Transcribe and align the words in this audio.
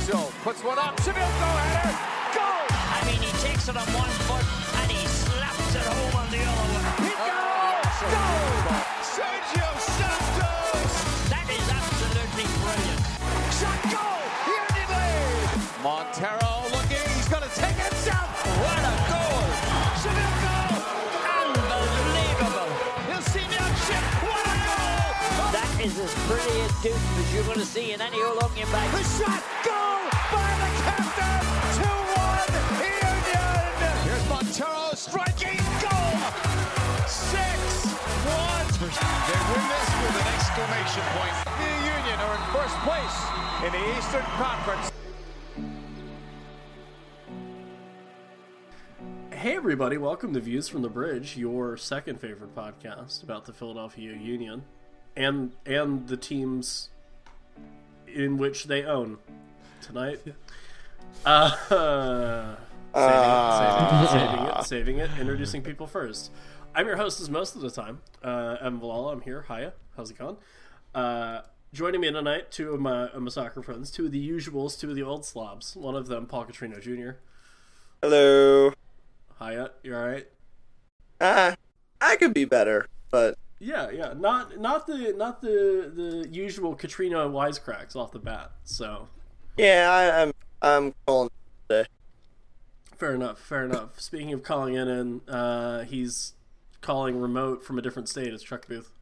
zone. 0.00 0.32
Puts 0.42 0.62
one 0.64 0.78
up. 0.78 0.98
Seville 1.00 1.34
go 1.42 1.50
header. 1.60 1.92
Goal! 2.34 2.66
I 2.70 3.00
mean, 3.06 3.20
he 3.20 3.32
takes 3.44 3.68
it 3.68 3.76
on 3.76 3.86
one 3.92 4.10
foot 4.26 4.44
and 4.80 4.90
he 4.90 5.06
slaps 5.06 5.74
it 5.74 5.82
home 5.82 6.14
on 6.20 6.26
the 6.30 6.40
other 6.40 6.66
one. 6.74 6.84
He 7.04 7.12
goes! 7.12 7.98
Goal! 8.14 8.80
Sergio 9.14 9.68
Santos! 9.96 10.92
That 11.32 11.46
is 11.52 11.66
absolutely 11.78 12.46
brilliant. 12.64 13.02
Shot 13.58 13.80
goal! 13.92 14.22
Union 14.48 14.88
lead! 14.88 15.50
Monteiro 15.84 16.39
as 26.10 26.18
pretty 26.26 26.58
a 26.60 26.68
deuce 26.82 27.18
as 27.18 27.34
you're 27.34 27.44
going 27.44 27.58
to 27.58 27.64
see 27.64 27.92
in 27.92 28.00
any 28.00 28.20
Olympian 28.22 28.66
The 28.66 28.74
bag. 28.74 28.90
shot, 29.14 29.42
goal 29.62 30.10
by 30.34 30.50
the 30.58 30.70
captain, 30.82 31.46
2-1 31.78 32.50
Union. 32.82 33.54
Here's 34.02 34.26
Monteiro 34.26 34.90
striking, 34.96 35.62
goal, 35.78 36.14
6-1. 37.06 38.90
They 38.90 39.38
win 39.54 39.64
this 39.70 39.88
with 40.02 40.16
an 40.18 40.26
exclamation 40.34 41.04
point. 41.14 41.34
The 41.46 41.70
Union 41.94 42.18
are 42.26 42.34
in 42.34 42.42
first 42.58 42.76
place 42.82 43.16
in 43.64 43.70
the 43.70 43.82
Eastern 43.98 44.26
Conference. 44.34 44.90
Hey 49.32 49.54
everybody, 49.56 49.96
welcome 49.96 50.34
to 50.34 50.40
Views 50.40 50.68
from 50.68 50.82
the 50.82 50.90
Bridge, 50.90 51.36
your 51.36 51.76
second 51.76 52.20
favorite 52.20 52.54
podcast 52.54 53.22
about 53.22 53.44
the 53.44 53.52
Philadelphia 53.52 54.12
Union 54.14 54.64
and 55.20 55.52
and 55.66 56.08
the 56.08 56.16
teams 56.16 56.88
in 58.06 58.38
which 58.38 58.64
they 58.64 58.84
own 58.84 59.18
tonight. 59.82 60.20
Uh, 61.24 61.50
saving, 62.94 63.20
it, 63.20 64.08
saving, 64.08 64.08
it, 64.08 64.08
saving 64.08 64.46
it, 64.46 64.64
saving 64.64 64.98
it, 64.98 65.10
introducing 65.20 65.62
people 65.62 65.86
first. 65.86 66.30
I'm 66.74 66.86
your 66.86 66.96
host 66.96 67.20
as 67.20 67.28
most 67.28 67.54
of 67.54 67.60
the 67.60 67.70
time. 67.70 68.00
Uh, 68.22 68.56
Evan 68.60 68.80
Valala, 68.80 69.12
I'm 69.12 69.20
here. 69.20 69.44
Hiya, 69.48 69.74
how's 69.96 70.10
it 70.10 70.18
going? 70.18 70.36
Uh, 70.94 71.42
joining 71.72 72.00
me 72.00 72.10
tonight, 72.10 72.50
two 72.50 72.72
of 72.72 72.80
my, 72.80 73.08
of 73.08 73.22
my 73.22 73.28
soccer 73.28 73.62
friends, 73.62 73.90
two 73.90 74.06
of 74.06 74.12
the 74.12 74.30
usuals, 74.30 74.78
two 74.78 74.88
of 74.88 74.96
the 74.96 75.02
old 75.02 75.24
slobs. 75.24 75.76
One 75.76 75.96
of 75.96 76.06
them, 76.06 76.26
Paul 76.26 76.46
Catrino 76.46 76.80
Jr. 76.80 77.18
Hello. 78.02 78.72
Hiya, 79.40 79.72
you 79.82 79.94
alright? 79.94 80.28
Ah, 81.20 81.56
I 82.00 82.16
could 82.16 82.32
be 82.32 82.44
better, 82.44 82.86
but 83.10 83.36
Yeah, 83.62 83.90
yeah, 83.90 84.14
not 84.16 84.58
not 84.58 84.86
the 84.86 85.14
not 85.16 85.42
the 85.42 85.92
the 85.94 86.28
usual 86.30 86.74
Katrina 86.74 87.28
wisecracks 87.28 87.94
off 87.94 88.10
the 88.10 88.18
bat. 88.18 88.52
So 88.64 89.08
yeah, 89.58 89.88
I, 89.90 90.22
I'm 90.22 90.32
I'm 90.62 90.94
calling 91.06 91.30
today. 91.68 91.86
fair 92.96 93.14
enough, 93.14 93.38
fair 93.38 93.66
enough. 93.66 94.00
Speaking 94.00 94.32
of 94.32 94.42
calling 94.42 94.74
in, 94.74 94.88
and 94.88 95.20
uh, 95.28 95.80
he's 95.80 96.32
calling 96.80 97.20
remote 97.20 97.62
from 97.62 97.78
a 97.78 97.82
different 97.82 98.08
state. 98.08 98.32
It's 98.32 98.42
Chuck 98.42 98.66
Booth. 98.66 98.92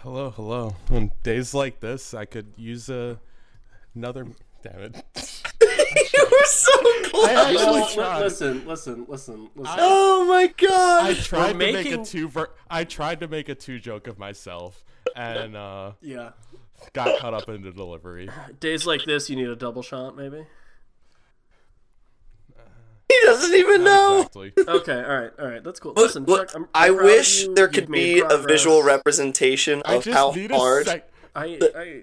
Hello, 0.00 0.30
hello. 0.30 0.76
On 0.90 1.10
days 1.22 1.52
like 1.52 1.80
this, 1.80 2.14
I 2.14 2.24
could 2.24 2.54
use 2.56 2.88
a 2.88 3.20
another. 3.94 4.26
Damn 4.62 4.80
it! 4.80 5.42
you 6.14 6.24
were 6.30 6.44
so 6.46 7.02
close. 7.10 7.26
I 7.28 7.50
You 7.50 7.58
know, 7.58 7.76
actually 7.76 7.94
tried. 8.02 8.20
listen, 8.20 8.66
listen, 8.66 9.06
listen, 9.08 9.50
listen. 9.54 9.76
oh 9.78 10.24
my 10.26 10.46
god. 10.56 11.06
I 11.06 11.14
tried 11.14 11.52
to 11.52 11.58
make 11.58 11.86
a 11.90 12.04
two. 12.04 12.28
Ver- 12.28 12.50
I 12.70 12.84
tried 12.84 13.20
to 13.20 13.28
make 13.28 13.48
a 13.48 13.54
two 13.54 13.78
joke 13.78 14.06
of 14.06 14.18
myself, 14.18 14.84
and 15.16 15.56
uh, 15.56 15.92
yeah, 16.00 16.30
got 16.92 17.18
caught 17.20 17.34
up 17.34 17.48
in 17.48 17.62
the 17.62 17.70
delivery. 17.70 18.28
days 18.60 18.86
like 18.86 19.04
this, 19.04 19.28
you 19.30 19.36
need 19.36 19.48
a 19.48 19.56
double 19.56 19.82
shot, 19.82 20.16
maybe. 20.16 20.44
he 23.08 23.20
doesn't 23.24 23.54
even 23.54 23.84
know. 23.84 24.18
Exactly. 24.18 24.52
Okay, 24.66 25.02
all 25.02 25.16
right, 25.20 25.30
all 25.38 25.46
right, 25.46 25.62
that's 25.62 25.78
cool. 25.78 25.92
Look, 25.92 26.04
Listen, 26.06 26.24
look, 26.24 26.48
Chuck, 26.48 26.56
I'm, 26.56 26.68
I 26.74 26.86
I'm 26.88 26.94
proud 26.96 27.04
of 27.04 27.10
wish 27.12 27.42
you. 27.44 27.54
there 27.54 27.66
You've 27.66 27.74
could 27.74 27.88
made 27.88 28.14
be 28.14 28.22
a 28.28 28.38
visual 28.38 28.82
representation 28.82 29.82
I 29.84 29.96
of 29.96 30.04
just 30.04 30.16
how 30.16 30.30
need 30.32 30.50
a 30.50 30.56
hard 30.58 30.86
sec. 30.86 31.08
I, 31.36 31.58
I, 31.76 32.02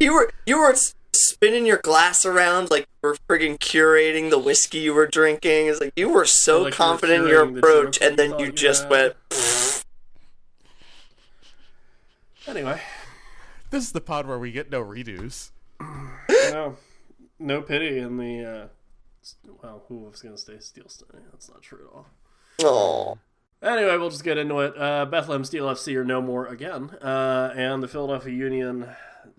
you 0.00 0.12
were. 0.14 0.30
You 0.46 0.58
were 0.58 0.72
s- 0.72 0.94
spinning 1.34 1.66
your 1.66 1.78
glass 1.78 2.24
around 2.24 2.70
like 2.70 2.86
you 3.02 3.08
were 3.08 3.16
friggin' 3.28 3.58
curating 3.58 4.30
the 4.30 4.38
whiskey 4.38 4.78
you 4.78 4.94
were 4.94 5.06
drinking. 5.06 5.66
It's 5.66 5.80
like 5.80 5.92
you 5.96 6.08
were 6.08 6.24
so 6.24 6.58
Like 6.58 6.60
you 6.60 6.64
were 6.66 6.70
confident 6.72 7.24
in 7.24 7.28
your 7.28 7.46
curating 7.46 7.52
the 7.54 7.58
approach, 7.58 8.00
and 8.00 8.16
then 8.16 8.38
you 8.38 8.46
you 8.46 8.52
just 8.52 8.82
had. 8.84 8.90
went. 8.90 9.14
anyway, 12.46 12.80
This 13.70 13.84
is 13.84 13.92
the 13.92 14.00
pod 14.00 14.26
where 14.26 14.38
we 14.38 14.52
get 14.52 14.70
no 14.70 14.82
redos. 14.84 15.50
no, 16.50 16.76
no 17.38 17.62
pity 17.62 17.98
in 17.98 18.16
the. 18.16 18.44
Uh, 18.44 18.66
well, 19.62 19.82
who 19.88 19.98
was 19.98 20.20
gonna 20.22 20.38
stay 20.38 20.58
Steel 20.60 20.88
City? 20.88 21.18
That's 21.32 21.48
not 21.48 21.62
true 21.62 21.88
at 21.90 21.94
all. 21.94 22.06
Oh, 22.62 23.18
Anyway, 23.62 23.96
we'll 23.96 24.10
just 24.10 24.24
get 24.24 24.36
into 24.36 24.60
it. 24.60 24.74
Uh, 24.76 25.06
Bethlehem 25.06 25.42
Steel 25.42 25.64
FC 25.68 25.96
are 25.96 26.04
no 26.04 26.20
more 26.20 26.46
again, 26.46 26.90
uh, 27.00 27.50
and 27.56 27.82
the 27.82 27.88
Philadelphia 27.88 28.34
Union 28.34 28.86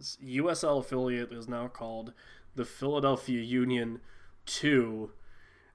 USL 0.02 0.80
affiliate 0.80 1.32
is 1.32 1.48
now 1.48 1.68
called 1.68 2.14
the 2.56 2.66
Philadelphia 2.66 3.42
Union 3.42 4.00
Two, 4.46 5.12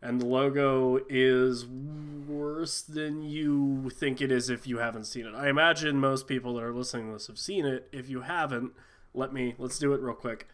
and 0.00 0.20
the 0.20 0.26
logo 0.26 1.00
is 1.08 1.66
worse 1.66 2.80
than 2.82 3.22
you 3.22 3.90
think 3.90 4.20
it 4.20 4.30
is 4.30 4.48
if 4.48 4.66
you 4.66 4.78
haven't 4.78 5.04
seen 5.04 5.26
it. 5.26 5.34
I 5.34 5.48
imagine 5.48 5.98
most 5.98 6.26
people 6.28 6.54
that 6.54 6.62
are 6.64 6.72
listening 6.72 7.06
to 7.08 7.12
this 7.14 7.26
have 7.26 7.38
seen 7.38 7.66
it. 7.66 7.88
If 7.92 8.08
you 8.08 8.22
haven't, 8.22 8.72
let 9.14 9.32
me 9.32 9.54
let's 9.58 9.78
do 9.78 9.92
it 9.92 10.00
real 10.00 10.14
quick. 10.14 10.46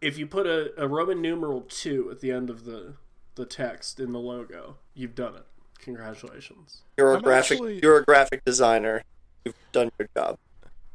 If 0.00 0.18
you 0.18 0.26
put 0.26 0.46
a, 0.46 0.72
a 0.76 0.86
Roman 0.86 1.20
numeral 1.22 1.62
two 1.62 2.08
at 2.10 2.20
the 2.20 2.30
end 2.30 2.48
of 2.50 2.64
the 2.64 2.94
the 3.34 3.44
text 3.46 3.98
in 4.00 4.12
the 4.12 4.20
logo, 4.20 4.76
you've 4.94 5.14
done 5.14 5.34
it. 5.36 5.44
Congratulations. 5.78 6.82
you're 6.96 7.12
a 7.12 7.16
I'm 7.16 7.22
graphic. 7.22 7.52
actually- 7.56 7.80
You're 7.82 7.98
a 7.98 8.04
graphic 8.04 8.44
designer. 8.44 9.02
You've 9.44 9.54
done 9.72 9.90
your 9.98 10.08
job. 10.16 10.38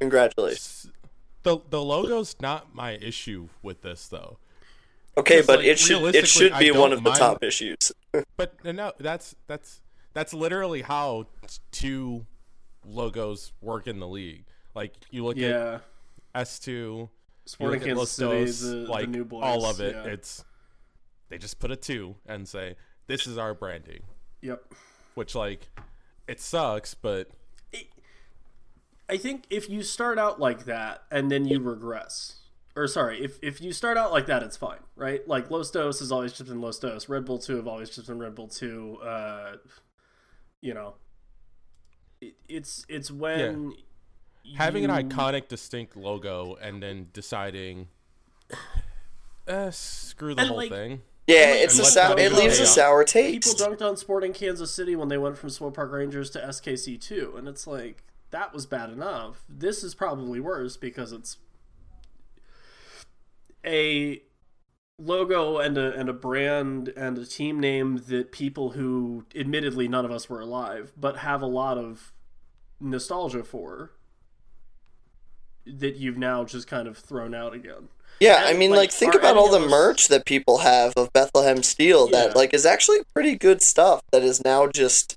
Congratulations. 0.00 0.90
The 1.42 1.58
the 1.70 1.82
logo's 1.82 2.36
not 2.40 2.74
my 2.74 2.92
issue 2.92 3.48
with 3.62 3.82
this 3.82 4.08
though. 4.08 4.38
Okay, 5.16 5.42
but 5.42 5.58
like, 5.58 5.66
it 5.66 5.78
should 5.78 6.14
it 6.14 6.26
should 6.28 6.56
be 6.58 6.70
one 6.70 6.92
of 6.92 7.02
the 7.02 7.10
mind- 7.10 7.18
top 7.20 7.42
issues. 7.42 7.92
But 8.36 8.62
no, 8.64 8.72
no, 8.72 8.92
that's 8.98 9.34
that's 9.46 9.80
that's 10.12 10.34
literally 10.34 10.82
how 10.82 11.26
two 11.70 12.26
logos 12.84 13.52
work 13.62 13.86
in 13.86 14.00
the 14.00 14.06
league. 14.08 14.44
Like 14.74 14.92
you 15.10 15.24
look 15.24 15.36
Yeah. 15.36 15.74
at 16.34 16.42
S 16.42 16.58
two, 16.58 17.08
Sporting 17.46 17.80
look 17.80 17.88
at 17.88 17.96
Kansas 17.96 18.10
City, 18.12 18.28
Los 18.28 18.60
Dos, 18.60 18.64
uh, 18.64 18.70
the, 18.70 18.76
like 18.90 19.04
the 19.06 19.10
new 19.18 19.24
boys. 19.24 19.42
all 19.44 19.64
of 19.66 19.80
it. 19.80 19.94
Yeah. 19.94 20.12
It's 20.12 20.44
they 21.28 21.38
just 21.38 21.58
put 21.58 21.70
a 21.70 21.76
two 21.76 22.16
and 22.26 22.46
say 22.46 22.76
this 23.06 23.26
is 23.26 23.38
our 23.38 23.54
branding, 23.54 24.02
Yep. 24.42 24.62
which 25.14 25.34
like 25.34 25.68
it 26.28 26.40
sucks, 26.40 26.94
but 26.94 27.30
I 29.12 29.18
think 29.18 29.44
if 29.50 29.68
you 29.68 29.82
start 29.82 30.18
out 30.18 30.40
like 30.40 30.64
that 30.64 31.02
and 31.10 31.30
then 31.30 31.44
you 31.46 31.60
regress, 31.60 32.36
or 32.74 32.86
sorry, 32.86 33.22
if, 33.22 33.38
if 33.42 33.60
you 33.60 33.72
start 33.72 33.96
out 33.98 34.10
like 34.10 34.24
that, 34.26 34.42
it's 34.42 34.56
fine, 34.56 34.78
right? 34.96 35.26
Like 35.28 35.50
Los 35.50 35.70
Dos 35.70 35.98
has 36.00 36.10
always 36.10 36.32
just 36.32 36.48
been 36.48 36.60
Los 36.62 36.78
Dos. 36.78 37.08
Red 37.08 37.24
Bull 37.26 37.38
2 37.38 37.56
have 37.56 37.68
always 37.68 37.90
just 37.90 38.06
been 38.08 38.18
Red 38.18 38.34
Bull 38.34 38.48
2. 38.48 38.98
Uh, 39.04 39.52
you 40.62 40.72
know, 40.72 40.94
it, 42.20 42.34
it's 42.48 42.86
it's 42.88 43.10
when 43.10 43.74
having 44.56 44.84
you- 44.84 44.88
an 44.90 45.08
iconic, 45.10 45.48
distinct 45.48 45.96
logo 45.96 46.56
and 46.62 46.82
then 46.82 47.08
deciding, 47.12 47.88
eh, 49.46 49.70
screw 49.70 50.34
the 50.34 50.40
And, 50.42 50.48
whole 50.48 50.56
like, 50.56 50.70
thing. 50.70 51.02
Yeah, 51.26 51.52
it's 51.54 51.78
a 51.78 51.82
let 51.82 51.92
sour, 51.92 52.16
them 52.16 52.32
it 52.32 52.32
leaves 52.32 52.58
go. 52.58 52.64
a 52.64 52.66
sour 52.66 53.04
taste. 53.04 53.46
people 53.58 53.66
dunked 53.66 53.82
on 53.86 53.96
Sporting 53.96 54.32
Kansas 54.32 54.74
City 54.74 54.96
when 54.96 55.08
they 55.08 55.18
went 55.18 55.38
from 55.38 55.50
Swope 55.50 55.74
Park 55.74 55.92
Rangers 55.92 56.30
to 56.30 56.40
SKC 56.40 57.00
two, 57.00 57.34
and 57.36 57.46
it's 57.46 57.66
like 57.66 58.02
that 58.32 58.52
was 58.52 58.66
bad 58.66 58.90
enough. 58.90 59.44
This 59.48 59.84
is 59.84 59.94
probably 59.94 60.40
worse 60.40 60.76
because 60.76 61.12
it's 61.12 61.36
a 63.64 64.22
logo 64.98 65.58
and 65.58 65.78
a 65.78 65.92
and 65.98 66.08
a 66.08 66.12
brand 66.12 66.88
and 66.96 67.16
a 67.18 67.24
team 67.26 67.58
name 67.60 68.02
that 68.08 68.32
people 68.32 68.70
who 68.70 69.24
admittedly 69.34 69.88
none 69.88 70.04
of 70.04 70.10
us 70.10 70.28
were 70.28 70.40
alive 70.40 70.92
but 70.96 71.18
have 71.18 71.42
a 71.42 71.46
lot 71.46 71.78
of 71.78 72.12
nostalgia 72.80 73.42
for 73.42 73.92
that 75.64 75.96
you've 75.96 76.18
now 76.18 76.44
just 76.44 76.66
kind 76.66 76.88
of 76.88 76.98
thrown 76.98 77.34
out 77.34 77.54
again. 77.54 77.88
Yeah, 78.20 78.42
I 78.46 78.52
mean, 78.52 78.70
like, 78.70 78.78
like, 78.78 78.92
think 78.92 79.14
about 79.14 79.36
all 79.36 79.48
the 79.50 79.58
those- 79.60 79.70
merch 79.70 80.08
that 80.08 80.26
people 80.26 80.58
have 80.58 80.92
of 80.96 81.12
Bethlehem 81.12 81.62
Steel 81.62 82.08
Yeah. 82.10 82.26
that 82.28 82.36
like 82.36 82.52
is 82.52 82.66
actually 82.66 82.98
pretty 83.14 83.36
good 83.36 83.62
stuff 83.62 84.02
that 84.12 84.22
is 84.22 84.44
now 84.44 84.66
just 84.66 85.16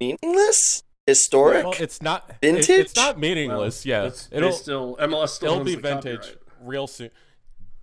meaningless, 0.00 0.82
historic. 1.10 1.64
Well, 1.64 1.74
it's 1.78 2.00
not 2.02 2.30
it- 2.30 2.36
Vintage? 2.40 2.70
it's 2.70 2.96
not 2.96 3.18
meaningless. 3.18 3.84
yeah, 3.86 4.04
It's- 4.06 4.28
it'll 4.32 4.52
still 4.52 4.96
MLS 4.98 5.28
still 5.34 5.52
it'll 5.52 5.64
be 5.64 5.74
the 5.74 5.80
vintage 5.80 6.20
copyright. 6.20 6.38
real 6.62 6.86
soon. 6.86 7.10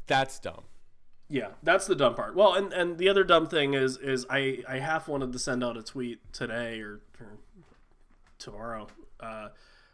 That's 0.07 0.39
dumb. 0.39 0.63
Yeah, 1.29 1.49
that's 1.61 1.87
the 1.87 1.95
dumb 1.95 2.15
part. 2.15 2.35
Well, 2.35 2.53
and 2.53 2.71
and 2.73 2.97
the 2.97 3.09
other 3.09 3.23
dumb 3.25 3.47
thing 3.47 3.73
is 3.73 3.97
is 3.97 4.25
I 4.29 4.63
I 4.67 4.79
half 4.79 5.07
wanted 5.07 5.33
to 5.33 5.39
send 5.39 5.63
out 5.63 5.75
a 5.77 5.83
tweet 5.83 6.19
today 6.33 6.79
or, 6.79 7.01
or 7.19 7.37
tomorrow 8.39 8.87
uh, 9.19 9.49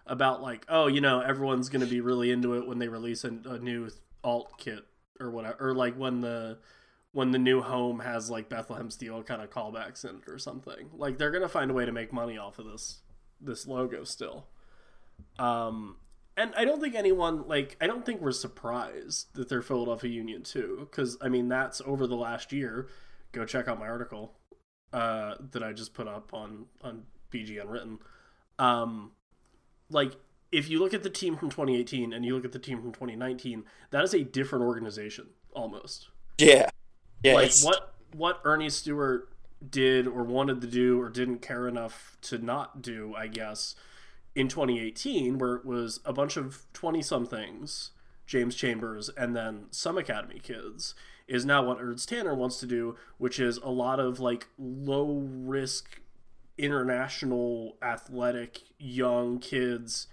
about 0.05 0.41
like 0.41 0.65
oh 0.69 0.87
you 0.87 1.01
know 1.01 1.21
everyone's 1.21 1.69
gonna 1.69 1.85
be 1.87 2.01
really 2.01 2.29
into 2.31 2.53
it 2.55 2.67
when 2.67 2.77
they 2.79 2.87
release 2.87 3.23
a, 3.23 3.29
a 3.45 3.57
new 3.59 3.89
alt 4.23 4.51
kit 4.57 4.85
or 5.19 5.29
whatever, 5.31 5.69
or 5.69 5.73
like 5.75 5.95
when 5.95 6.21
the 6.21 6.57
when 7.13 7.31
the 7.31 7.39
new 7.39 7.61
home 7.61 7.99
has 7.99 8.29
like 8.29 8.49
Bethlehem 8.49 8.89
Steel 8.89 9.21
kind 9.23 9.41
of 9.41 9.49
callbacks 9.49 10.03
in 10.03 10.17
it 10.17 10.27
or 10.27 10.37
something. 10.39 10.89
Like 10.95 11.17
they're 11.17 11.31
gonna 11.31 11.49
find 11.49 11.71
a 11.71 11.73
way 11.73 11.85
to 11.85 11.91
make 11.91 12.11
money 12.13 12.37
off 12.37 12.59
of 12.59 12.65
this 12.65 13.01
this 13.43 13.67
logo 13.67 14.03
still. 14.03 14.47
Um, 15.39 15.97
and 16.35 16.53
I 16.55 16.65
don't 16.65 16.81
think 16.81 16.95
anyone 16.95 17.47
like 17.47 17.77
I 17.79 17.87
don't 17.87 18.05
think 18.05 18.21
we're 18.21 18.31
surprised 18.31 19.33
that 19.33 19.49
they're 19.49 19.61
Philadelphia 19.61 20.09
Union 20.09 20.43
Two, 20.43 20.87
because 20.89 21.17
I 21.21 21.29
mean 21.29 21.47
that's 21.47 21.81
over 21.85 22.07
the 22.07 22.15
last 22.15 22.51
year. 22.51 22.87
Go 23.31 23.45
check 23.45 23.67
out 23.67 23.79
my 23.79 23.87
article 23.87 24.33
uh, 24.91 25.35
that 25.51 25.63
I 25.63 25.73
just 25.73 25.93
put 25.93 26.07
up 26.07 26.33
on 26.33 26.65
on 26.81 27.03
BG 27.31 27.61
Unwritten. 27.61 27.99
Um, 28.57 29.11
like 29.89 30.13
if 30.51 30.69
you 30.69 30.79
look 30.79 30.93
at 30.93 31.03
the 31.03 31.09
team 31.09 31.35
from 31.35 31.49
2018 31.49 32.13
and 32.13 32.23
you 32.23 32.35
look 32.35 32.45
at 32.45 32.51
the 32.51 32.59
team 32.59 32.79
from 32.79 32.91
2019, 32.91 33.63
that 33.89 34.03
is 34.03 34.13
a 34.13 34.23
different 34.23 34.63
organization 34.63 35.29
almost. 35.53 36.09
Yeah, 36.37 36.69
yeah. 37.23 37.33
like 37.33 37.51
what 37.63 37.93
what 38.15 38.41
Earnie 38.43 38.69
Stewart 38.69 39.32
did 39.69 40.07
or 40.07 40.23
wanted 40.23 40.61
to 40.61 40.67
do 40.67 40.99
or 40.99 41.09
didn't 41.09 41.39
care 41.39 41.67
enough 41.67 42.17
to 42.21 42.37
not 42.37 42.81
do, 42.81 43.13
I 43.17 43.27
guess, 43.27 43.75
in 44.35 44.47
2018, 44.47 45.37
where 45.37 45.55
it 45.55 45.65
was 45.65 45.99
a 46.05 46.13
bunch 46.13 46.37
of 46.37 46.65
20 46.73 47.01
somethings, 47.01 47.91
James 48.25 48.55
Chambers, 48.55 49.09
and 49.09 49.35
then 49.35 49.65
some 49.71 49.97
Academy 49.97 50.39
kids, 50.39 50.95
is 51.27 51.45
now 51.45 51.63
what 51.63 51.77
Ernst 51.79 52.09
Tanner 52.09 52.35
wants 52.35 52.59
to 52.59 52.65
do, 52.65 52.95
which 53.17 53.39
is 53.39 53.57
a 53.57 53.69
lot 53.69 53.99
of 53.99 54.19
like 54.19 54.47
low 54.57 55.23
risk 55.25 56.01
international 56.57 57.77
athletic 57.81 58.61
young 58.77 59.39
kids 59.39 60.07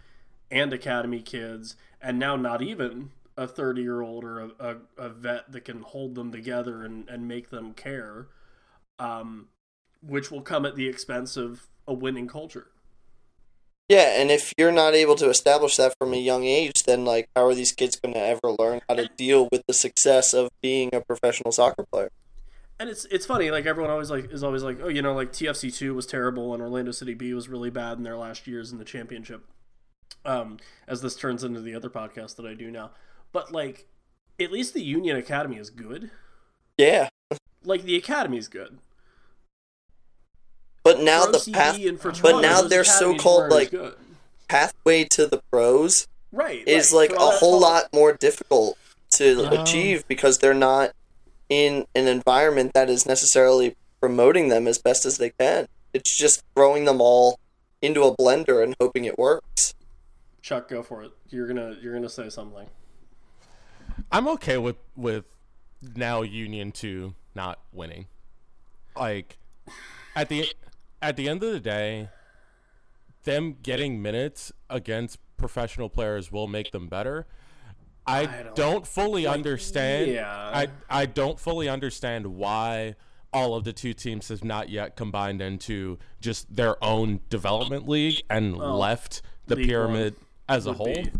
and 0.50 0.72
academy 0.72 1.20
kids 1.20 1.76
and 2.00 2.18
now 2.18 2.34
not 2.34 2.62
even 2.62 3.10
a 3.36 3.46
30 3.46 3.82
year 3.82 4.00
old 4.00 4.24
or 4.24 4.40
a, 4.40 4.50
a, 4.58 4.76
a 4.96 5.08
vet 5.08 5.52
that 5.52 5.64
can 5.64 5.82
hold 5.82 6.14
them 6.14 6.32
together 6.32 6.82
and, 6.82 7.08
and 7.08 7.28
make 7.28 7.50
them 7.50 7.72
care 7.74 8.28
um, 9.00 9.48
which 10.06 10.30
will 10.30 10.42
come 10.42 10.64
at 10.64 10.76
the 10.76 10.86
expense 10.86 11.36
of 11.36 11.66
a 11.88 11.94
winning 11.94 12.28
culture. 12.28 12.68
Yeah, 13.88 14.20
and 14.20 14.30
if 14.30 14.52
you're 14.56 14.70
not 14.70 14.94
able 14.94 15.16
to 15.16 15.28
establish 15.28 15.76
that 15.76 15.94
from 15.98 16.14
a 16.14 16.16
young 16.16 16.44
age, 16.44 16.84
then 16.84 17.04
like 17.04 17.28
how 17.34 17.46
are 17.46 17.54
these 17.54 17.72
kids 17.72 17.98
going 17.98 18.14
to 18.14 18.20
ever 18.20 18.52
learn 18.56 18.82
how 18.88 18.94
to 18.94 19.08
deal 19.16 19.48
with 19.50 19.62
the 19.66 19.74
success 19.74 20.32
of 20.32 20.50
being 20.62 20.94
a 20.94 21.00
professional 21.00 21.50
soccer 21.50 21.84
player? 21.90 22.10
and 22.78 22.88
it's 22.88 23.04
it's 23.06 23.26
funny 23.26 23.50
like 23.50 23.66
everyone 23.66 23.90
always 23.90 24.10
like 24.10 24.32
is 24.32 24.42
always 24.42 24.62
like 24.62 24.78
oh 24.82 24.88
you 24.88 25.02
know 25.02 25.12
like 25.12 25.32
TFC2 25.32 25.94
was 25.94 26.06
terrible 26.06 26.54
and 26.54 26.62
Orlando 26.62 26.92
City 26.92 27.12
B 27.12 27.34
was 27.34 27.46
really 27.46 27.68
bad 27.68 27.98
in 27.98 28.04
their 28.04 28.16
last 28.16 28.46
years 28.46 28.72
in 28.72 28.78
the 28.78 28.86
championship 28.86 29.44
um 30.24 30.56
as 30.88 31.02
this 31.02 31.14
turns 31.14 31.44
into 31.44 31.60
the 31.60 31.74
other 31.74 31.90
podcast 31.90 32.36
that 32.36 32.46
I 32.46 32.54
do 32.54 32.70
now. 32.70 32.92
But 33.32 33.52
like 33.52 33.86
at 34.40 34.50
least 34.50 34.72
the 34.72 34.82
Union 34.82 35.16
Academy 35.16 35.58
is 35.58 35.68
good. 35.68 36.10
Yeah, 36.78 37.10
like 37.62 37.82
the 37.82 37.96
Academy 37.96 38.38
is 38.38 38.48
good 38.48 38.78
but 40.82 41.00
now 41.00 41.24
Pro 41.24 41.32
the 41.32 41.38
CB 41.38 41.52
path, 41.52 41.78
and 41.84 42.00
for 42.00 42.12
but 42.22 42.40
now 42.40 42.62
their 42.62 42.84
so-called 42.84 43.50
like 43.50 43.72
pathway 44.48 45.04
to 45.04 45.26
the 45.26 45.42
pros 45.50 46.06
right 46.32 46.66
is 46.66 46.92
right. 46.92 47.10
like 47.10 47.12
a 47.18 47.20
whole 47.38 47.60
talk- 47.60 47.70
lot 47.70 47.92
more 47.92 48.12
difficult 48.12 48.76
to 49.10 49.46
Um, 49.46 49.52
achieve 49.60 50.06
because 50.08 50.38
they're 50.38 50.54
not 50.54 50.92
in 51.48 51.86
an 51.94 52.06
environment 52.06 52.72
that 52.74 52.88
is 52.88 53.06
necessarily 53.06 53.76
promoting 54.00 54.48
them 54.48 54.66
as 54.68 54.78
best 54.78 55.04
as 55.04 55.18
they 55.18 55.30
can. 55.30 55.66
It's 55.92 56.16
just 56.16 56.42
throwing 56.54 56.84
them 56.84 57.00
all 57.00 57.38
into 57.82 58.02
a 58.04 58.16
blender 58.16 58.62
and 58.62 58.74
hoping 58.80 59.04
it 59.04 59.18
works. 59.18 59.74
Chuck 60.42 60.68
go 60.68 60.82
for 60.82 61.02
it 61.02 61.10
you're 61.28 61.46
gonna 61.46 61.76
you're 61.80 61.92
gonna 61.94 62.08
say 62.08 62.28
something 62.28 62.66
I'm 64.10 64.26
okay 64.28 64.58
with 64.58 64.76
with 64.96 65.24
now 65.94 66.22
Union 66.22 66.72
two 66.72 67.14
not 67.34 67.58
winning. 67.72 68.06
Like 68.96 69.36
at 70.16 70.28
the 70.28 70.52
at 71.02 71.16
the 71.16 71.28
end 71.28 71.42
of 71.42 71.52
the 71.52 71.60
day, 71.60 72.08
them 73.24 73.56
getting 73.62 74.00
minutes 74.02 74.52
against 74.68 75.18
professional 75.36 75.88
players 75.88 76.30
will 76.32 76.46
make 76.46 76.70
them 76.72 76.88
better. 76.88 77.26
I, 78.06 78.26
don't- 78.26 78.54
don't, 78.56 78.86
fully 78.86 79.26
understand. 79.26 80.10
yeah. 80.10 80.28
I 80.28 80.68
I 80.88 81.06
don't 81.06 81.38
fully 81.38 81.68
understand 81.68 82.26
why 82.26 82.96
all 83.32 83.54
of 83.54 83.62
the 83.64 83.72
two 83.72 83.92
teams 83.94 84.28
have 84.28 84.42
not 84.42 84.68
yet 84.68 84.96
combined 84.96 85.40
into 85.40 85.98
just 86.20 86.54
their 86.54 86.82
own 86.82 87.20
development 87.28 87.88
league 87.88 88.22
and 88.28 88.56
left 88.56 89.22
the 89.46 89.54
pyramid 89.56 90.16
as 90.48 90.66
a 90.66 90.72
whole. 90.72 90.86
be- 90.92 91.12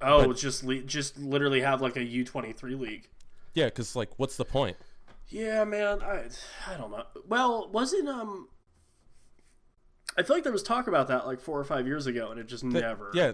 oh 0.00 0.28
But- 0.28 0.36
just 0.38 0.64
le- 0.64 0.80
just 0.82 1.18
literally 1.18 1.60
have 1.60 1.82
like 1.82 1.96
a 1.96 2.00
U23 2.00 2.78
league 2.80 3.08
Yeah, 3.52 3.66
because 3.66 3.94
like, 3.94 4.10
what's 4.16 4.36
the 4.36 4.44
point? 4.46 4.76
Yeah, 5.28 5.64
man, 5.64 6.00
I 6.02 6.24
I 6.66 6.76
don't 6.78 6.90
know. 6.90 7.04
Well, 7.28 7.68
wasn't 7.70 8.08
um 8.08 8.48
I 10.16 10.22
feel 10.22 10.36
like 10.36 10.44
there 10.44 10.52
was 10.52 10.62
talk 10.62 10.86
about 10.86 11.08
that 11.08 11.26
like 11.26 11.40
4 11.40 11.58
or 11.58 11.64
5 11.64 11.86
years 11.86 12.06
ago 12.06 12.30
and 12.30 12.38
it 12.40 12.46
just 12.46 12.62
Th- 12.62 12.74
never. 12.74 13.10
Yeah, 13.14 13.32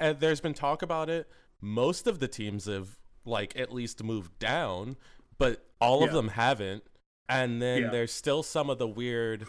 and 0.00 0.18
there's 0.20 0.40
been 0.40 0.54
talk 0.54 0.82
about 0.82 1.08
it. 1.10 1.28
Most 1.60 2.06
of 2.06 2.18
the 2.18 2.28
teams 2.28 2.64
have 2.66 2.96
like 3.24 3.58
at 3.58 3.72
least 3.72 4.02
moved 4.02 4.38
down, 4.38 4.96
but 5.38 5.64
all 5.80 6.02
of 6.04 6.12
them 6.12 6.28
haven't. 6.28 6.84
And 7.28 7.60
then 7.62 7.82
Yeah. 7.82 7.90
there's 7.90 8.12
still 8.12 8.42
some 8.42 8.68
of 8.70 8.78
the 8.78 8.86
weird 8.88 9.46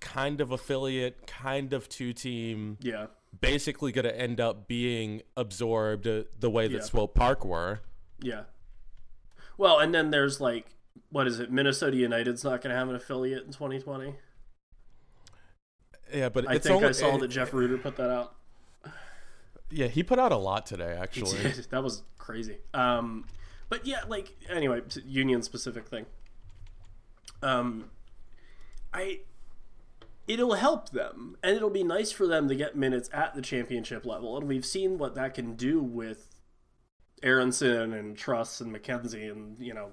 kind 0.00 0.40
of 0.40 0.50
affiliate, 0.52 1.26
kind 1.26 1.72
of 1.72 1.88
two 1.88 2.12
team, 2.12 2.78
Yeah. 2.80 3.06
basically 3.40 3.90
going 3.90 4.04
to 4.04 4.16
end 4.16 4.40
up 4.40 4.68
being 4.68 5.22
absorbed 5.36 6.06
uh, 6.06 6.24
the 6.38 6.50
way 6.50 6.68
that 6.68 6.74
Yeah. 6.76 6.82
Swope 6.82 7.14
Park 7.14 7.44
were. 7.44 7.80
Yeah. 8.20 8.44
Well, 9.56 9.78
and 9.78 9.94
then 9.94 10.10
there's 10.10 10.40
like 10.40 10.66
what 11.10 11.26
is 11.26 11.40
it? 11.40 11.50
Minnesota 11.50 11.96
United's 11.96 12.44
not 12.44 12.60
going 12.62 12.70
to 12.72 12.76
have 12.78 12.88
an 12.88 12.94
affiliate 12.94 13.44
in 13.44 13.52
2020. 13.52 14.14
Yeah, 16.14 16.28
but 16.28 16.48
I 16.48 16.54
it's 16.54 16.66
think 16.66 16.76
only, 16.76 16.88
I 16.88 16.92
saw 16.92 17.16
it- 17.16 17.20
that 17.20 17.28
Jeff 17.28 17.52
Rueter 17.52 17.76
put 17.78 17.96
that 17.96 18.10
out. 18.10 18.34
Yeah, 19.70 19.88
he 19.88 20.02
put 20.02 20.18
out 20.20 20.30
a 20.30 20.36
lot 20.36 20.66
today, 20.66 20.96
actually. 21.00 21.38
that 21.70 21.82
was 21.82 22.02
crazy. 22.18 22.58
Um, 22.72 23.26
but 23.68 23.84
yeah, 23.86 24.02
like 24.06 24.36
anyway, 24.48 24.82
union 25.04 25.42
specific 25.42 25.88
thing. 25.88 26.06
Um, 27.42 27.90
I 28.92 29.20
it'll 30.28 30.54
help 30.54 30.90
them, 30.90 31.36
and 31.42 31.56
it'll 31.56 31.70
be 31.70 31.82
nice 31.84 32.12
for 32.12 32.26
them 32.26 32.48
to 32.48 32.54
get 32.54 32.76
minutes 32.76 33.10
at 33.12 33.34
the 33.34 33.42
championship 33.42 34.06
level, 34.06 34.36
and 34.38 34.46
we've 34.46 34.64
seen 34.64 34.96
what 34.98 35.14
that 35.16 35.34
can 35.34 35.54
do 35.56 35.82
with 35.82 36.40
Aaronson 37.22 37.92
and 37.92 38.16
Truss 38.16 38.60
and 38.60 38.74
McKenzie, 38.74 39.30
and 39.32 39.58
you 39.58 39.74
know, 39.74 39.92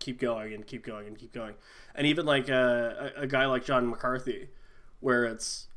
keep 0.00 0.18
going 0.18 0.52
and 0.54 0.66
keep 0.66 0.84
going 0.84 1.06
and 1.06 1.16
keep 1.16 1.32
going, 1.32 1.54
and 1.94 2.06
even 2.06 2.26
like 2.26 2.48
a, 2.48 3.12
a, 3.16 3.22
a 3.22 3.26
guy 3.26 3.46
like 3.46 3.64
John 3.64 3.88
McCarthy, 3.88 4.48
where 5.00 5.24
it's 5.24 5.68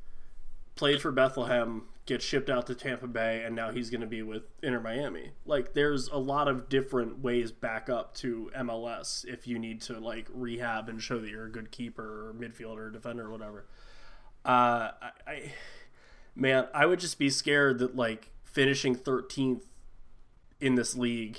played 0.76 1.02
for 1.02 1.12
Bethlehem, 1.12 1.84
gets 2.06 2.26
shipped 2.26 2.50
out 2.50 2.68
to 2.68 2.76
Tampa 2.76 3.08
Bay, 3.08 3.44
and 3.44 3.56
now 3.56 3.72
he's 3.72 3.90
going 3.90 4.02
to 4.02 4.08
be 4.08 4.22
with 4.22 4.44
Inter 4.64 4.80
Miami. 4.80 5.32
Like, 5.46 5.74
there's 5.74 6.08
a 6.08 6.18
lot 6.18 6.48
of 6.48 6.70
different 6.70 7.20
ways 7.20 7.52
back 7.52 7.90
up 7.90 8.16
to 8.16 8.52
MLS 8.58 9.26
if 9.26 9.48
you 9.48 9.60
need 9.60 9.82
to 9.82 10.00
like 10.00 10.28
rehab 10.34 10.90
and 10.90 11.02
show 11.02 11.20
that 11.20 11.30
you're 11.30 11.46
a 11.46 11.52
good 11.52 11.72
keeper 11.72 12.30
or 12.30 12.34
midfielder 12.34 12.78
or 12.78 12.90
defender 12.90 13.28
or 13.28 13.32
whatever. 13.32 13.66
Uh, 14.44 14.92
I, 15.02 15.12
I, 15.28 15.54
man, 16.36 16.68
I 16.74 16.86
would 16.86 17.00
just 17.00 17.20
be 17.20 17.30
scared 17.30 17.80
that 17.80 17.96
like 17.96 18.32
finishing 18.44 18.96
13th 18.96 19.62
in 20.60 20.76
this 20.76 20.96
league, 20.96 21.38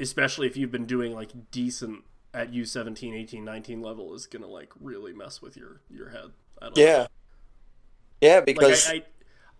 especially 0.00 0.46
if 0.46 0.56
you've 0.56 0.72
been 0.72 0.86
doing 0.86 1.12
like 1.12 1.50
decent 1.50 2.04
at 2.34 2.52
U17, 2.52 3.14
18, 3.14 3.44
19 3.44 3.80
level, 3.82 4.14
is 4.14 4.26
gonna 4.26 4.46
like 4.46 4.70
really 4.80 5.12
mess 5.12 5.40
with 5.40 5.56
your 5.56 5.80
your 5.90 6.10
head. 6.10 6.30
I 6.60 6.66
don't 6.66 6.76
know 6.76 6.82
Yeah. 6.82 7.06
Yeah, 8.20 8.36
like 8.36 8.46
because 8.46 8.88
I, 8.88 8.94
I, 8.94 9.02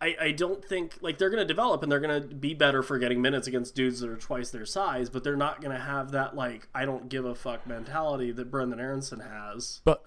I, 0.01 0.17
I 0.21 0.33
don't 0.33 0.65
think 0.65 0.99
like 1.01 1.19
they're 1.19 1.31
gonna 1.31 1.45
develop 1.45 1.83
and 1.83 1.91
they're 1.91 2.01
gonna 2.01 2.21
be 2.21 2.55
better 2.55 2.83
for 2.83 2.99
getting 2.99 3.21
minutes 3.21 3.47
against 3.47 3.75
dudes 3.75 4.01
that 4.01 4.11
are 4.11 4.17
twice 4.17 4.51
their 4.51 4.67
size, 4.67 5.11
but 5.11 5.25
they're 5.25 5.37
not 5.37 5.61
gonna 5.61 5.79
have 5.79 6.13
that 6.13 6.37
like 6.37 6.69
I 6.75 6.85
don't 6.85 7.09
give 7.09 7.25
a 7.25 7.35
fuck 7.35 7.67
mentality 7.67 8.33
that 8.33 8.51
Brenden 8.51 8.81
Aaronson 8.81 9.21
has. 9.21 9.81
But 9.85 10.05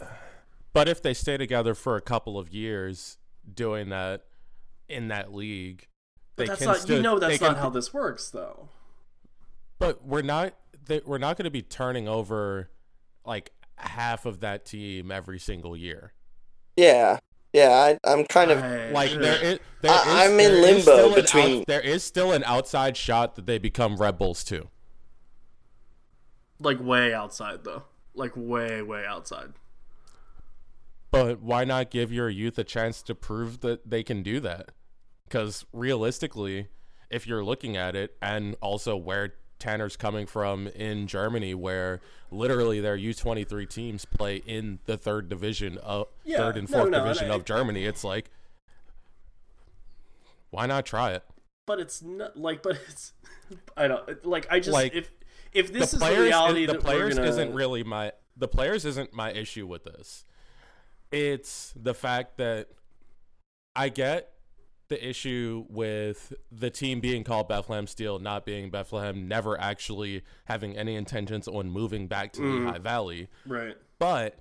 but 0.74 0.88
if 0.88 1.02
they 1.02 1.14
stay 1.14 1.38
together 1.38 1.76
for 1.76 1.96
a 1.96 2.02
couple 2.02 2.38
of 2.38 2.54
years 2.54 3.18
doing 3.54 3.90
that 3.90 4.24
in 4.88 5.10
that 5.10 5.34
league, 5.34 5.88
But 6.36 6.44
they 6.44 6.48
that's 6.48 6.60
can 6.60 6.68
not 6.68 6.78
still, 6.78 6.98
you 6.98 7.02
know 7.02 7.20
that's 7.20 7.42
not 7.42 7.54
can- 7.54 7.64
how 7.64 7.70
this 7.70 7.94
works 7.94 8.30
though. 8.30 8.70
But 9.80 10.06
we're 10.06 10.22
not 10.22 10.54
they, 10.86 11.02
we're 11.06 11.18
not 11.18 11.38
going 11.38 11.46
to 11.46 11.52
be 11.52 11.62
turning 11.62 12.08
over 12.08 12.70
like 13.26 13.52
half 13.76 14.26
of 14.26 14.40
that 14.42 14.66
team 14.66 15.12
every 15.12 15.40
single 15.40 15.76
year. 15.78 16.14
yeah, 16.78 17.20
yeah, 17.54 17.70
I, 18.06 18.10
I'm 18.10 18.24
kind 18.26 18.50
of 18.52 18.60
I- 18.64 18.92
Like 18.92 19.12
there 19.12 19.44
is, 19.44 19.60
there 19.82 19.92
I, 19.92 20.26
I'm 20.26 20.40
in 20.40 20.62
limbo 20.62 20.82
still 20.82 21.10
an 21.10 21.16
between- 21.16 21.60
out- 21.62 21.68
there 21.68 21.82
is 21.82 22.04
still 22.04 22.32
an 22.32 22.44
outside 22.46 22.96
shot 22.96 23.36
that 23.36 23.46
they 23.46 23.58
become 23.58 23.98
Red 23.98 24.18
Bulls 24.18 24.44
too. 24.44 24.70
like 26.60 26.80
way 26.80 27.14
outside 27.14 27.64
though, 27.64 27.84
like 28.14 28.32
way 28.36 28.82
way 28.82 29.06
outside. 29.06 29.54
But 31.12 31.42
why 31.42 31.66
not 31.66 31.92
give 31.92 32.12
your 32.14 32.30
youth 32.30 32.58
a 32.58 32.64
chance 32.64 33.02
to 33.04 33.16
prove 33.16 33.60
that 33.62 33.90
they 33.90 34.02
can 34.04 34.24
do 34.24 34.40
that? 34.40 34.70
Because 35.28 35.66
realistically, 35.74 36.68
if 37.10 37.28
you're 37.28 37.44
looking 37.44 37.76
at 37.76 37.96
it, 37.98 38.16
and 38.22 38.56
also 38.62 38.96
where 38.96 39.34
Tanner's 39.62 39.96
coming 39.96 40.26
from 40.26 40.68
in 40.68 41.08
Germany, 41.08 41.54
where 41.54 42.02
literally 42.32 42.82
their 42.82 42.98
U23 42.98 43.70
teams 43.70 44.04
play 44.04 44.38
in 44.46 44.80
the 44.86 44.98
third 44.98 45.30
division 45.30 45.78
of 45.78 46.08
Yeah, 46.26 46.38
third 46.38 46.58
and 46.58 46.70
fourth 46.70 46.90
no, 46.90 47.00
division 47.00 47.26
and 47.26 47.34
I- 47.34 47.36
of 47.38 47.46
Germany. 47.46 47.86
It's 47.86 48.04
like, 48.04 48.30
why 50.50 50.66
not 50.66 50.86
try 50.86 51.12
it? 51.12 51.24
but 51.68 51.80
it's 51.80 52.02
not 52.02 52.36
like, 52.36 52.62
but 52.64 52.78
it's 52.90 53.14
I 53.78 53.88
don't 53.88 54.26
like. 54.26 54.48
I 54.52 54.60
just 54.60 54.74
Like, 54.74 54.94
if 54.94 55.10
if 55.54 55.72
this 55.72 55.92
the 55.92 55.98
is 55.98 56.02
players, 56.02 56.18
the 56.18 56.24
reality 56.24 56.66
the 56.66 56.76
players 56.80 57.16
gonna, 57.16 57.30
isn't 57.30 57.54
really 57.54 57.84
my 57.84 58.12
the 58.36 58.48
players 58.48 58.84
isn't 58.84 59.14
my 59.14 59.32
issue 59.32 59.66
with 59.68 59.84
this. 59.86 60.26
It's 61.12 61.74
the 61.76 61.94
fact 61.94 62.38
that 62.38 62.68
I 63.76 63.90
get 63.90 64.34
the 64.92 65.08
issue 65.10 65.66
with 65.70 66.34
the 66.52 66.70
team 66.70 67.00
being 67.00 67.24
called 67.24 67.48
Bethlehem 67.48 67.88
Steel 67.88 68.20
not 68.20 68.46
being 68.46 68.70
Bethlehem, 68.70 69.28
never 69.28 69.60
actually 69.60 70.22
having 70.46 70.78
any 70.78 70.96
intentions 70.96 71.48
on 71.48 71.72
moving 71.72 72.08
back 72.08 72.34
to 72.34 72.42
Mm. 72.42 72.66
Lehigh 72.66 72.78
Valley, 72.80 73.30
right. 73.48 73.78
but 74.00 74.38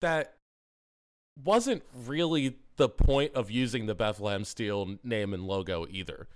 that 0.00 0.34
wasn't 1.44 1.82
really 2.06 2.56
the 2.76 2.88
point 2.88 3.34
of 3.34 3.50
using 3.50 3.86
the 3.86 3.94
Bethlehem 3.94 4.44
Steel 4.44 4.96
name 5.04 5.34
and 5.34 5.44
logo 5.46 5.86
either. 5.90 6.26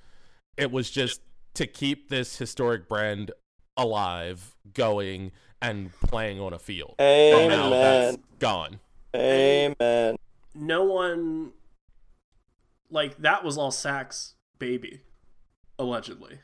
It 0.59 0.71
was 0.71 0.90
just 0.90 1.21
to 1.55 1.66
keep 1.66 2.11
this 2.11 2.37
historic 2.37 2.87
brand 2.88 3.33
alive, 3.78 4.55
going, 4.75 5.33
and 5.62 5.90
playing 6.02 6.38
on 6.38 6.52
a 6.52 6.59
field. 6.59 6.97
And 6.99 7.49
now 7.49 7.71
that's 7.71 8.14
Amen. 8.14 8.25
gone. 8.38 8.81
Amen. 9.14 10.16
no 10.55 10.85
one 10.85 11.52
like 12.90 13.16
that 13.19 13.45
was 13.45 13.57
all 13.59 13.71
Sack's 13.71 14.35
baby, 14.59 15.02
allegedly. 15.78 16.40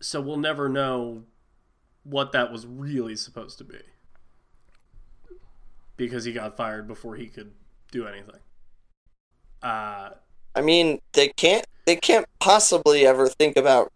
So 0.00 0.20
we'll 0.20 0.36
never 0.36 0.68
know 0.68 1.24
what 2.04 2.32
that 2.32 2.52
was 2.52 2.66
really 2.66 3.16
supposed 3.16 3.58
to 3.58 3.64
be. 3.64 3.78
Because 5.96 6.24
he 6.24 6.32
got 6.32 6.56
fired 6.56 6.86
before 6.86 7.16
he 7.16 7.26
could 7.26 7.52
do 7.90 8.06
anything. 8.06 8.40
Uh 9.62 10.10
I 10.54 10.60
mean, 10.60 11.00
they 11.12 11.28
can't 11.28 11.66
they 11.86 11.96
can't 11.96 12.26
possibly 12.38 13.06
ever 13.06 13.28
think 13.28 13.56
about 13.56 13.92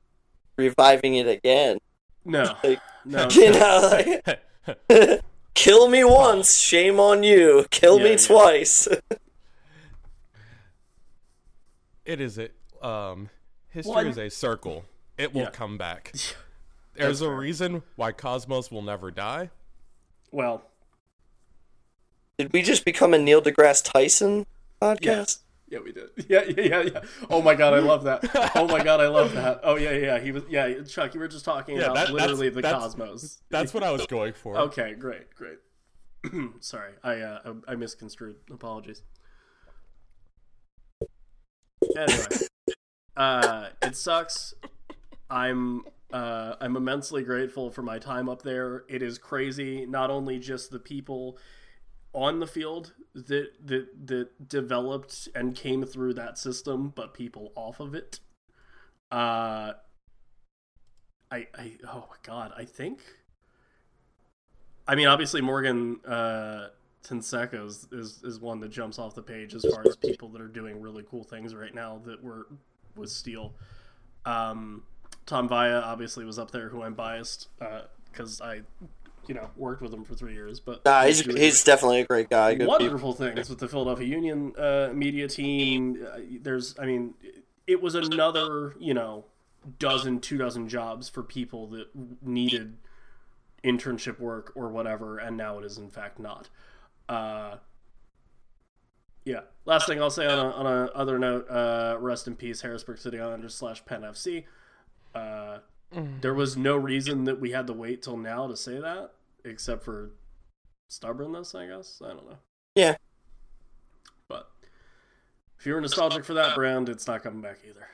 reviving 0.56 1.14
it 1.14 1.28
again. 1.28 1.78
no. 2.24 2.56
Like, 2.64 2.80
No. 3.04 3.28
You 3.32 3.50
know, 3.50 4.12
like, 4.28 5.20
kill 5.54 5.88
me 5.88 6.04
once, 6.04 6.60
shame 6.60 7.00
on 7.00 7.24
you. 7.24 7.66
Kill 7.70 7.98
Yeah, 7.98 8.04
me 8.04 8.10
yeah. 8.12 8.16
twice. 8.16 8.86
It 12.04 12.20
is 12.20 12.38
a 12.38 12.48
um 12.86 13.30
history 13.68 13.92
Well, 13.94 14.06
is 14.06 14.18
a 14.18 14.28
circle. 14.30 14.84
It 15.18 15.32
will 15.34 15.42
Yeah. 15.42 15.50
come 15.50 15.78
back. 15.78 16.12
There's 16.94 17.20
a 17.22 17.30
reason 17.30 17.82
why 17.96 18.12
Cosmos 18.12 18.70
will 18.70 18.82
never 18.82 19.10
die. 19.10 19.50
Well, 20.30 20.62
Did 22.38 22.52
we 22.52 22.62
just 22.62 22.84
become 22.84 23.14
a 23.14 23.18
Neil 23.18 23.40
deGrasse 23.42 23.90
Tyson 23.92 24.46
podcast? 24.80 25.00
yes. 25.02 25.38
Yeah, 25.68 25.78
we 25.78 25.92
did. 25.92 26.10
Yeah, 26.28 26.42
yeah, 26.44 26.62
yeah, 26.64 26.80
yeah. 26.82 27.00
Oh 27.30 27.40
my 27.40 27.54
god, 27.54 27.72
I 27.72 27.78
love 27.78 28.04
that. 28.04 28.20
Oh 28.54 28.66
my 28.68 28.82
god, 28.84 29.00
I 29.00 29.08
love 29.08 29.32
that. 29.32 29.60
Oh 29.62 29.76
yeah, 29.76 29.92
yeah. 29.92 30.18
He 30.20 30.30
was. 30.32 30.42
Yeah, 30.50 30.82
Chuck, 30.82 31.14
you 31.14 31.20
were 31.20 31.28
just 31.28 31.46
talking 31.46 31.76
Yeah, 31.76 31.84
about 31.84 31.94
that- 31.94 32.00
that's- 32.08 32.20
literally 32.20 32.50
the 32.50 32.60
that's- 32.60 32.82
cosmos. 32.82 33.38
That's 33.48 33.72
what 33.72 33.82
I 33.82 33.90
was 33.90 34.06
going 34.16 34.34
for. 34.34 34.58
Okay, 34.58 34.92
great, 34.94 35.34
great. 35.34 35.58
Sorry, 36.60 36.92
I 37.02 37.20
uh, 37.20 37.54
I 37.66 37.72
I 37.72 37.74
misconstrued. 37.76 38.36
Apologies. 38.50 39.02
Anyway, 41.96 42.46
uh, 43.16 43.68
it 43.82 43.96
sucks. 43.96 44.54
I'm 45.30 45.84
uh, 46.12 46.56
I'm 46.60 46.76
immensely 46.76 47.22
grateful 47.22 47.70
for 47.70 47.82
my 47.82 47.98
time 47.98 48.28
up 48.28 48.42
there. 48.42 48.84
It 48.88 49.02
is 49.02 49.18
crazy. 49.18 49.86
Not 49.86 50.10
only 50.10 50.38
just 50.38 50.70
the 50.70 50.78
people 50.78 51.38
on 52.12 52.40
the 52.40 52.46
field 52.46 52.92
that 53.14 53.52
that 53.64 54.06
that 54.06 54.48
developed 54.48 55.28
and 55.34 55.54
came 55.54 55.84
through 55.84 56.14
that 56.14 56.38
system, 56.38 56.92
but 56.94 57.14
people 57.14 57.52
off 57.54 57.80
of 57.80 57.94
it. 57.94 58.20
Uh, 59.10 59.72
I 61.30 61.46
I 61.54 61.76
oh 61.88 62.06
my 62.10 62.16
god, 62.22 62.52
I 62.56 62.64
think. 62.64 63.00
I 64.86 64.94
mean, 64.94 65.06
obviously 65.06 65.40
Morgan 65.40 66.00
uh, 66.04 66.68
Tenseca 67.06 67.66
is, 67.66 67.88
is 67.90 68.22
is 68.22 68.40
one 68.40 68.60
that 68.60 68.70
jumps 68.70 68.98
off 68.98 69.14
the 69.14 69.22
page 69.22 69.54
as 69.54 69.64
far 69.64 69.84
as 69.86 69.96
people 69.96 70.28
that 70.30 70.40
are 70.40 70.48
doing 70.48 70.80
really 70.80 71.04
cool 71.10 71.24
things 71.24 71.54
right 71.54 71.74
now 71.74 72.00
that 72.04 72.22
were 72.22 72.46
with 72.96 73.10
Steel. 73.10 73.54
Um, 74.24 74.84
Tom 75.26 75.48
Vaya 75.48 75.80
obviously 75.84 76.24
was 76.24 76.38
up 76.38 76.50
there, 76.50 76.68
who 76.68 76.82
I'm 76.82 76.94
biased 76.94 77.48
because 78.10 78.40
I, 78.40 78.62
you 79.26 79.34
know, 79.34 79.50
worked 79.56 79.82
with 79.82 79.92
him 79.92 80.04
for 80.04 80.14
three 80.14 80.34
years. 80.34 80.60
But 80.60 80.84
Nah, 80.84 81.04
he's 81.04 81.20
he's 81.20 81.64
definitely 81.64 82.00
a 82.00 82.04
great 82.04 82.30
guy. 82.30 82.54
Good 82.54 82.60
people. 82.60 82.78
wonderful 82.78 83.12
things 83.14 83.48
with 83.48 83.58
the 83.58 83.68
Philadelphia 83.68 84.06
Union 84.06 84.54
uh, 84.56 84.90
media 84.92 85.28
team. 85.28 86.06
Uh, 86.06 86.18
there's, 86.40 86.78
I 86.78 86.86
mean, 86.86 87.14
it 87.66 87.80
was 87.80 87.94
another, 87.94 88.74
you 88.78 88.94
know, 88.94 89.24
dozen, 89.78 90.20
two 90.20 90.38
dozen 90.38 90.68
jobs 90.68 91.08
for 91.08 91.22
people 91.22 91.68
that 91.68 91.86
needed 92.20 92.76
internship 93.64 94.18
work 94.18 94.52
or 94.56 94.68
whatever, 94.68 95.18
and 95.18 95.36
now 95.36 95.58
it 95.58 95.64
is 95.64 95.78
in 95.78 95.88
fact 95.88 96.18
not. 96.18 96.48
Uh, 97.08 97.56
yeah. 99.24 99.40
Last 99.64 99.86
thing 99.86 100.00
I'll 100.00 100.10
say 100.10 100.26
on 100.26 100.38
a, 100.38 100.50
on 100.50 100.66
a 100.66 100.84
other 100.92 101.18
note, 101.18 101.48
uh, 101.48 101.96
rest 102.00 102.26
in 102.26 102.34
peace, 102.36 102.60
Harrisburg 102.62 102.98
City 102.98 103.20
Islanders 103.20 103.54
slash 103.54 103.84
Penn 103.84 104.02
FC. 104.02 104.44
Uh, 105.14 105.58
there 106.20 106.34
was 106.34 106.56
no 106.56 106.76
reason 106.76 107.24
that 107.24 107.38
we 107.40 107.50
had 107.52 107.66
to 107.66 107.72
wait 107.72 108.02
till 108.02 108.16
now 108.16 108.46
to 108.48 108.56
say 108.56 108.78
that, 108.80 109.10
except 109.44 109.84
for 109.84 110.10
stubbornness, 110.88 111.54
I 111.54 111.66
guess. 111.66 112.00
I 112.04 112.08
don't 112.08 112.28
know. 112.28 112.38
Yeah. 112.74 112.96
But 114.26 114.50
if 115.58 115.66
you're 115.66 115.80
nostalgic 115.80 116.24
for 116.24 116.34
that 116.34 116.54
brand, 116.54 116.88
it's 116.88 117.06
not 117.06 117.22
coming 117.22 117.42
back 117.42 117.58
either. 117.68 117.86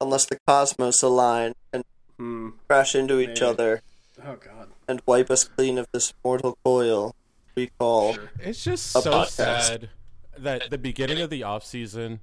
Unless 0.00 0.26
the 0.26 0.38
cosmos 0.46 1.02
align 1.02 1.52
and 1.72 1.84
Hmm. 2.18 2.50
crash 2.68 2.94
into 2.94 3.18
each 3.20 3.40
Maybe. 3.40 3.42
other 3.42 3.82
Oh 4.24 4.36
God. 4.36 4.68
and 4.86 5.02
wipe 5.06 5.30
us 5.30 5.44
clean 5.44 5.78
of 5.78 5.86
this 5.92 6.12
mortal 6.24 6.56
coil 6.64 7.14
we 7.54 7.70
call. 7.78 8.14
Sure. 8.14 8.30
It's 8.40 8.62
just 8.64 8.96
A 8.96 9.02
so 9.02 9.10
podcast. 9.12 9.28
sad 9.30 9.88
that 10.38 10.70
the 10.70 10.78
beginning 10.78 11.20
of 11.20 11.30
the 11.30 11.42
off 11.42 11.64
season 11.64 12.20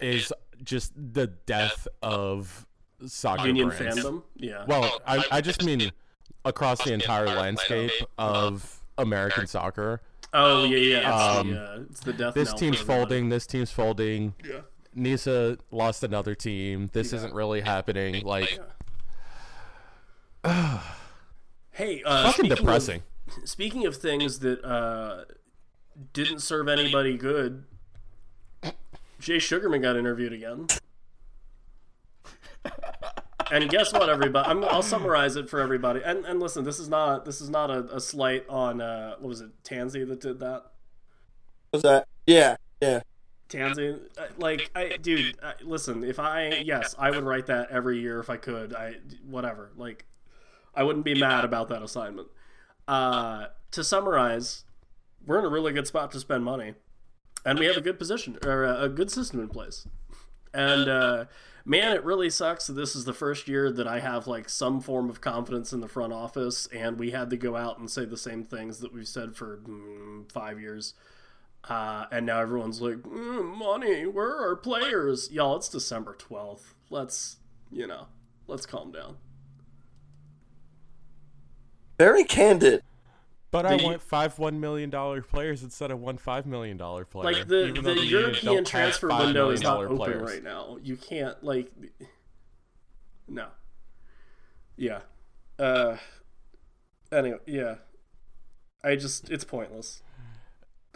is 0.00 0.32
just 0.64 0.92
the 0.96 1.26
death 1.26 1.86
of 2.02 2.66
soccer 3.06 3.46
Union 3.46 3.68
brands. 3.68 3.98
fandom. 4.04 4.22
Yeah. 4.36 4.64
Well, 4.66 5.00
I, 5.06 5.24
I 5.30 5.40
just 5.40 5.62
mean 5.64 5.90
across 6.44 6.82
the 6.82 6.92
entire 6.92 7.26
landscape 7.26 7.90
of 8.18 8.82
American 8.98 9.46
soccer. 9.46 10.00
oh 10.32 10.64
yeah, 10.64 10.76
yeah. 10.76 10.98
It's, 10.98 11.38
Um, 11.38 11.50
the, 11.50 11.60
uh, 11.60 11.78
it's 11.90 12.00
the 12.00 12.12
death. 12.12 12.34
This 12.34 12.52
team's 12.54 12.80
folding. 12.80 13.28
This 13.28 13.46
team's 13.46 13.70
folding. 13.70 14.34
Yeah. 14.44 14.60
Nisa 14.94 15.56
lost 15.70 16.02
another 16.04 16.34
team. 16.34 16.90
This 16.92 17.12
isn't 17.12 17.32
really 17.34 17.60
happening. 17.62 18.24
Like, 18.24 18.58
Hey, 21.70 22.02
uh, 22.04 22.24
fucking 22.24 22.32
speaking 22.32 22.52
of- 22.52 22.58
depressing. 22.58 23.02
Speaking 23.44 23.86
of 23.86 23.96
things 23.96 24.40
that 24.40 24.64
uh, 24.64 25.24
didn't 26.12 26.40
serve 26.40 26.68
anybody 26.68 27.16
good, 27.16 27.64
Jay 29.20 29.38
Sugarman 29.38 29.82
got 29.82 29.96
interviewed 29.96 30.32
again. 30.32 30.66
And 33.50 33.68
guess 33.68 33.92
what, 33.92 34.08
everybody? 34.08 34.48
I'm, 34.48 34.64
I'll 34.64 34.82
summarize 34.82 35.36
it 35.36 35.50
for 35.50 35.60
everybody. 35.60 36.00
And 36.02 36.24
and 36.24 36.40
listen, 36.40 36.64
this 36.64 36.78
is 36.78 36.88
not 36.88 37.26
this 37.26 37.42
is 37.42 37.50
not 37.50 37.70
a, 37.70 37.96
a 37.96 38.00
slight 38.00 38.48
on 38.48 38.80
uh, 38.80 39.16
what 39.18 39.28
was 39.28 39.40
it, 39.42 39.50
Tansy 39.62 40.04
that 40.04 40.20
did 40.20 40.40
that. 40.40 40.64
Was 41.72 41.82
that? 41.82 42.08
Yeah, 42.26 42.56
yeah. 42.80 43.00
Tansy, 43.48 43.98
uh, 44.16 44.22
like, 44.38 44.70
I, 44.74 44.96
dude, 44.96 45.36
uh, 45.42 45.52
listen. 45.62 46.04
If 46.04 46.18
I, 46.18 46.62
yes, 46.64 46.94
I 46.98 47.10
would 47.10 47.24
write 47.24 47.46
that 47.46 47.70
every 47.70 48.00
year 48.00 48.18
if 48.18 48.30
I 48.30 48.38
could. 48.38 48.74
I, 48.74 48.94
whatever. 49.28 49.70
Like, 49.76 50.06
I 50.74 50.84
wouldn't 50.84 51.04
be 51.04 51.14
mad 51.14 51.44
about 51.44 51.68
that 51.68 51.82
assignment. 51.82 52.28
Uh, 52.88 53.46
to 53.70 53.84
summarize, 53.84 54.64
we're 55.24 55.38
in 55.38 55.44
a 55.44 55.48
really 55.48 55.72
good 55.72 55.86
spot 55.86 56.10
to 56.12 56.20
spend 56.20 56.44
money, 56.44 56.74
and 57.44 57.58
we 57.58 57.66
have 57.66 57.76
a 57.76 57.80
good 57.80 57.98
position 57.98 58.38
or 58.44 58.64
a, 58.64 58.88
good 58.88 59.10
system 59.10 59.40
in 59.40 59.48
place. 59.48 59.86
And 60.52 60.88
uh, 60.88 61.24
man, 61.64 61.92
it 61.92 62.04
really 62.04 62.28
sucks 62.28 62.66
that 62.66 62.74
this 62.74 62.94
is 62.94 63.04
the 63.04 63.12
first 63.12 63.48
year 63.48 63.70
that 63.70 63.86
I 63.86 64.00
have 64.00 64.26
like 64.26 64.48
some 64.48 64.80
form 64.80 65.08
of 65.08 65.20
confidence 65.20 65.72
in 65.72 65.80
the 65.80 65.88
front 65.88 66.12
office, 66.12 66.66
and 66.72 66.98
we 66.98 67.10
had 67.12 67.30
to 67.30 67.36
go 67.36 67.56
out 67.56 67.78
and 67.78 67.90
say 67.90 68.04
the 68.04 68.16
same 68.16 68.44
things 68.44 68.80
that 68.80 68.92
we've 68.92 69.08
said 69.08 69.36
for 69.36 69.58
mm, 69.58 70.30
five 70.30 70.60
years. 70.60 70.94
Uh, 71.68 72.06
and 72.10 72.26
now 72.26 72.40
everyone's 72.40 72.80
like, 72.80 72.96
mm, 72.96 73.56
money, 73.56 74.04
where 74.04 74.36
are 74.36 74.56
players? 74.56 75.30
Y'all, 75.30 75.56
it's 75.56 75.68
December 75.68 76.16
12th. 76.18 76.74
Let's, 76.90 77.36
you 77.70 77.86
know, 77.86 78.08
let's 78.48 78.66
calm 78.66 78.90
down. 78.90 79.16
Very 82.02 82.24
candid. 82.24 82.82
But 83.52 83.64
I 83.64 83.76
want 83.76 84.02
five 84.02 84.36
one 84.36 84.58
million 84.58 84.90
dollar 84.90 85.22
players 85.22 85.62
instead 85.62 85.92
of 85.92 86.00
one 86.00 86.18
five 86.18 86.46
million 86.46 86.76
dollar 86.76 87.04
player. 87.04 87.32
like 87.32 87.46
the 87.46 87.68
even 87.68 87.84
though 87.84 87.94
the 87.94 88.04
European 88.04 88.64
transfer 88.64 89.06
window 89.06 89.50
is 89.50 89.62
not 89.62 89.74
million 89.74 89.92
open 89.92 89.96
players. 89.98 90.32
right 90.32 90.42
now. 90.42 90.78
You 90.82 90.96
can't 90.96 91.44
like 91.44 91.70
no. 93.28 93.46
Yeah. 94.76 95.02
Uh 95.60 95.98
anyway, 97.12 97.38
yeah. 97.46 97.76
I 98.82 98.96
just 98.96 99.30
it's 99.30 99.44
pointless. 99.44 100.02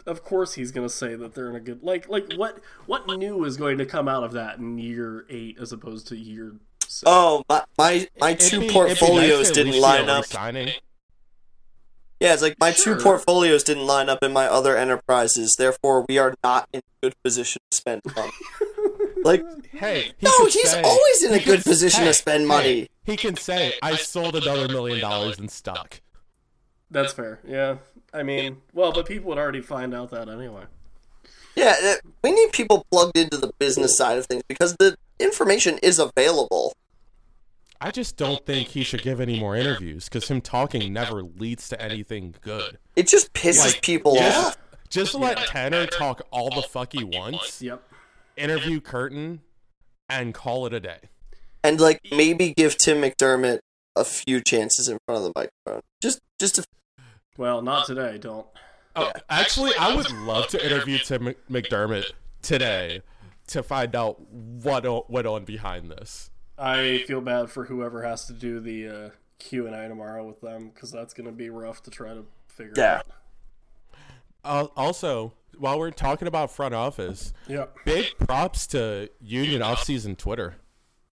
Of 0.05 0.25
course 0.25 0.55
he's 0.55 0.71
going 0.73 0.87
to 0.87 0.93
say 0.93 1.15
that 1.15 1.35
they're 1.35 1.49
in 1.49 1.55
a 1.55 1.61
good 1.61 1.83
like 1.83 2.09
like 2.09 2.33
what 2.33 2.59
what 2.85 3.07
new 3.07 3.45
is 3.45 3.55
going 3.55 3.77
to 3.77 3.85
come 3.85 4.09
out 4.09 4.25
of 4.25 4.33
that 4.33 4.57
in 4.57 4.77
year 4.77 5.25
8 5.29 5.57
as 5.61 5.71
opposed 5.71 6.07
to 6.07 6.17
year 6.17 6.55
6? 6.81 7.03
Oh, 7.05 7.43
my 7.47 7.63
my, 7.77 8.07
my 8.19 8.33
two 8.33 8.59
be- 8.59 8.65
it'd 8.65 8.75
nice 8.75 8.99
portfolios 8.99 9.51
didn't 9.51 9.79
line 9.79 10.09
up. 10.09 10.23
re-signing. 10.23 10.71
Yeah, 12.19 12.33
it's 12.33 12.41
like 12.41 12.55
my 12.59 12.71
Sure. 12.71 12.95
two 12.97 13.03
portfolios 13.03 13.63
didn't 13.63 13.85
line 13.85 14.09
up 14.09 14.23
in 14.23 14.33
my 14.33 14.47
other 14.47 14.75
enterprises. 14.75 15.55
Therefore, 15.55 16.05
we 16.09 16.17
are 16.17 16.33
not 16.43 16.67
in 16.73 16.79
a 16.79 17.05
good 17.05 17.13
position 17.23 17.61
to 17.69 17.77
spend 17.77 18.01
money. 18.15 18.31
like, 19.23 19.43
Hey, 19.71 20.13
he 20.17 20.25
no, 20.25 20.45
he's 20.45 20.69
say- 20.71 20.81
always 20.81 21.23
in 21.23 21.33
a 21.33 21.37
good 21.39 21.57
could- 21.59 21.63
position 21.65 22.01
hey, 22.01 22.07
to 22.07 22.13
spend 22.13 22.41
hey, 22.41 22.47
money. 22.47 22.87
he 23.03 23.17
can 23.17 23.35
say, 23.37 23.73
"I 23.83 23.95
sold 23.95 24.35
another 24.35 24.67
million 24.67 24.99
dollars 24.99 25.37
in 25.37 25.47
stock." 25.49 26.01
That's 26.89 27.13
fair. 27.13 27.39
Yeah. 27.47 27.77
I 28.13 28.23
mean, 28.23 28.61
well, 28.73 28.91
but 28.93 29.05
people 29.05 29.29
would 29.29 29.37
already 29.37 29.61
find 29.61 29.93
out 29.93 30.09
that 30.11 30.29
anyway. 30.29 30.63
Yeah, 31.55 31.75
uh, 31.83 31.93
we 32.23 32.31
need 32.31 32.51
people 32.51 32.85
plugged 32.91 33.17
into 33.17 33.37
the 33.37 33.51
business 33.59 33.95
side 33.97 34.17
of 34.17 34.25
things 34.25 34.43
because 34.47 34.75
the 34.77 34.95
information 35.19 35.77
is 35.83 35.99
available. 35.99 36.73
I 37.79 37.91
just 37.91 38.17
don't 38.17 38.43
think 38.45 38.69
he 38.69 38.83
should 38.83 39.03
give 39.03 39.19
any 39.21 39.39
more 39.39 39.55
interviews 39.55 40.05
because 40.05 40.27
him 40.27 40.41
talking 40.41 40.91
never 40.91 41.21
leads 41.23 41.69
to 41.69 41.81
anything 41.81 42.33
good. 42.41 42.79
It 42.95 43.07
just 43.07 43.33
pisses 43.33 43.59
Like, 43.73 43.81
people 43.81 44.15
just, 44.15 44.47
off. 44.47 44.57
just 44.89 45.13
let 45.13 45.37
Tanner 45.47 45.85
talk 45.85 46.21
all 46.31 46.49
the 46.49 46.63
fuck 46.63 46.93
he 46.93 47.03
wants, 47.03 47.61
Yep. 47.61 47.83
interview 48.35 48.81
Curtin, 48.81 49.41
and 50.09 50.33
call 50.33 50.65
it 50.65 50.73
a 50.73 50.79
day. 50.79 50.99
And 51.63 51.79
like 51.79 51.99
maybe 52.11 52.53
give 52.55 52.77
Tim 52.77 53.01
McDermott 53.01 53.59
a 53.95 54.03
few 54.05 54.41
chances 54.41 54.87
in 54.87 54.97
front 55.05 55.17
of 55.17 55.23
the 55.25 55.31
microphone. 55.35 55.81
Just 56.01 56.19
just 56.39 56.55
to, 56.55 56.63
Well, 57.37 57.61
not 57.61 57.85
today, 57.87 58.17
don't. 58.17 58.47
Oh, 58.95 59.11
actually, 59.29 59.71
I 59.79 59.93
would 59.95 60.09
love 60.11 60.47
to 60.49 60.65
interview 60.65 60.97
Tim 60.97 61.25
Mc- 61.25 61.47
McDermott 61.49 62.11
today 62.41 63.01
to 63.47 63.61
find 63.61 63.95
out 63.95 64.19
what 64.31 64.85
o- 64.87 65.05
went 65.09 65.27
on 65.27 65.45
behind 65.45 65.91
this. 65.91 66.31
I 66.57 67.03
feel 67.07 67.21
bad 67.21 67.49
for 67.49 67.65
whoever 67.65 68.03
has 68.03 68.25
to 68.25 68.33
do 68.33 68.59
the 68.59 68.87
uh, 68.87 69.09
Q 69.39 69.67
and 69.67 69.75
A 69.75 69.87
tomorrow 69.87 70.25
with 70.25 70.41
them 70.41 70.69
because 70.73 70.91
that's 70.91 71.13
going 71.13 71.27
to 71.27 71.31
be 71.31 71.49
rough 71.49 71.83
to 71.83 71.91
try 71.91 72.13
to 72.13 72.25
figure 72.47 72.73
Yeah. 72.75 72.95
out. 72.97 73.05
Uh, 74.43 74.67
also, 74.75 75.33
while 75.57 75.77
we're 75.77 75.91
talking 75.91 76.27
about 76.27 76.51
front 76.51 76.73
office, 76.73 77.33
Yep. 77.47 77.75
big 77.85 78.05
props 78.19 78.65
to 78.67 79.09
Union 79.21 79.61
offseason 79.61 80.17
Twitter. 80.17 80.55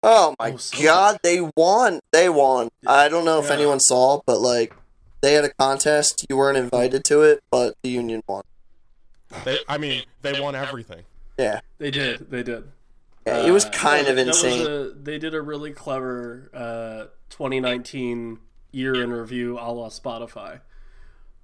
Oh 0.01 0.35
my 0.39 0.51
Oh, 0.53 0.57
so 0.57 0.81
god, 0.83 1.17
they 1.23 1.41
won. 1.57 1.99
They 2.11 2.29
won. 2.29 2.69
I 2.87 3.09
don't 3.09 3.25
know 3.25 3.39
if 3.39 3.47
Yeah. 3.47 3.53
anyone 3.55 3.79
saw, 3.79 4.21
but 4.25 4.39
like 4.39 4.73
they 5.21 5.33
had 5.33 5.43
a 5.45 5.53
contest. 5.53 6.25
You 6.29 6.37
weren't 6.37 6.57
invited 6.57 7.03
to 7.05 7.21
it, 7.23 7.43
but 7.51 7.75
the 7.81 7.89
union 7.89 8.21
won. 8.27 8.43
They, 9.43 9.57
I 9.67 9.77
mean, 9.79 10.03
they 10.21 10.39
won 10.39 10.55
everything. 10.55 11.03
Yeah. 11.37 11.59
They 11.79 11.89
did. 11.91 12.29
They 12.29 12.43
did. 12.43 12.71
Yeah, 13.25 13.45
it 13.45 13.51
was 13.51 13.65
Uh, 13.65 13.69
kind 13.71 14.05
that- 14.07 14.11
of 14.11 14.15
that 14.17 14.27
was 14.27 14.43
insane. 14.43 14.67
a- 14.67 14.89
they 14.91 15.17
did 15.17 15.33
a 15.33 15.41
really 15.41 15.71
clever 15.71 16.49
uh, 16.53 17.05
2019 17.29 18.39
year 18.71 18.93
in 19.01 19.11
review 19.11 19.57
a 19.57 19.71
la 19.71 19.89
Spotify 19.89 20.59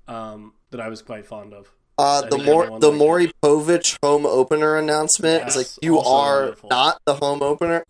um, 0.07 0.53
that 0.71 0.79
I 0.79 0.89
was 0.89 1.01
quite 1.01 1.25
fond 1.25 1.53
of. 1.53 1.71
Uh, 1.97 2.21
the 2.21 2.29
think 2.31 2.45
more 2.45 2.79
the 2.79 2.87
liked 2.89 2.97
Maury 2.99 3.31
Povich 3.43 3.97
home 4.03 4.25
opener 4.25 4.75
announcement 4.77 5.47
is 5.47 5.55
like 5.55 5.67
you 5.81 5.99
are 5.99 6.41
wonderful. 6.41 6.69
not 6.69 7.01
the 7.05 7.15
home 7.15 7.41
opener. 7.43 7.85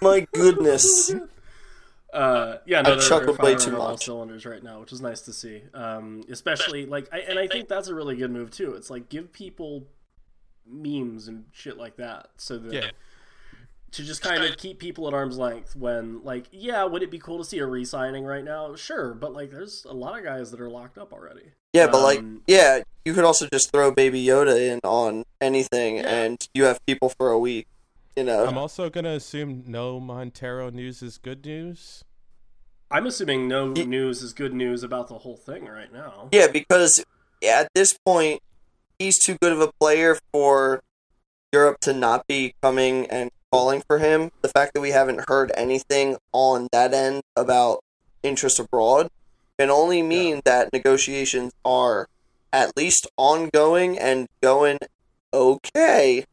My 0.00 0.26
goodness. 0.32 1.12
Uh, 2.12 2.58
yeah, 2.64 2.80
no, 2.80 2.92
I 2.92 2.94
they're, 2.94 3.02
chuckled 3.08 3.36
they're 3.36 3.44
way 3.44 3.54
too 3.56 3.72
much. 3.72 4.06
cylinders 4.06 4.46
right 4.46 4.62
now, 4.62 4.80
which 4.80 4.90
is 4.90 5.02
nice 5.02 5.20
to 5.22 5.34
see. 5.34 5.60
Um, 5.74 6.22
especially 6.30 6.86
like, 6.86 7.12
I, 7.12 7.18
and 7.18 7.38
I 7.38 7.46
think 7.46 7.68
that's 7.68 7.88
a 7.88 7.94
really 7.94 8.16
good 8.16 8.30
move 8.30 8.50
too. 8.50 8.72
It's 8.74 8.88
like 8.88 9.10
give 9.10 9.34
people 9.34 9.86
memes 10.66 11.28
and 11.28 11.44
shit 11.52 11.76
like 11.76 11.96
that, 11.96 12.28
so 12.38 12.56
that 12.56 12.72
Yeah. 12.72 12.90
To 13.96 14.04
just 14.04 14.20
kind 14.20 14.44
of 14.44 14.58
keep 14.58 14.78
people 14.78 15.08
at 15.08 15.14
arm's 15.14 15.38
length. 15.38 15.74
When 15.74 16.22
like, 16.22 16.46
yeah, 16.52 16.84
would 16.84 17.02
it 17.02 17.10
be 17.10 17.18
cool 17.18 17.38
to 17.38 17.44
see 17.44 17.58
a 17.60 17.66
re-signing 17.66 18.24
right 18.24 18.44
now? 18.44 18.74
Sure, 18.76 19.14
but 19.14 19.32
like, 19.32 19.50
there's 19.50 19.86
a 19.88 19.94
lot 19.94 20.18
of 20.18 20.24
guys 20.24 20.50
that 20.50 20.60
are 20.60 20.68
locked 20.68 20.98
up 20.98 21.14
already. 21.14 21.52
Yeah, 21.72 21.86
but 21.86 22.02
like 22.02 22.18
Um, 22.18 22.42
yeah, 22.46 22.82
you 23.06 23.14
could 23.14 23.24
also 23.24 23.46
just 23.50 23.72
throw 23.72 23.90
Baby 23.90 24.22
Yoda 24.22 24.54
in 24.58 24.80
on 24.84 25.24
anything, 25.40 25.96
Yeah. 25.96 26.08
and 26.08 26.48
you 26.52 26.64
have 26.64 26.84
people 26.84 27.08
for 27.08 27.30
a 27.30 27.38
week. 27.38 27.68
You 28.16 28.24
know. 28.24 28.46
I'm 28.46 28.58
also 28.58 28.90
gonna 28.90 29.12
assume 29.14 29.64
no 29.66 29.98
Monteiro 29.98 30.70
news 30.72 31.02
is 31.02 31.16
good 31.16 31.44
news. 31.46 32.04
I'm 32.90 33.06
assuming 33.06 33.48
no 33.48 33.68
news 33.68 34.22
is 34.22 34.32
good 34.34 34.52
news 34.52 34.82
about 34.82 35.08
the 35.08 35.18
whole 35.18 35.36
thing 35.36 35.66
right 35.66 35.92
now. 35.92 36.28
Yeah, 36.32 36.48
because 36.48 37.02
at 37.42 37.68
this 37.74 37.94
point, 38.04 38.42
he's 38.98 39.18
too 39.24 39.36
good 39.40 39.52
of 39.52 39.60
a 39.60 39.72
player 39.80 40.18
for 40.32 40.82
Europe 41.52 41.78
to 41.80 41.92
not 41.94 42.26
be 42.26 42.54
coming 42.62 43.06
and 43.06 43.30
calling 43.56 43.82
for 43.86 43.98
him. 43.98 44.30
The 44.42 44.50
fact 44.50 44.74
that 44.74 44.82
we 44.82 44.90
haven't 44.90 45.30
heard 45.30 45.50
anything 45.56 46.18
on 46.30 46.68
that 46.72 46.92
end 46.92 47.22
about 47.34 47.82
interest 48.22 48.60
abroad 48.60 49.08
can 49.58 49.70
only 49.70 50.02
mean 50.02 50.42
that 50.44 50.74
negotiations 50.74 51.54
are 51.64 52.06
at 52.52 52.76
least 52.76 53.06
ongoing 53.16 53.98
and 53.98 54.28
going 54.42 54.78
okay 55.32 56.26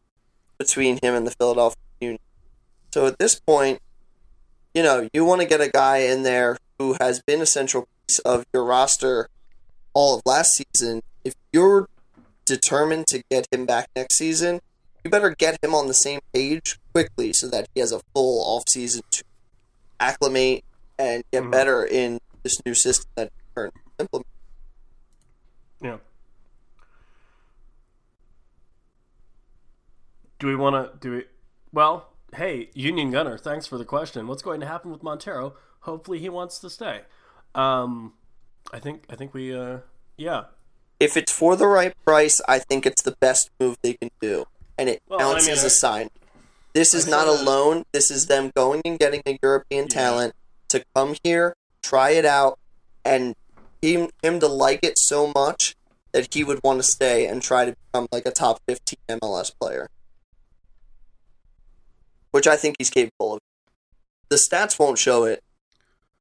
between 0.58 1.00
him 1.02 1.16
and 1.16 1.26
the 1.26 1.32
Philadelphia 1.32 1.78
Union. 2.02 2.20
So 2.94 3.08
at 3.08 3.18
this 3.20 3.40
point, 3.40 3.80
you 4.74 4.84
know, 4.84 5.08
you 5.14 5.24
want 5.24 5.40
to 5.40 5.48
get 5.48 5.62
a 5.62 5.70
guy 5.70 6.00
in 6.00 6.24
there 6.24 6.58
who 6.78 6.98
has 7.00 7.22
been 7.26 7.42
a 7.42 7.46
central 7.46 7.88
piece 8.06 8.20
of 8.20 8.46
your 8.54 8.66
roster 8.66 9.30
all 9.94 10.18
of 10.18 10.24
last 10.26 10.62
season. 10.62 11.04
If 11.24 11.36
you're 11.54 11.88
determined 12.44 13.08
to 13.08 13.24
get 13.32 13.48
him 13.50 13.66
back 13.66 13.88
next 13.96 14.18
season, 14.18 14.60
you 15.04 15.10
better 15.12 15.30
get 15.32 15.58
him 15.64 15.74
on 15.76 15.88
the 15.88 15.94
same 15.94 16.20
page 16.34 16.80
quickly 16.94 17.34
so 17.34 17.48
that 17.50 17.68
he 17.74 17.80
has 17.82 17.92
a 17.92 18.00
full 18.14 18.42
off 18.44 18.64
season 18.70 19.02
to 19.12 19.24
acclimate 20.00 20.64
and 20.98 21.24
get 21.32 21.44
Mhm. 21.44 21.52
better 21.52 21.84
in 21.86 22.20
this 22.44 22.58
new 22.66 22.74
system 22.74 23.10
that 23.16 23.32
you're 23.36 23.54
currently 23.56 23.82
implementing. 24.00 24.30
Yeah. 25.82 25.98
Do 30.40 30.48
we 30.48 30.56
want 30.56 30.76
to 30.76 30.98
do 31.08 31.14
it? 31.14 31.30
Well, 31.72 32.10
hey, 32.36 32.70
Union 32.74 33.12
Gunner, 33.12 33.38
thanks 33.38 33.66
for 33.68 33.78
the 33.78 33.86
question. 33.86 34.28
What's 34.28 34.42
going 34.42 34.60
to 34.60 34.66
happen 34.68 34.92
with 34.92 35.02
Monteiro? 35.02 35.54
Hopefully, 35.82 36.20
he 36.20 36.30
wants 36.30 36.60
to 36.60 36.70
stay. 36.70 37.02
Um, 37.56 38.14
I 38.74 38.80
think 38.80 39.04
I 39.10 39.16
think 39.16 39.34
we 39.34 39.54
uh 39.56 39.80
yeah. 40.18 40.46
If 41.00 41.18
it's 41.18 41.32
for 41.32 41.56
the 41.56 41.68
right 41.68 41.94
price, 42.06 42.40
I 42.48 42.60
think 42.60 42.86
it's 42.86 43.02
the 43.02 43.16
best 43.20 43.50
move 43.60 43.78
they 43.82 43.94
can 43.94 44.10
do, 44.22 44.46
and 44.78 44.90
it 44.90 45.02
Well, 45.08 45.36
I 45.36 45.40
mean, 45.40 45.50
as 45.50 45.64
a 45.64 45.70
sign. 45.70 46.10
This 46.74 46.94
is 46.94 47.08
not 47.08 47.28
a 47.28 47.32
loan. 47.32 47.84
This 47.92 48.10
is 48.10 48.26
them 48.26 48.52
going 48.56 48.82
and 48.84 48.98
getting 48.98 49.22
a 49.28 49.38
European 49.44 49.88
talent 49.88 50.34
to 50.70 50.84
come 50.96 51.16
here, 51.24 51.56
try 51.84 52.12
it 52.12 52.26
out, 52.26 52.58
and 53.06 53.36
him 53.82 54.10
him 54.24 54.40
to 54.40 54.48
like 54.48 54.80
it 54.84 54.98
so 54.98 55.32
much 55.36 55.76
that 56.14 56.34
he 56.34 56.44
would 56.44 56.60
want 56.64 56.80
to 56.80 56.84
stay 56.84 57.28
and 57.28 57.42
try 57.42 57.66
to 57.66 57.76
become 57.86 58.08
like 58.12 58.26
a 58.26 58.32
top 58.32 58.60
fifteen 58.68 59.00
MLS 59.08 59.52
player, 59.60 59.90
which 62.32 62.48
I 62.48 62.56
think 62.56 62.76
he's 62.80 62.90
capable 62.90 63.34
of. 63.34 63.40
The 64.30 64.38
stats 64.38 64.80
won't 64.80 64.98
show 64.98 65.26
it, 65.26 65.44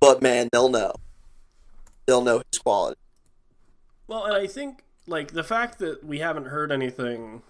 but 0.01 0.21
man, 0.21 0.49
they'll 0.53 0.69
know. 0.69 0.93
They'll 2.07 2.23
know 2.23 2.43
his 2.51 2.59
quality. 2.59 2.99
Well, 4.07 4.25
and 4.25 4.35
I 4.35 4.47
think 4.47 4.83
like 5.07 5.33
the 5.33 5.45
fact 5.45 5.79
that 5.79 6.05
we 6.05 6.19
haven't 6.19 6.47
heard 6.47 6.71
anything, 6.71 7.43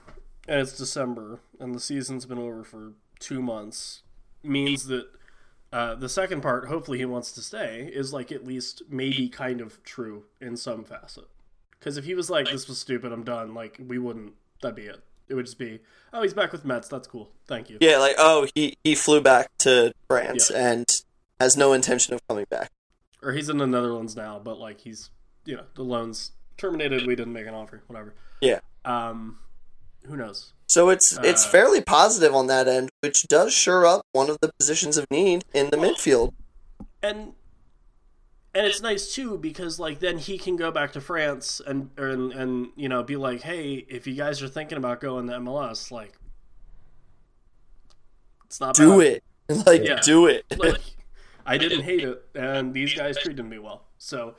and 0.48 0.60
it's 0.60 0.76
December, 0.76 1.40
and 1.60 1.74
the 1.74 1.80
season's 1.80 2.26
been 2.26 2.38
over 2.38 2.64
for 2.64 2.92
two 3.18 3.40
months, 3.42 4.02
means 4.42 4.86
that 4.86 5.06
uh, 5.72 5.94
the 5.94 6.08
second 6.08 6.42
part, 6.42 6.68
hopefully 6.68 6.98
he 6.98 7.04
wants 7.04 7.32
to 7.32 7.40
stay, 7.40 7.90
is 7.92 8.12
like 8.12 8.30
at 8.32 8.44
least 8.44 8.82
maybe 8.88 9.28
kind 9.28 9.60
of 9.60 9.82
true 9.84 10.24
in 10.40 10.56
some 10.56 10.84
facet. 10.84 11.24
Because 11.78 11.96
if 11.96 12.04
he 12.04 12.14
was 12.14 12.28
like, 12.30 12.46
"This 12.48 12.68
was 12.68 12.78
stupid, 12.78 13.12
I'm 13.12 13.24
done," 13.24 13.54
like 13.54 13.78
we 13.84 13.98
wouldn't. 13.98 14.34
That'd 14.60 14.76
be 14.76 14.82
it. 14.82 15.02
It 15.28 15.34
would 15.34 15.46
just 15.46 15.58
be, 15.58 15.80
"Oh, 16.12 16.22
he's 16.22 16.34
back 16.34 16.52
with 16.52 16.64
Metz. 16.64 16.88
That's 16.88 17.08
cool. 17.08 17.30
Thank 17.46 17.70
you." 17.70 17.78
Yeah, 17.80 17.96
like 17.98 18.16
oh, 18.18 18.46
he 18.54 18.76
he 18.84 18.94
flew 18.94 19.20
back 19.20 19.48
to 19.60 19.92
France 20.08 20.50
Yeah. 20.52 20.72
and 20.72 20.86
has 21.40 21.56
no 21.56 21.72
intention 21.72 22.14
of 22.14 22.20
coming 22.28 22.46
back. 22.50 22.70
Or 23.22 23.32
he's 23.32 23.48
in 23.48 23.58
the 23.58 23.66
Netherlands 23.66 24.14
now, 24.14 24.38
but 24.42 24.58
like 24.58 24.80
he's, 24.82 25.10
you 25.44 25.56
know, 25.56 25.64
the 25.74 25.82
loan's 25.82 26.32
terminated. 26.56 27.06
We 27.06 27.16
didn't 27.16 27.32
make 27.32 27.46
an 27.46 27.54
offer. 27.54 27.82
Whatever. 27.86 28.14
Yeah. 28.40 28.60
Um, 28.84 29.38
who 30.06 30.16
knows? 30.16 30.52
So 30.66 30.88
it's 30.88 31.18
it's 31.22 31.44
Uh, 31.46 31.50
fairly 31.50 31.80
positive 31.82 32.34
on 32.34 32.46
that 32.46 32.66
end, 32.68 32.88
which 33.00 33.24
does 33.28 33.52
sure 33.52 33.84
up 33.86 34.02
one 34.12 34.30
of 34.30 34.38
the 34.40 34.50
positions 34.58 34.96
of 34.96 35.06
need 35.10 35.44
in 35.52 35.70
the 35.70 35.76
midfield. 35.76 36.32
and 37.02 37.34
and 38.54 38.66
it's 38.66 38.80
nice 38.82 39.14
too 39.14 39.38
because 39.38 39.78
like 39.78 40.00
then 40.00 40.18
he 40.18 40.36
can 40.38 40.56
go 40.56 40.70
back 40.70 40.92
to 40.92 41.00
France 41.00 41.60
and 41.66 41.90
and 41.96 42.32
and 42.32 42.68
you 42.76 42.88
know 42.88 43.02
be 43.02 43.16
like, 43.16 43.42
hey, 43.42 43.84
if 43.88 44.06
you 44.06 44.14
guys 44.14 44.42
are 44.42 44.48
thinking 44.48 44.78
about 44.78 45.00
going 45.00 45.26
to 45.26 45.34
MLS, 45.34 45.90
like, 45.90 46.12
it's 48.46 48.60
not 48.60 48.74
Do 48.74 48.98
bad. 49.00 49.06
it. 49.08 49.24
Like, 49.66 49.84
Yeah. 49.84 50.00
do 50.00 50.26
it. 50.26 50.44
Like, 50.56 50.80
I 51.46 51.58
didn't 51.58 51.82
hate 51.82 52.04
it, 52.04 52.24
and 52.34 52.72
these 52.72 52.94
guys 52.94 53.18
treated 53.18 53.44
me 53.44 53.58
well. 53.58 53.84
So 53.98 54.36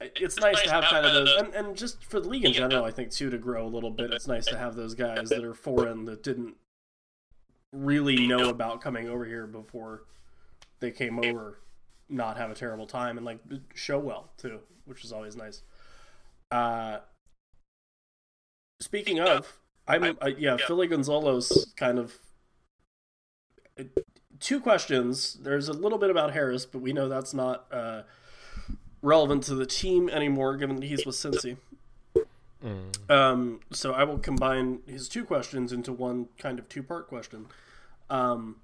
it's 0.00 0.38
nice 0.38 0.62
to 0.62 0.70
have 0.70 0.84
kind 0.84 1.04
of 1.04 1.12
those, 1.12 1.34
and, 1.36 1.54
and 1.54 1.76
just 1.76 2.04
for 2.04 2.20
the 2.20 2.28
league 2.28 2.44
in 2.44 2.52
general, 2.52 2.84
I 2.84 2.90
think 2.90 3.10
too 3.10 3.30
to 3.30 3.38
grow 3.38 3.66
a 3.66 3.68
little 3.68 3.90
bit. 3.90 4.12
It's 4.12 4.26
nice 4.26 4.46
to 4.46 4.58
have 4.58 4.74
those 4.74 4.94
guys 4.94 5.28
that 5.28 5.44
are 5.44 5.54
foreign 5.54 6.06
that 6.06 6.22
didn't 6.22 6.54
really 7.72 8.26
know 8.26 8.48
about 8.48 8.80
coming 8.80 9.08
over 9.08 9.24
here 9.24 9.46
before 9.46 10.04
they 10.80 10.90
came 10.90 11.18
over, 11.18 11.60
not 12.08 12.36
have 12.36 12.50
a 12.50 12.54
terrible 12.54 12.86
time 12.86 13.16
and 13.16 13.26
like 13.26 13.38
show 13.74 13.98
well 13.98 14.30
too, 14.38 14.60
which 14.86 15.04
is 15.04 15.12
always 15.12 15.36
nice. 15.36 15.62
Uh, 16.50 16.98
speaking 18.80 19.20
of, 19.20 19.58
I'm 19.86 20.16
uh, 20.20 20.30
yeah, 20.38 20.56
Philly 20.56 20.88
Gonzalo's 20.88 21.72
kind 21.76 21.98
of 21.98 22.18
two 24.40 24.60
questions. 24.60 25.34
There's 25.42 25.68
a 25.68 25.72
little 25.72 25.98
bit 25.98 26.10
about 26.10 26.32
Harris, 26.32 26.64
but 26.64 26.80
we 26.80 26.92
know 26.92 27.08
that's 27.08 27.34
not 27.34 27.66
uh, 27.70 28.02
relevant 29.02 29.44
to 29.44 29.54
the 29.54 29.66
team 29.66 30.08
anymore, 30.08 30.56
given 30.56 30.76
that 30.76 30.86
he's 30.86 31.06
with 31.06 31.16
Cincy. 31.16 31.56
Um, 33.08 33.60
so 33.72 33.92
I 33.92 34.04
will 34.04 34.18
combine 34.18 34.80
his 34.86 35.08
two 35.08 35.24
questions 35.24 35.72
into 35.72 35.92
one 35.92 36.28
kind 36.38 36.58
of 36.58 36.68
two-part 36.68 37.08
question. 37.08 37.46
Um, 38.10 38.56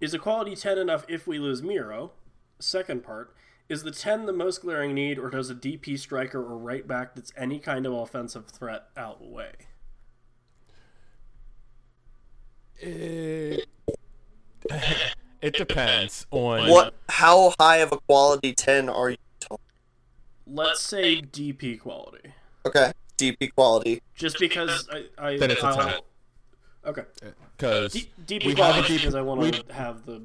is 0.00 0.12
a 0.12 0.18
quality 0.18 0.54
10 0.54 0.78
enough 0.78 1.04
if 1.08 1.26
we 1.26 1.38
lose 1.38 1.62
Miro? 1.62 2.12
Second 2.58 3.02
part, 3.02 3.34
is 3.68 3.82
the 3.82 3.90
10 3.90 4.26
the 4.26 4.32
most 4.32 4.62
glaring 4.62 4.94
need, 4.94 5.18
or 5.18 5.30
does 5.30 5.50
a 5.50 5.54
DP 5.54 5.98
striker 5.98 6.40
or 6.40 6.56
right 6.56 6.86
back 6.86 7.14
that's 7.14 7.32
any 7.36 7.58
kind 7.58 7.86
of 7.86 7.92
offensive 7.92 8.46
threat 8.46 8.88
outweigh? 8.96 9.52
It, 12.78 13.66
it 15.42 15.54
depends 15.54 16.26
on 16.30 16.68
What? 16.70 16.94
How 17.08 17.54
high 17.60 17.78
of 17.78 17.92
a 17.92 17.98
quality 17.98 18.52
ten 18.54 18.88
are 18.88 19.10
you? 19.10 19.16
talking? 19.40 19.62
Let's 20.46 20.80
say 20.80 21.20
DP 21.22 21.80
quality. 21.80 22.30
Okay, 22.64 22.92
DP 23.18 23.54
quality. 23.54 24.02
Just 24.14 24.38
because 24.38 24.88
I, 24.92 25.04
I 25.18 25.36
Then 25.38 25.50
it's 25.50 25.62
a 25.62 25.66
I'll- 25.66 25.76
10. 25.88 26.00
Okay. 26.86 27.02
because 27.56 27.92
D- 27.94 28.08
DP 28.26 28.44
we 28.44 28.48
have 28.50 28.56
quality 28.56 28.78
a 28.78 28.82
DP 28.96 29.00
because 29.00 29.14
I 29.16 29.20
want 29.22 29.54
to 29.54 29.72
have 29.74 30.06
the 30.06 30.22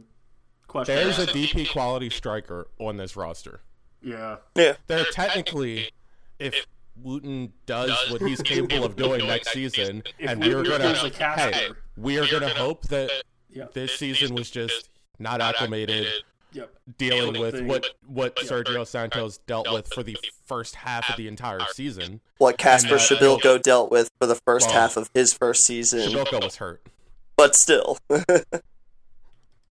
question. 0.68 0.96
there's 0.96 1.18
a. 1.20 1.26
DP 1.28 1.72
quality 1.72 2.10
striker 2.10 2.68
on 2.80 2.98
this 2.98 3.16
roster. 3.16 3.62
yeah. 4.04 4.38
Yeah. 4.56 4.74
They're 4.88 5.06
technically, 5.06 5.90
if 6.38 6.66
Wooten 7.02 7.54
does 7.66 7.92
what 8.12 8.22
he's 8.22 8.42
capable 8.44 8.84
of 8.86 8.96
doing 8.96 9.26
next 9.26 9.50
season, 9.54 10.04
If 10.20 10.30
and 10.30 10.44
we 10.44 10.54
are 10.54 10.62
gonna, 10.64 10.86
is 10.86 11.04
a 11.04 11.10
caster. 11.10 11.52
hey, 11.52 11.68
we 11.98 12.20
are 12.20 12.28
gonna 12.30 12.50
hope 12.50 12.84
that 12.90 13.10
Yeah. 13.50 13.66
this 13.74 13.98
season 13.98 14.36
was 14.36 14.52
just 14.52 14.90
not 15.20 15.42
acclimated 15.42 16.08
Yep. 16.54 16.70
dealing 16.98 17.40
with 17.40 17.56
thing. 17.56 17.68
what 17.68 17.86
what 18.06 18.36
Sergio 18.38 18.86
Santos 18.86 19.38
dealt 19.48 19.72
with 19.72 19.88
for 19.94 20.04
the 20.04 20.18
first 20.46 20.76
half 20.76 21.10
of 21.10 21.16
the 21.16 21.28
entire 21.30 21.62
season. 21.74 22.20
What 22.40 22.58
Kacper 22.58 22.84
And, 22.84 22.92
uh, 22.94 22.98
Przybyłko 22.98 23.62
dealt 23.62 23.90
with 23.90 24.12
for 24.20 24.26
the 24.28 24.36
first 24.36 24.68
Well, 24.68 24.76
half 24.82 24.98
of 24.98 25.10
his 25.14 25.32
first 25.34 25.66
season, 25.66 26.00
Przybyłko 26.12 26.44
was 26.44 26.58
hurt. 26.58 26.82
but 27.38 27.56
still. 27.56 27.98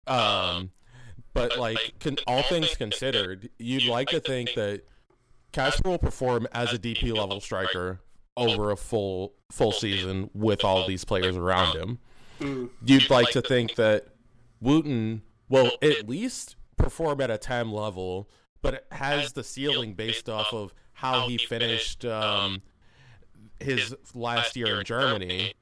Um, 0.07 0.71
but 1.33 1.57
like 1.57 1.93
con- 1.99 2.17
all 2.27 2.41
things 2.43 2.75
considered, 2.75 3.49
you'd 3.59 3.83
like 3.85 4.07
to 4.09 4.19
think 4.21 4.53
that 4.55 4.83
Kacper 5.51 5.83
will 5.89 5.97
perform 5.97 6.47
as 6.53 6.71
a 6.73 6.77
DP 6.79 7.13
level 7.13 7.41
striker 7.41 7.99
over 8.37 8.71
a 8.71 8.77
full 8.77 9.33
full 9.51 9.71
season 9.73 10.29
with 10.33 10.63
all 10.63 10.87
these 10.87 11.03
players 11.03 11.35
around 11.35 11.75
him. 11.75 11.99
Mm. 12.39 12.69
You'd 12.85 13.09
like 13.09 13.29
to 13.31 13.41
think 13.41 13.75
that 13.75 14.07
Wooten 14.61 15.23
will 15.49 15.71
at 15.81 16.07
least 16.07 16.55
perform 16.77 17.21
at 17.21 17.31
a 17.31 17.37
10 17.37 17.71
level, 17.71 18.29
but 18.61 18.73
it 18.75 18.85
has 18.91 19.33
the 19.33 19.43
ceiling 19.43 19.93
based 19.93 20.29
off 20.29 20.53
of 20.53 20.73
how 20.93 21.27
he 21.27 21.37
finished 21.37 22.05
um, 22.05 22.61
his 23.59 23.95
last 24.13 24.55
year 24.55 24.79
in 24.79 24.85
Germany 24.85 25.53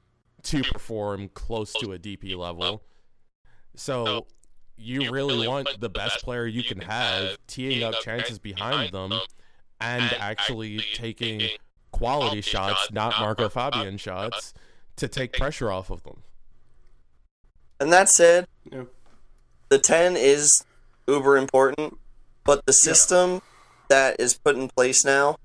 to 0.42 0.62
perform 0.62 1.28
close 1.34 1.72
to 1.74 1.92
a 1.92 1.98
DP 1.98 2.36
level. 2.36 2.82
So 3.74 4.26
you 4.76 5.10
really 5.10 5.46
want 5.46 5.80
the 5.80 5.88
best 5.88 6.22
player 6.22 6.46
you 6.46 6.62
can 6.62 6.80
have 6.80 7.38
teeing 7.46 7.82
up 7.82 7.94
chances 8.00 8.38
behind 8.38 8.92
them 8.92 9.12
and 9.80 10.12
actually 10.18 10.80
taking 10.94 11.42
quality 11.90 12.40
shots, 12.40 12.90
not 12.92 13.14
Marco 13.20 13.48
Fabian 13.48 13.96
shots, 13.96 14.54
to 14.96 15.08
take 15.08 15.32
pressure 15.32 15.70
off 15.70 15.90
of 15.90 16.02
them. 16.02 16.22
And 17.80 17.92
that 17.92 18.08
said, 18.08 18.46
Yeah. 18.70 18.84
The 19.68 19.78
10 19.78 20.16
is 20.16 20.64
uber 21.06 21.36
important, 21.36 21.98
but 22.44 22.64
the 22.66 22.72
system 22.72 23.42
that 23.88 24.16
is 24.18 24.34
put 24.34 24.56
in 24.56 24.68
place 24.68 25.04
now 25.04 25.36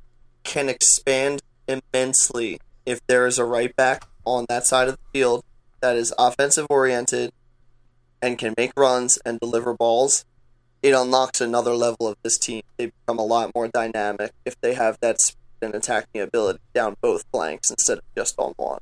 can 0.43 0.69
expand 0.69 1.41
immensely 1.67 2.59
if 2.85 3.05
there 3.07 3.27
is 3.27 3.37
a 3.37 3.45
right 3.45 3.75
back 3.75 4.07
on 4.25 4.45
that 4.49 4.65
side 4.65 4.87
of 4.87 4.95
the 4.95 5.19
field 5.19 5.43
that 5.81 5.95
is 5.95 6.13
offensive 6.17 6.67
oriented 6.69 7.31
and 8.21 8.37
can 8.37 8.53
make 8.57 8.71
runs 8.77 9.17
and 9.25 9.39
deliver 9.39 9.73
balls. 9.73 10.25
It 10.81 10.91
unlocks 10.91 11.41
another 11.41 11.73
level 11.73 12.07
of 12.07 12.17
this 12.23 12.37
team. 12.37 12.61
They 12.77 12.87
become 12.87 13.19
a 13.19 13.25
lot 13.25 13.51
more 13.53 13.67
dynamic 13.67 14.31
if 14.45 14.59
they 14.61 14.73
have 14.73 14.97
that 15.01 15.21
speed 15.21 15.37
and 15.61 15.75
attacking 15.75 16.21
ability 16.21 16.59
down 16.73 16.95
both 17.01 17.23
flanks 17.31 17.69
instead 17.69 17.99
of 17.99 18.03
just 18.15 18.35
on 18.39 18.53
one. 18.57 18.79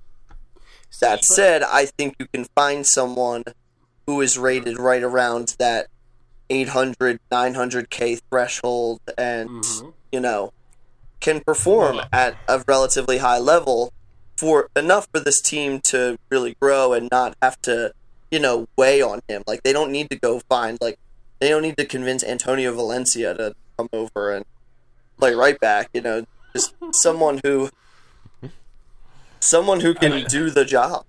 That 1.01 1.23
said, 1.23 1.61
I 1.63 1.85
think 1.85 2.15
you 2.19 2.27
can 2.27 2.45
find 2.55 2.85
someone 2.85 3.43
who 4.09 4.21
is 4.21 4.39
rated 4.39 4.79
right 4.79 5.03
around 5.03 5.55
that 5.59 5.85
800, 6.49 7.19
900k 7.31 8.19
threshold 8.31 8.99
and, 9.19 9.47
Mhm. 9.63 9.93
you 10.11 10.19
know, 10.19 10.51
can 11.19 11.41
perform 11.41 12.01
at 12.11 12.35
a 12.47 12.63
relatively 12.67 13.19
high 13.19 13.37
level 13.37 13.93
for 14.35 14.67
enough 14.75 15.07
for 15.13 15.19
this 15.19 15.41
team 15.41 15.79
to 15.81 16.17
really 16.29 16.55
grow 16.59 16.91
and 16.91 17.07
not 17.11 17.35
have 17.39 17.61
to, 17.61 17.93
you 18.31 18.39
know, 18.39 18.67
weigh 18.75 18.99
on 18.99 19.21
him. 19.27 19.43
Like, 19.45 19.61
they 19.61 19.73
don't 19.73 19.91
need 19.91 20.09
to 20.09 20.15
go 20.15 20.41
find, 20.49 20.79
like, 20.81 20.97
they 21.39 21.49
don't 21.49 21.61
need 21.61 21.77
to 21.77 21.85
convince 21.85 22.23
Antonio 22.23 22.73
Valencia 22.73 23.35
to 23.35 23.53
come 23.77 23.89
over 23.93 24.31
and 24.33 24.43
play 25.19 25.35
right 25.35 25.59
back, 25.59 25.89
you 25.93 26.01
know, 26.01 26.25
just 26.55 26.73
someone 26.93 27.41
who. 27.43 27.69
Someone 29.39 29.81
who 29.81 29.93
can 29.93 30.25
do 30.25 30.49
the 30.49 30.65
job. 30.65 31.05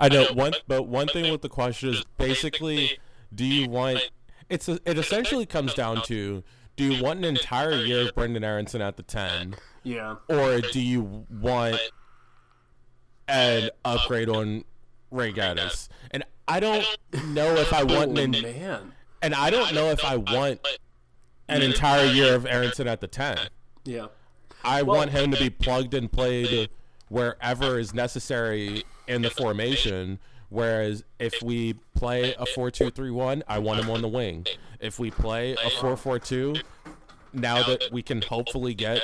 I 0.00 0.08
know 0.08 0.26
one, 0.34 0.52
but 0.68 0.86
one 0.88 1.08
thing 1.08 1.30
with 1.30 1.42
the 1.42 1.48
question 1.48 1.90
is 1.90 2.04
basically, 2.18 2.98
do 3.34 3.44
you 3.44 3.68
want? 3.68 4.10
It's 4.48 4.68
a, 4.68 4.78
it 4.84 4.98
essentially 4.98 5.46
comes 5.46 5.74
down 5.74 6.02
to 6.02 6.42
do 6.76 6.84
you 6.92 7.02
want 7.02 7.20
an 7.20 7.24
entire 7.24 7.74
year 7.74 8.08
of 8.08 8.14
Brenden 8.14 8.44
Aaronson 8.44 8.82
at 8.82 8.96
the 8.96 9.02
ten, 9.02 9.54
Yeah. 9.84 10.16
or 10.28 10.60
do 10.60 10.80
you 10.80 11.24
want 11.30 11.78
an 13.28 13.70
upgrade 13.84 14.28
on 14.28 14.64
Ray 15.10 15.32
Gaddis? 15.32 15.88
And 16.10 16.24
I 16.46 16.60
don't 16.60 16.84
know 17.28 17.54
if 17.56 17.72
I 17.72 17.84
want 17.84 18.18
an 18.18 18.32
man. 18.32 18.92
and 19.22 19.34
I 19.34 19.50
don't 19.50 19.74
know 19.74 19.90
if 19.90 20.04
I 20.04 20.16
want 20.16 20.60
an 21.48 21.62
entire 21.62 22.06
year 22.06 22.34
of 22.34 22.44
Aaronson 22.46 22.86
at 22.88 23.00
the 23.00 23.06
ten. 23.06 23.38
Yeah. 23.84 24.06
I 24.62 24.82
want 24.82 25.10
him 25.10 25.30
to 25.30 25.38
be 25.38 25.50
plugged 25.50 25.94
and 25.94 26.10
played 26.10 26.70
wherever 27.08 27.78
is 27.78 27.94
necessary 27.94 28.82
in 29.06 29.22
the 29.22 29.30
formation. 29.30 30.18
Whereas 30.50 31.04
if 31.18 31.42
we 31.42 31.74
play 31.94 32.34
a 32.34 32.46
4 32.46 32.70
2 32.70 32.90
3 32.90 33.10
1, 33.10 33.42
I 33.48 33.58
want 33.58 33.80
him 33.80 33.90
on 33.90 34.02
the 34.02 34.08
wing. 34.08 34.46
If 34.80 34.98
we 34.98 35.10
play 35.10 35.56
a 35.64 35.70
4 35.70 35.96
4 35.96 36.18
2, 36.18 36.56
now 37.32 37.62
that 37.64 37.88
we 37.90 38.02
can 38.02 38.22
hopefully 38.22 38.74
get 38.74 39.02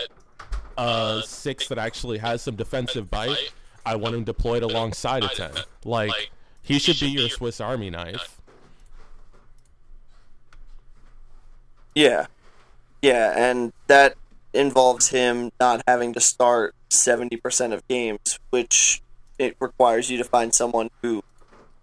a 0.78 1.22
6 1.24 1.68
that 1.68 1.78
actually 1.78 2.18
has 2.18 2.42
some 2.42 2.56
defensive 2.56 3.10
bite, 3.10 3.52
I 3.84 3.96
want 3.96 4.14
him 4.14 4.24
deployed 4.24 4.62
alongside 4.62 5.24
a 5.24 5.28
10. 5.28 5.50
Like, 5.84 6.30
he 6.62 6.78
should 6.78 7.00
be 7.00 7.08
your 7.08 7.28
Swiss 7.28 7.60
Army 7.60 7.90
knife. 7.90 8.40
Yeah. 11.94 12.26
Yeah, 13.02 13.32
and 13.36 13.72
that 13.86 14.14
involves 14.52 15.08
him 15.08 15.50
not 15.58 15.82
having 15.86 16.12
to 16.12 16.20
start 16.20 16.74
70% 16.90 17.72
of 17.72 17.86
games, 17.88 18.38
which 18.50 19.02
it 19.40 19.56
requires 19.58 20.10
you 20.10 20.18
to 20.18 20.24
find 20.24 20.54
someone 20.54 20.90
who 21.02 21.24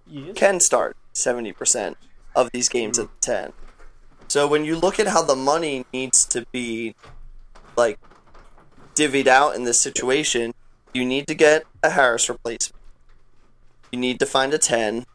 Yes. 0.09 0.37
can 0.37 0.59
start 0.59 0.95
70% 1.13 1.95
of 2.35 2.51
these 2.53 2.69
games 2.69 2.97
mm-hmm. 2.97 3.11
at 3.11 3.21
10. 3.21 3.53
So 4.29 4.47
when 4.47 4.63
you 4.63 4.77
look 4.77 4.99
at 4.99 5.07
how 5.07 5.23
the 5.23 5.35
money 5.35 5.85
needs 5.91 6.23
to 6.27 6.45
be 6.51 6.95
like 7.75 7.99
divvied 8.95 9.27
out 9.27 9.55
in 9.55 9.63
this 9.63 9.81
situation, 9.81 10.53
you 10.93 11.03
need 11.03 11.27
to 11.27 11.35
get 11.35 11.63
a 11.83 11.89
Harris 11.89 12.29
replacement. 12.29 12.81
You 13.91 13.99
need 13.99 14.19
to 14.19 14.25
find 14.25 14.53
a 14.53 14.57
10 14.57 15.05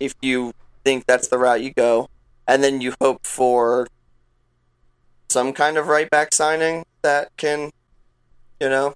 if 0.00 0.14
you 0.20 0.52
think 0.84 1.06
that's 1.06 1.28
the 1.28 1.38
route 1.38 1.62
you 1.62 1.72
go, 1.72 2.08
and 2.46 2.62
then 2.62 2.80
you 2.80 2.94
hope 3.00 3.24
for 3.24 3.86
some 5.28 5.52
kind 5.52 5.76
of 5.76 5.86
right 5.86 6.08
back 6.10 6.34
signing 6.34 6.84
that 7.02 7.30
can, 7.36 7.70
you 8.60 8.68
know, 8.68 8.94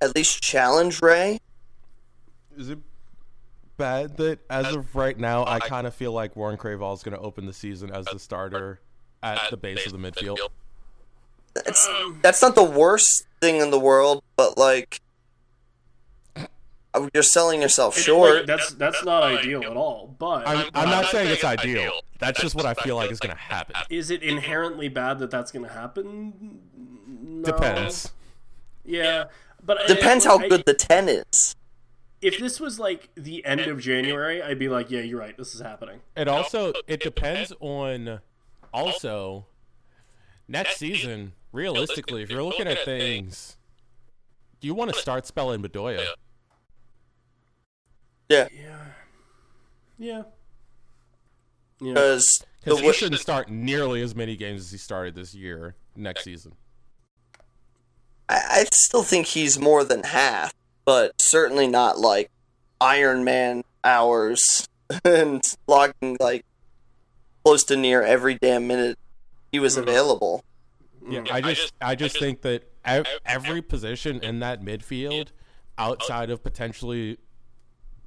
at 0.00 0.14
least 0.14 0.42
challenge 0.42 1.00
Ray. 1.02 1.40
Is 2.56 2.70
it 2.70 2.78
bad 3.76 4.16
that 4.16 4.38
as 4.48 4.74
of 4.74 4.94
right 4.96 5.18
now, 5.18 5.44
I 5.46 5.58
kind 5.60 5.86
of 5.86 5.94
feel 5.94 6.12
like 6.12 6.36
Warren 6.36 6.56
Creavalle 6.56 6.94
is 6.94 7.02
going 7.02 7.16
to 7.16 7.22
open 7.22 7.46
the 7.46 7.52
season 7.52 7.90
as 7.90 8.06
the 8.06 8.18
starter 8.18 8.80
at 9.22 9.38
the 9.50 9.56
base 9.56 9.86
of 9.86 9.92
the 9.92 9.98
midfield? 9.98 10.38
That's 11.54 11.88
that's 12.22 12.42
not 12.42 12.54
the 12.54 12.64
worst 12.64 13.26
thing 13.40 13.56
in 13.56 13.70
the 13.70 13.78
world, 13.80 14.22
but 14.36 14.58
like 14.58 15.00
uh, 16.36 17.08
you're 17.14 17.22
selling 17.22 17.62
yourself 17.62 17.96
It- 17.96 18.02
short. 18.02 18.36
like, 18.36 18.46
that's 18.46 18.72
that's 18.72 19.04
not 19.04 19.22
ideal 19.22 19.62
at 19.64 19.76
all. 19.76 20.14
But 20.18 20.46
I'm, 20.46 20.68
I'm 20.74 20.88
not 20.90 21.06
saying 21.06 21.30
it's 21.30 21.44
ideal. 21.44 22.00
That's 22.18 22.40
just 22.40 22.54
what 22.54 22.64
I 22.66 22.74
feel 22.74 22.96
like 22.96 23.10
is 23.10 23.20
going 23.20 23.34
to 23.34 23.40
happen. 23.40 23.76
is 23.90 24.10
it 24.10 24.22
inherently 24.22 24.88
bad 24.88 25.18
that 25.18 25.30
that's 25.30 25.52
going 25.52 25.64
to 25.66 25.72
happen? 25.72 26.60
No. 27.22 27.42
Depends. 27.42 28.12
Yeah, 28.84 29.24
but 29.66 29.86
Depends 29.88 30.24
I- 30.24 30.28
how 30.30 30.38
I- 30.38 30.48
good 30.48 30.64
the 30.64 30.74
ten 30.74 31.08
is. 31.08 31.54
If 32.22 32.38
this 32.38 32.58
was 32.58 32.78
like 32.80 33.10
the 33.14 33.44
end 33.44 33.60
of 33.60 33.78
January, 33.78 34.42
I'd 34.42 34.58
be 34.58 34.68
like, 34.70 34.90
yeah, 34.90 35.00
you're 35.00 35.20
right. 35.20 35.36
This 35.36 35.54
is 35.54 35.60
happening. 35.60 36.00
It 36.16 36.28
also 36.28 36.72
it 36.86 37.00
depends 37.02 37.52
on 37.60 38.20
also 38.72 39.46
next 40.48 40.78
season. 40.78 41.32
Realistically, 41.52 42.22
if 42.22 42.30
you're 42.30 42.42
looking 42.42 42.66
at 42.66 42.84
things, 42.84 43.56
do 44.60 44.66
you 44.66 44.74
want 44.74 44.92
to 44.92 44.98
start 44.98 45.26
spelling 45.26 45.62
Bedoya? 45.62 46.04
Yeah, 48.28 48.48
Yeah. 48.52 48.78
Yeah. 49.98 50.22
Yeah. 51.80 51.92
because 51.92 52.26
the 52.40 52.46
Because 52.64 52.80
he 52.80 52.92
shouldn't 52.92 53.20
start 53.20 53.48
nearly 53.50 54.02
as 54.02 54.14
many 54.14 54.36
games 54.36 54.62
as 54.62 54.70
he 54.70 54.78
started 54.78 55.14
this 55.14 55.34
year 55.34 55.76
next 55.94 56.24
season. 56.24 56.52
I, 58.28 58.40
I 58.50 58.64
still 58.72 59.02
think 59.02 59.26
he's 59.26 59.58
more 59.58 59.84
than 59.84 60.02
half, 60.02 60.54
but 60.84 61.20
certainly 61.20 61.66
not 61.66 61.98
like 61.98 62.30
Iron 62.80 63.24
Man 63.24 63.64
hours 63.84 64.68
and 65.04 65.42
logging 65.66 66.16
like 66.20 66.44
close 67.44 67.64
to 67.64 67.76
near 67.76 68.02
every 68.02 68.34
damn 68.34 68.66
minute 68.66 68.98
he 69.52 69.58
was 69.58 69.74
mm-hmm. 69.74 69.88
available. 69.88 70.44
Yeah, 71.08 71.24
I 71.30 71.40
just 71.40 71.72
I 71.80 71.94
just 71.94 72.18
think 72.18 72.42
that 72.42 72.64
ev- 72.84 73.06
every 73.24 73.62
position 73.62 74.20
in 74.20 74.40
that 74.40 74.62
midfield, 74.62 75.28
outside 75.78 76.30
of 76.30 76.42
potentially 76.42 77.18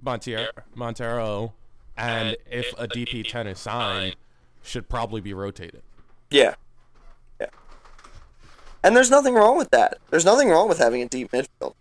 Monteiro, 0.03 0.49
Monteiro 0.75 1.53
and 1.95 2.35
if 2.49 2.73
a 2.77 2.87
DP 2.87 3.27
ten 3.29 3.47
is 3.47 3.59
signed, 3.59 4.15
should 4.61 4.89
probably 4.89 5.21
be 5.21 5.33
rotated. 5.33 5.81
Yeah. 6.29 6.43
Yeah. 6.43 6.53
And 8.83 8.95
there's 8.95 9.11
nothing 9.11 9.33
wrong 9.33 9.57
with 9.57 9.71
that. 9.71 9.97
There's 10.09 10.25
nothing 10.25 10.49
wrong 10.49 10.69
with 10.69 10.79
having 10.79 11.01
a 11.01 11.07
deep 11.07 11.31
midfield. 11.31 11.73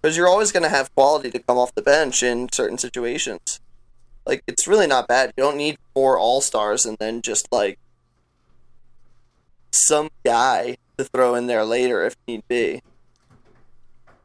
Because 0.00 0.16
you're 0.16 0.28
always 0.28 0.52
going 0.52 0.62
to 0.62 0.68
have 0.68 0.94
quality 0.94 1.30
to 1.30 1.38
come 1.38 1.58
off 1.58 1.74
the 1.74 1.82
bench 1.82 2.22
in 2.22 2.48
certain 2.52 2.78
situations. 2.78 3.60
Like, 4.24 4.42
it's 4.46 4.68
really 4.68 4.86
not 4.86 5.08
bad. 5.08 5.32
You 5.36 5.44
don't 5.44 5.56
need 5.56 5.78
four 5.94 6.18
all 6.18 6.40
stars 6.40 6.86
and 6.86 6.96
then 6.98 7.20
just, 7.22 7.48
like, 7.50 7.78
some 9.72 10.10
guy 10.24 10.76
to 10.98 11.04
throw 11.04 11.34
in 11.34 11.46
there 11.46 11.64
later 11.64 12.04
if 12.04 12.16
need 12.26 12.42
be. 12.48 12.82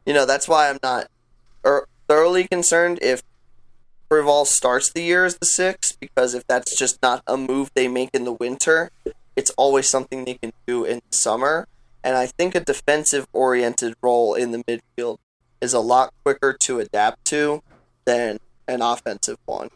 You 0.04 0.14
know, 0.14 0.26
that's 0.26 0.48
why 0.48 0.70
I'm 0.70 0.78
not 0.82 1.08
er, 1.64 1.86
thoroughly 2.08 2.46
concerned 2.46 2.98
if 3.02 3.22
Rival 4.08 4.44
starts 4.44 4.92
the 4.92 5.02
year 5.02 5.24
as 5.24 5.38
the 5.38 5.46
six, 5.46 5.92
because 5.92 6.34
if 6.34 6.46
that's 6.46 6.76
just 6.76 7.02
not 7.02 7.22
a 7.26 7.36
move 7.36 7.70
they 7.74 7.88
make 7.88 8.10
in 8.14 8.24
the 8.24 8.32
winter, 8.32 8.90
it's 9.34 9.50
always 9.56 9.88
something 9.88 10.24
they 10.24 10.34
can 10.34 10.52
do 10.66 10.84
in 10.84 11.00
the 11.10 11.16
summer. 11.16 11.66
And 12.06 12.14
I 12.16 12.26
think 12.26 12.54
a 12.54 12.60
defensive 12.60 13.26
oriented 13.32 13.94
role 14.00 14.34
in 14.34 14.52
the 14.52 14.62
midfield 14.62 15.18
is 15.60 15.74
a 15.74 15.80
lot 15.80 16.14
quicker 16.24 16.56
to 16.60 16.78
adapt 16.78 17.24
to 17.26 17.64
than 18.04 18.38
an 18.68 18.80
offensive 18.80 19.38
one. 19.44 19.70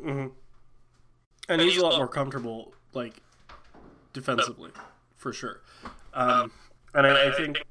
Mhm. 0.00 0.32
and 1.48 1.60
he's 1.60 1.76
a 1.76 1.82
lot 1.82 1.96
more 1.96 2.08
comfortable, 2.08 2.74
like 2.92 3.22
defensively, 4.12 4.72
for 5.16 5.32
sure. 5.32 5.60
Um, 6.12 6.50
and 6.92 7.06
I, 7.06 7.28
I 7.28 7.30
think 7.30 7.62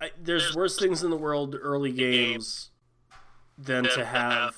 I, 0.00 0.12
there's 0.22 0.54
worse 0.54 0.78
things 0.78 1.02
in 1.02 1.10
the 1.10 1.16
world 1.16 1.56
early 1.60 1.90
games 1.90 2.70
than 3.58 3.82
to 3.84 4.04
have 4.04 4.56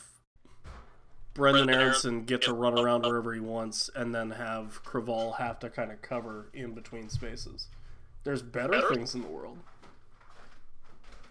Brenden 1.34 1.72
Aaronson 1.74 2.24
get 2.24 2.42
to 2.42 2.52
run 2.52 2.78
around 2.78 3.04
wherever 3.04 3.34
he 3.34 3.40
wants, 3.40 3.90
and 3.94 4.14
then 4.14 4.30
have 4.30 4.82
Creavalle 4.84 5.32
have 5.32 5.58
to 5.60 5.70
kind 5.70 5.90
of 5.90 6.00
cover 6.00 6.46
in 6.54 6.72
between 6.72 7.08
spaces. 7.08 7.68
There's 8.22 8.42
better 8.42 8.80
things 8.92 9.14
in 9.14 9.22
the 9.22 9.28
world. 9.28 9.58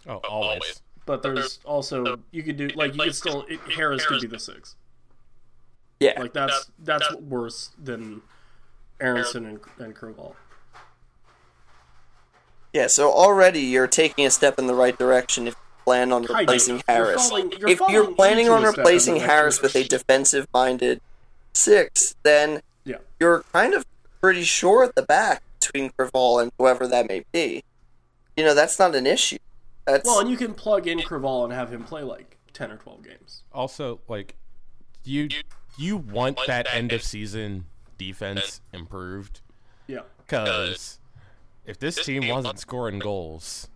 Oh, 0.06 0.20
always. 0.28 0.82
But 1.06 1.22
there's 1.22 1.58
also 1.64 2.20
you 2.30 2.42
could 2.42 2.56
do 2.56 2.68
like 2.74 2.94
you 2.94 3.02
could 3.02 3.14
still 3.14 3.44
it, 3.48 3.60
Harris 3.76 4.04
could 4.06 4.20
be 4.20 4.26
the 4.26 4.38
six. 4.38 4.76
Yeah. 6.00 6.20
Like 6.20 6.32
that's 6.32 6.70
that's 6.80 7.14
worse 7.16 7.70
than 7.82 8.22
Aaronson 9.00 9.46
and 9.46 9.60
and 9.78 9.94
Creavalle. 9.94 10.36
Yeah, 12.74 12.88
so 12.88 13.12
already 13.12 13.60
you're 13.60 13.86
taking 13.86 14.26
a 14.26 14.30
step 14.30 14.58
in 14.58 14.66
the 14.66 14.74
right 14.74 14.98
direction 14.98 15.46
if 15.46 15.54
you 15.54 15.63
plan 15.84 16.12
on 16.12 16.22
Kind 16.24 16.30
of. 16.30 16.40
replacing 16.40 16.74
You're 16.76 16.82
Harris. 16.88 17.30
you're 17.30 17.68
if 17.68 17.80
you're 17.88 18.10
planning 18.12 18.48
on 18.48 18.58
of 18.58 18.64
a 18.64 18.72
step 18.72 18.78
in 18.78 18.84
replacing 18.84 19.14
the 19.14 19.20
right 19.20 19.30
Harris 19.30 19.62
with 19.62 19.76
a 19.76 19.84
defensive 19.84 20.46
minded 20.52 21.00
six, 21.52 22.14
then 22.22 22.62
Yeah. 22.84 22.96
you're 23.20 23.44
kind 23.52 23.74
of 23.74 23.86
pretty 24.20 24.42
sure 24.44 24.84
at 24.84 24.94
the 24.94 25.02
back 25.02 25.42
between 25.60 25.90
Creavalle 25.90 26.38
and 26.40 26.52
whoever 26.58 26.86
that 26.88 27.08
may 27.08 27.24
be. 27.32 27.62
You 28.36 28.44
know, 28.44 28.54
that's 28.54 28.78
not 28.78 28.94
an 28.94 29.06
issue. 29.06 29.38
That's 29.86 30.04
Well, 30.06 30.20
and 30.20 30.30
you 30.30 30.36
can 30.36 30.54
plug 30.54 30.86
in 30.86 31.02
Creavalle 31.02 31.44
and 31.44 31.52
have 31.52 31.72
him 31.72 31.84
play 31.84 32.02
like 32.02 32.36
ten 32.52 32.70
or 32.70 32.76
twelve 32.76 33.02
games. 33.04 33.42
Also, 33.52 34.00
like 34.08 34.34
you 35.04 35.28
you 35.76 35.96
want 35.96 36.38
that 36.46 36.66
end 36.72 36.92
of 36.92 37.02
season 37.02 37.66
defense 37.98 38.60
improved 38.72 39.40
Yeah. 39.86 40.00
because 40.18 40.98
if 41.66 41.78
this 41.78 41.96
team 42.04 42.28
wasn't 42.28 42.58
scoring 42.58 42.98
goals, 42.98 43.68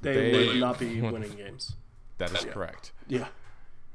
They, 0.00 0.30
They- 0.32 0.46
would 0.48 0.60
not 0.60 0.78
be 0.78 1.00
winning 1.00 1.32
games. 1.34 1.76
that 2.18 2.32
is 2.32 2.44
correct. 2.46 2.92
Yeah. 3.08 3.28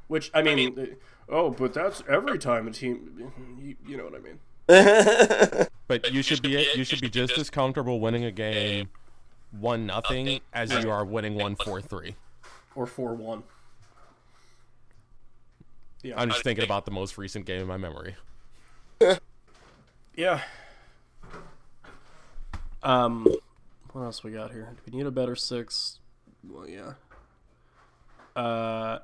Which 0.08 0.30
I 0.34 0.42
mean, 0.42 0.78
uh, 0.80 0.86
oh, 1.34 1.50
but 1.52 1.74
that's 1.74 2.04
every 2.10 2.38
time 2.38 2.68
a 2.68 2.72
team. 2.72 3.32
You, 3.60 3.76
you 3.88 3.98
know 3.98 4.06
what 4.06 4.16
I 4.16 4.20
mean? 4.20 5.68
But 5.88 6.14
you 6.14 6.22
should 6.24 6.42
be 6.42 6.66
you 6.76 6.84
should 6.86 7.02
be 7.02 7.10
just 7.10 7.38
as 7.38 7.50
comfortable 7.50 8.00
winning 8.00 8.24
a 8.24 8.32
game 8.32 8.90
one 9.52 9.86
nothing 9.86 10.40
as 10.54 10.72
you 10.74 10.90
are 10.90 11.04
winning 11.06 11.36
one 11.36 11.56
four 11.56 11.82
three. 11.82 12.16
Or 12.74 12.86
four 12.88 13.14
one. 13.14 13.44
Yeah. 16.02 16.20
I'm 16.20 16.30
just 16.30 16.44
thinking 16.44 16.64
about 16.64 16.86
the 16.86 16.92
most 16.92 17.18
recent 17.18 17.46
game 17.46 17.62
in 17.62 17.68
my 17.68 17.78
memory. 17.78 18.16
Yeah. 20.16 20.42
Um, 22.84 23.28
what 23.94 24.04
else 24.04 24.24
we 24.24 24.32
got 24.32 24.52
here? 24.52 24.74
Do 24.76 24.92
we 24.92 24.98
need 24.98 25.06
a 25.06 25.12
better 25.12 25.36
six? 25.36 26.00
Well, 26.44 26.68
yeah. 26.68 26.94
Uh, 28.36 29.00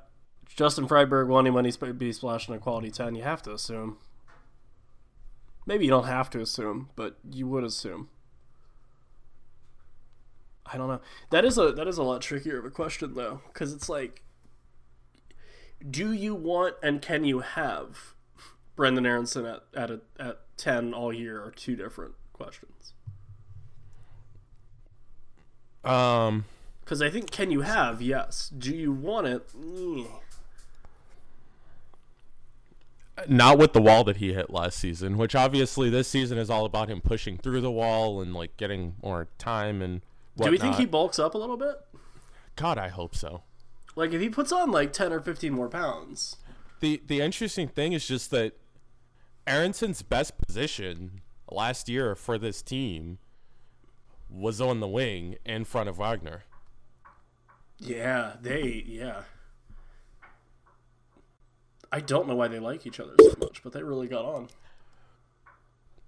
Justin 0.48 0.86
Freiberg 0.86 1.28
wanting 1.28 1.52
money 1.52 1.70
sp- 1.72 1.96
be 1.96 2.12
splashing 2.12 2.54
a 2.54 2.58
quality 2.58 2.90
ten. 2.90 3.14
You 3.14 3.22
have 3.22 3.42
to 3.42 3.52
assume. 3.52 3.98
Maybe 5.66 5.84
you 5.84 5.90
don't 5.90 6.06
have 6.06 6.30
to 6.30 6.40
assume, 6.40 6.90
but 6.96 7.16
you 7.30 7.46
would 7.48 7.64
assume. 7.64 8.08
I 10.66 10.76
don't 10.76 10.88
know. 10.88 11.00
That 11.30 11.44
is 11.44 11.58
a 11.58 11.72
that 11.72 11.88
is 11.88 11.98
a 11.98 12.02
lot 12.02 12.20
trickier 12.22 12.58
of 12.58 12.64
a 12.64 12.70
question 12.70 13.14
though, 13.14 13.40
because 13.52 13.72
it's 13.72 13.88
like, 13.88 14.22
do 15.88 16.12
you 16.12 16.34
want 16.34 16.76
and 16.82 17.00
can 17.00 17.24
you 17.24 17.40
have 17.40 18.14
Brenden 18.76 19.06
Aaronson 19.06 19.44
at 19.46 19.62
at 19.74 19.90
a, 19.90 20.00
at 20.18 20.40
ten 20.56 20.94
all 20.94 21.12
year 21.12 21.42
are 21.42 21.50
two 21.50 21.76
different 21.76 22.14
questions. 22.32 22.94
Um, 25.84 26.44
Because 26.84 27.00
I 27.00 27.10
think 27.10 27.30
can 27.30 27.50
you 27.50 27.62
have 27.62 28.02
yes. 28.02 28.50
Do 28.56 28.74
you 28.74 28.92
want 28.92 29.26
it? 29.26 29.50
Not 33.28 33.58
with 33.58 33.72
the 33.72 33.82
wall 33.82 34.04
that 34.04 34.16
he 34.16 34.32
hit 34.32 34.50
last 34.50 34.78
season, 34.78 35.18
which 35.18 35.34
obviously 35.34 35.90
this 35.90 36.08
season 36.08 36.38
is 36.38 36.48
all 36.48 36.64
about 36.64 36.88
him 36.88 37.00
pushing 37.00 37.36
through 37.36 37.60
the 37.60 37.70
wall 37.70 38.20
and 38.20 38.34
like 38.34 38.56
getting 38.56 38.96
more 39.02 39.28
time 39.38 39.82
and. 39.82 40.02
Do 40.36 40.50
we 40.50 40.58
think 40.58 40.76
he 40.76 40.86
bulks 40.86 41.18
up 41.18 41.34
a 41.34 41.38
little 41.38 41.58
bit? 41.58 41.74
God, 42.56 42.78
I 42.78 42.88
hope 42.88 43.14
so. 43.14 43.42
Like 43.94 44.12
if 44.12 44.20
he 44.20 44.30
puts 44.30 44.52
on 44.52 44.70
like 44.70 44.92
ten 44.92 45.12
or 45.12 45.20
fifteen 45.20 45.52
more 45.52 45.68
pounds. 45.68 46.36
The 46.80 47.02
the 47.06 47.20
interesting 47.20 47.68
thing 47.68 47.92
is 47.92 48.06
just 48.06 48.30
that 48.30 48.54
Aaronson's 49.46 50.02
best 50.02 50.38
position 50.38 51.20
last 51.50 51.88
year 51.88 52.14
for 52.14 52.38
this 52.38 52.62
team 52.62 53.18
was 54.30 54.60
on 54.60 54.80
the 54.80 54.88
wing 54.88 55.36
in 55.44 55.64
front 55.64 55.88
of 55.88 55.98
Wagner. 55.98 56.44
Yeah, 57.78 58.34
they 58.40 58.84
yeah. 58.86 59.22
I 61.92 62.00
don't 62.00 62.28
know 62.28 62.36
why 62.36 62.48
they 62.48 62.60
like 62.60 62.86
each 62.86 63.00
other 63.00 63.14
so 63.20 63.34
much, 63.40 63.62
but 63.62 63.72
they 63.72 63.82
really 63.82 64.06
got 64.06 64.24
on. 64.24 64.48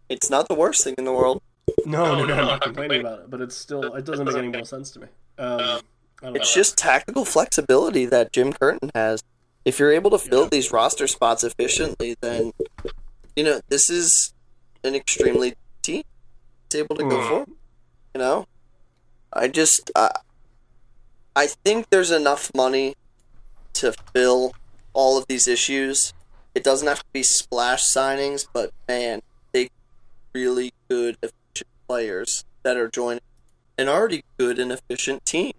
It's 0.09 0.31
not 0.31 0.49
the 0.49 0.55
worst 0.55 0.85
thing 0.85 0.95
in 0.99 1.05
the 1.05 1.13
world. 1.13 1.43
No, 1.87 2.15
no, 2.19 2.25
no, 2.27 2.35
I'm 2.35 2.47
not 2.47 2.61
complaining 2.63 3.01
about 3.01 3.21
it, 3.21 3.31
but 3.31 3.41
it's 3.41 3.57
still 3.57 3.95
it 3.95 4.05
doesn't 4.05 4.27
make 4.27 4.37
any 4.37 4.49
more 4.49 4.65
sense 4.65 4.91
to 4.93 5.01
me. 5.01 5.07
Um, 5.39 5.81
It's 6.23 6.55
know. 6.55 6.61
just 6.61 6.77
tactical 6.77 7.25
flexibility 7.25 8.05
that 8.07 8.33
Jim 8.33 8.53
Curtin 8.53 8.91
has. 8.95 9.23
If 9.65 9.79
you're 9.79 9.93
able 9.93 10.11
to 10.11 10.19
fill 10.19 10.49
these 10.49 10.73
roster 10.73 11.07
spots 11.07 11.43
efficiently, 11.45 12.17
then 12.21 12.53
you 13.35 13.43
know 13.45 13.61
this 13.69 13.89
is 13.91 14.35
an 14.85 14.95
extremely 14.95 15.55
team. 15.83 16.03
It's 16.67 16.75
able 16.75 16.97
to 16.97 17.05
go 17.05 17.17
Mhm. 17.17 17.53
For. 18.13 18.19
You 18.19 18.25
know, 18.25 18.47
I 19.33 19.49
just 19.49 19.91
uh, 19.95 20.11
I 21.35 21.47
think 21.47 21.91
there's 21.91 22.11
enough 22.11 22.51
money 22.55 22.95
to 23.75 23.95
fill 24.13 24.53
all 24.93 25.19
of 25.19 25.27
these 25.29 25.49
issues. 25.49 26.13
It 26.55 26.63
doesn't 26.63 26.87
have 26.87 26.99
to 26.99 27.05
be 27.13 27.23
splash 27.23 27.85
signings, 27.85 28.47
but 28.53 28.73
man, 28.87 29.23
they 29.53 29.71
really 30.35 30.73
good 30.89 31.17
efficient 31.23 31.69
players 31.89 32.45
that 32.63 32.77
are 32.77 32.89
joining 32.89 33.23
an 33.79 33.89
already 33.89 34.25
good 34.39 34.59
and 34.59 34.71
efficient 34.71 35.25
team. 35.25 35.53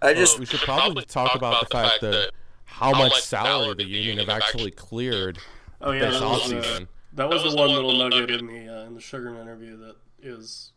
I 0.00 0.14
just 0.14 0.38
we 0.38 0.46
should 0.46 0.60
probably 0.60 1.04
talk 1.04 1.34
about 1.34 1.60
the 1.60 1.66
fact 1.66 2.00
that 2.00 2.30
how 2.64 2.92
much 2.92 3.20
salary 3.20 3.74
the 3.74 3.84
union 3.84 4.18
have 4.18 4.30
actually 4.30 4.70
cleared 4.70 5.38
oh 5.80 5.92
yeah, 5.92 6.10
this 6.10 6.20
that 6.20 6.28
was, 6.28 6.48
the, 6.48 6.56
offseason. 6.56 6.88
that 7.12 7.28
was 7.28 7.42
the 7.44 7.56
one 7.56 7.70
little 7.70 7.96
nugget 7.96 8.30
in 8.30 8.46
the 8.46 8.68
uh, 8.68 8.86
in 8.86 8.94
the 8.94 9.00
Sugarman 9.00 9.42
interview 9.42 9.76
that 9.76 9.96
is 10.20 10.72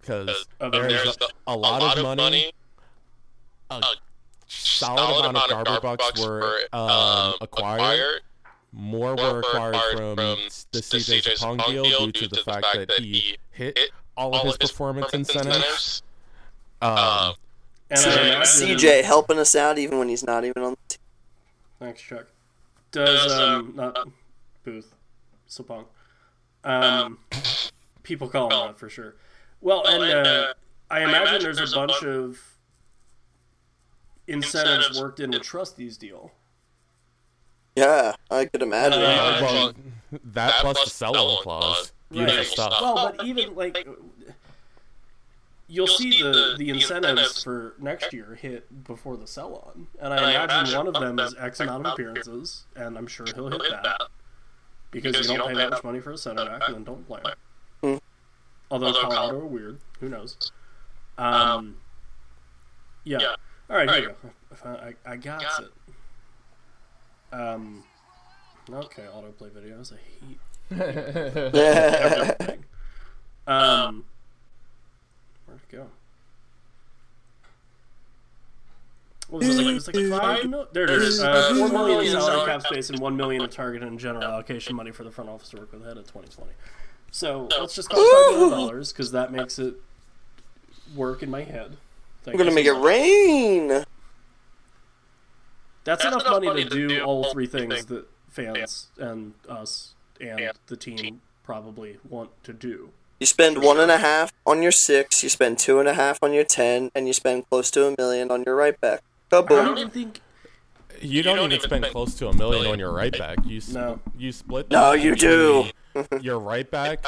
because 0.00 0.46
of 0.60 0.72
there's 0.72 0.92
there's 1.04 1.16
a, 1.20 1.52
a 1.52 1.56
lot 1.56 1.96
of 1.98 2.16
money. 2.16 2.52
A 3.70 3.82
solid 4.46 5.28
amount 5.28 5.52
of 5.52 5.64
Garber 5.64 5.80
bucks 5.80 6.24
were 6.24 6.60
um, 6.72 7.34
acquired. 7.40 8.22
More 8.72 9.16
were 9.16 9.40
acquired 9.40 9.76
from 9.96 10.16
the 10.16 10.78
CJ 10.80 11.22
Sapong 11.36 11.64
deal 11.66 12.06
due 12.06 12.12
to 12.12 12.28
the 12.28 12.42
fact 12.42 12.66
that 12.74 12.90
he 12.98 13.38
hit 13.50 13.78
all 14.16 14.34
of 14.34 14.46
his 14.46 14.56
performance 14.56 15.12
incentives. 15.14 16.02
Um, 16.80 17.34
and 17.90 18.00
I 18.00 18.26
imagine, 18.36 18.68
CJ 18.68 19.02
helping 19.04 19.38
us 19.38 19.54
out 19.56 19.78
even 19.78 19.98
when 19.98 20.08
he's 20.08 20.22
not 20.22 20.44
even 20.44 20.62
on 20.62 20.70
the 20.72 20.78
team. 20.88 20.98
Thanks, 21.78 22.02
Chuck. 22.02 22.26
Does 22.90 23.32
um 23.32 23.72
not 23.74 24.08
Booth, 24.64 24.94
Sapong. 25.48 25.84
Um, 26.64 27.18
people 28.02 28.28
call 28.28 28.50
him 28.50 28.68
that 28.68 28.78
for 28.78 28.88
sure. 28.90 29.14
Well, 29.60 29.86
and 29.86 30.04
uh, 30.26 30.54
I 30.90 31.00
imagine 31.02 31.42
there's 31.42 31.72
a 31.72 31.74
bunch 31.74 32.02
of 32.02 32.38
incentives 34.26 35.00
worked 35.00 35.20
in 35.20 35.30
with 35.30 35.42
Trusty's 35.42 35.96
deal. 35.96 36.32
Yeah, 37.76 38.14
I 38.30 38.44
could 38.46 38.62
imagine. 38.62 39.00
Uh, 39.00 39.38
well, 39.40 39.72
that 40.32 40.54
plus 40.60 40.82
the 40.84 40.90
sell-on 40.90 41.42
clause. 41.42 41.92
Beautiful 42.10 42.36
Right. 42.38 42.46
stuff. 42.46 42.74
Well, 42.80 43.12
but 43.16 43.26
even 43.26 43.54
like 43.54 43.86
you'll 45.68 45.86
see 45.86 46.22
the 46.22 46.54
the 46.56 46.70
incentives 46.70 47.42
for 47.44 47.74
next 47.78 48.12
year 48.12 48.34
hit 48.40 48.84
before 48.84 49.16
the 49.16 49.26
sell 49.26 49.54
on, 49.66 49.86
and 50.00 50.14
I 50.14 50.42
imagine 50.44 50.76
one 50.76 50.86
of 50.88 50.94
them 50.94 51.18
is 51.18 51.34
X 51.38 51.60
amount 51.60 51.86
of 51.86 51.92
appearances, 51.92 52.64
and 52.74 52.96
I'm 52.96 53.06
sure 53.06 53.26
he'll 53.34 53.50
hit 53.50 53.62
that 53.70 54.00
because 54.90 55.28
you 55.28 55.36
don't 55.36 55.48
pay 55.48 55.54
that 55.54 55.70
much 55.70 55.84
money 55.84 56.00
for 56.00 56.12
a 56.12 56.18
center 56.18 56.46
back 56.46 56.62
and 56.66 56.76
then 56.76 56.84
don't 56.84 57.06
play. 57.06 57.20
Hmm. 57.82 57.96
Although 58.70 58.92
Colorado 58.92 59.40
are 59.40 59.46
weird, 59.46 59.78
who 60.00 60.08
knows? 60.08 60.52
Um, 61.16 61.76
yeah. 63.04 63.34
All 63.70 63.76
right, 63.76 63.88
here 63.90 64.00
we 64.00 64.06
go. 64.06 64.14
I, 64.64 64.68
I, 64.70 64.94
I 65.12 65.16
got 65.16 65.42
it. 65.62 65.70
Um, 67.32 67.84
okay, 68.70 69.04
autoplay 69.14 69.50
videos. 69.50 69.92
I 69.92 69.96
hate 70.24 70.38
everything. 72.38 72.64
Um, 73.46 74.04
where'd 75.46 75.58
it 75.58 75.74
go? 75.74 75.86
What 79.30 79.38
was 79.38 79.58
it? 79.58 79.62
Like, 79.62 79.70
it 79.70 79.74
was 79.74 80.10
like 80.10 80.20
five 80.20 80.50
mil- 80.50 80.68
There 80.72 80.84
it 80.84 80.90
is. 80.90 81.22
Uh, 81.22 81.54
Four 81.56 81.68
million 81.70 82.00
in 82.04 82.10
salary 82.20 82.44
cap 82.46 82.60
space 82.62 82.90
and 82.90 82.98
one 82.98 83.16
million 83.16 83.42
in 83.42 83.48
target 83.48 83.82
and 83.82 83.98
general 83.98 84.24
allocation 84.24 84.76
money 84.76 84.90
for 84.90 85.04
the 85.04 85.10
front 85.10 85.30
office 85.30 85.48
to 85.50 85.56
work 85.56 85.72
with 85.72 85.80
ahead 85.82 85.96
of 85.96 86.04
2020. 86.08 86.50
So 87.10 87.48
let's 87.58 87.74
just 87.74 87.88
call 87.90 88.00
it 88.00 88.26
five 88.30 88.38
million 88.38 88.58
dollars 88.58 88.92
because 88.92 89.12
that 89.12 89.32
makes 89.32 89.58
it 89.58 89.74
work 90.94 91.22
in 91.22 91.30
my 91.30 91.42
head. 91.42 91.76
Thank 92.22 92.36
We're 92.36 92.44
gonna 92.44 92.54
make 92.54 92.66
so 92.66 92.78
it 92.80 92.84
rain. 92.84 93.84
That's 95.84 96.04
enough 96.04 96.24
money 96.28 96.64
to 96.64 96.68
do 96.88 97.00
all 97.02 97.32
three 97.32 97.46
things 97.46 97.86
that 97.86 98.06
fans 98.28 98.88
and 98.98 99.32
us 99.48 99.94
and 100.20 100.50
the 100.66 100.76
team 100.76 101.22
probably 101.42 101.98
want 102.08 102.30
to 102.44 102.52
do. 102.52 102.90
You 103.20 103.26
spend 103.26 103.62
one 103.62 103.80
and 103.80 103.90
a 103.90 103.96
half 103.98 104.32
on 104.46 104.62
your 104.62 104.70
six, 104.70 105.22
you 105.22 105.28
spend 105.28 105.58
two 105.58 105.80
and 105.80 105.88
a 105.88 105.94
half 105.94 106.22
on 106.22 106.32
your 106.32 106.44
ten, 106.44 106.90
and 106.94 107.06
you 107.06 107.12
spend 107.12 107.48
close 107.48 107.70
to 107.72 107.86
a 107.86 107.94
million 107.98 108.30
on 108.30 108.44
your 108.44 108.54
right 108.54 108.78
back. 108.80 109.02
I 109.32 109.40
don't 109.42 109.78
even 109.78 109.90
think 109.90 110.20
You 111.00 111.22
don't, 111.22 111.38
even 111.52 111.60
spend 111.60 111.84
close 111.86 112.14
to 112.16 112.28
a 112.28 112.36
million 112.36 112.66
on 112.66 112.78
your 112.78 112.92
right 112.92 113.16
back. 113.16 113.38
You 113.44 113.58
s- 113.58 113.70
No. 113.70 113.98
you 114.16 114.30
split. 114.32 114.70
No, 114.70 114.92
you 114.92 115.14
do. 115.16 115.56
between 115.64 115.72
Your 116.20 116.38
right 116.38 116.70
back, 116.70 117.04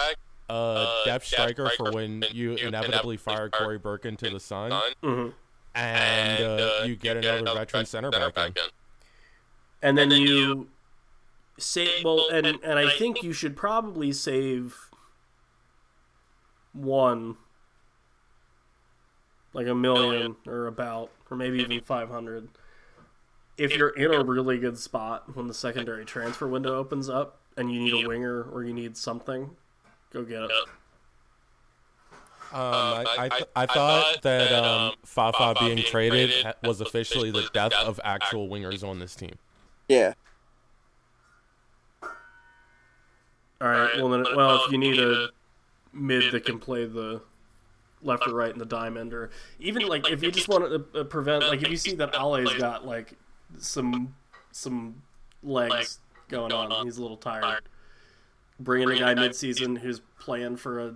uh, 0.48 1.05
depth 1.05 1.26
striker 1.26 1.70
for 1.76 1.92
when 1.92 2.24
you 2.33 2.55
inevitably 2.55 3.16
fire 3.16 3.48
Cory 3.48 3.79
Burke 3.79 4.05
into 4.07 4.31
the 4.31 4.40
Sun, 4.40 4.70
Mhm. 5.03 5.33
and 5.74 6.42
uh, 6.44 6.83
you 6.85 6.96
get 6.96 7.16
another 7.18 7.55
veteran 7.55 7.87
center 7.87 8.11
back 8.11 8.37
in. 8.37 8.53
and 9.83 9.96
then 9.98 10.11
you 10.11 10.68
save 11.59 12.05
well 12.05 12.29
and 12.33 12.46
and 12.46 12.79
I 12.79 12.90
think 12.96 13.22
you 13.22 13.33
should 13.33 13.55
probably 13.57 14.12
save 14.12 14.76
one 16.72 17.37
like 19.53 19.66
a 19.66 19.74
million 19.74 20.37
or 20.46 20.66
about 20.66 21.11
or 21.31 21.37
maybe 21.37 21.59
even 21.61 21.81
500 21.81 22.48
if 23.59 23.76
you're 23.76 23.90
in 23.90 24.14
a 24.14 24.24
really 24.24 24.59
good 24.59 24.79
spot 24.79 25.37
when 25.37 25.48
the 25.48 25.55
secondary 25.55 26.05
transfer 26.05 26.46
window 26.48 26.76
opens 26.76 27.09
up 27.09 27.39
and 27.61 27.73
you 27.73 27.81
need 27.81 28.05
a 28.05 28.09
winger 28.09 28.42
or 28.42 28.64
you 28.64 28.73
need 28.73 28.96
something 28.96 29.51
go 30.12 30.25
get 30.25 30.42
it. 30.42 30.51
Um, 32.53 32.59
I, 32.61 33.05
I, 33.16 33.29
th- 33.29 33.51
I 33.55 33.66
thought 33.66 34.23
that 34.23 34.53
um, 34.53 34.94
Fafa 35.05 35.55
being 35.61 35.85
traded 35.85 36.33
ha- 36.42 36.55
was 36.64 36.81
officially 36.81 37.31
the 37.31 37.49
death 37.55 37.73
of 37.73 38.01
actual 38.03 38.49
wingers 38.49 38.83
on 38.83 38.99
this 38.99 39.14
team. 39.14 39.35
Yeah, 39.88 40.14
all 43.61 43.68
right 43.68 43.96
well 43.96 44.09
then 44.09 44.25
well 44.35 44.64
if 44.64 44.73
you 44.73 44.79
need 44.79 44.99
a 44.99 45.29
mid 45.92 46.33
that 46.33 46.44
can 46.44 46.59
play 46.59 46.87
the 46.87 47.20
left 48.03 48.27
or 48.27 48.33
right 48.35 48.53
in 48.53 48.59
the 48.59 48.64
diamond 48.64 49.12
or 49.12 49.31
even 49.59 49.87
like 49.87 50.09
if 50.09 50.23
you 50.23 50.31
just 50.31 50.49
want 50.49 50.64
to 50.64 51.01
uh, 51.01 51.05
prevent 51.05 51.46
like 51.46 51.62
if 51.62 51.68
you 51.68 51.77
see 51.77 51.94
that 51.94 52.14
Ale's 52.14 52.55
got 52.55 52.87
like 52.87 53.12
some 53.59 54.14
some 54.53 55.03
legs 55.42 55.99
going 56.31 56.53
on. 56.53 56.87
he's 56.87 56.99
a 56.99 57.03
little 57.03 57.16
tired. 57.16 57.62
Bring 58.59 58.83
in 58.83 58.90
a 58.90 58.99
guy 58.99 59.14
mid-season 59.14 59.77
who's 59.77 60.01
playing 60.19 60.57
for 60.57 60.81
a 60.81 60.95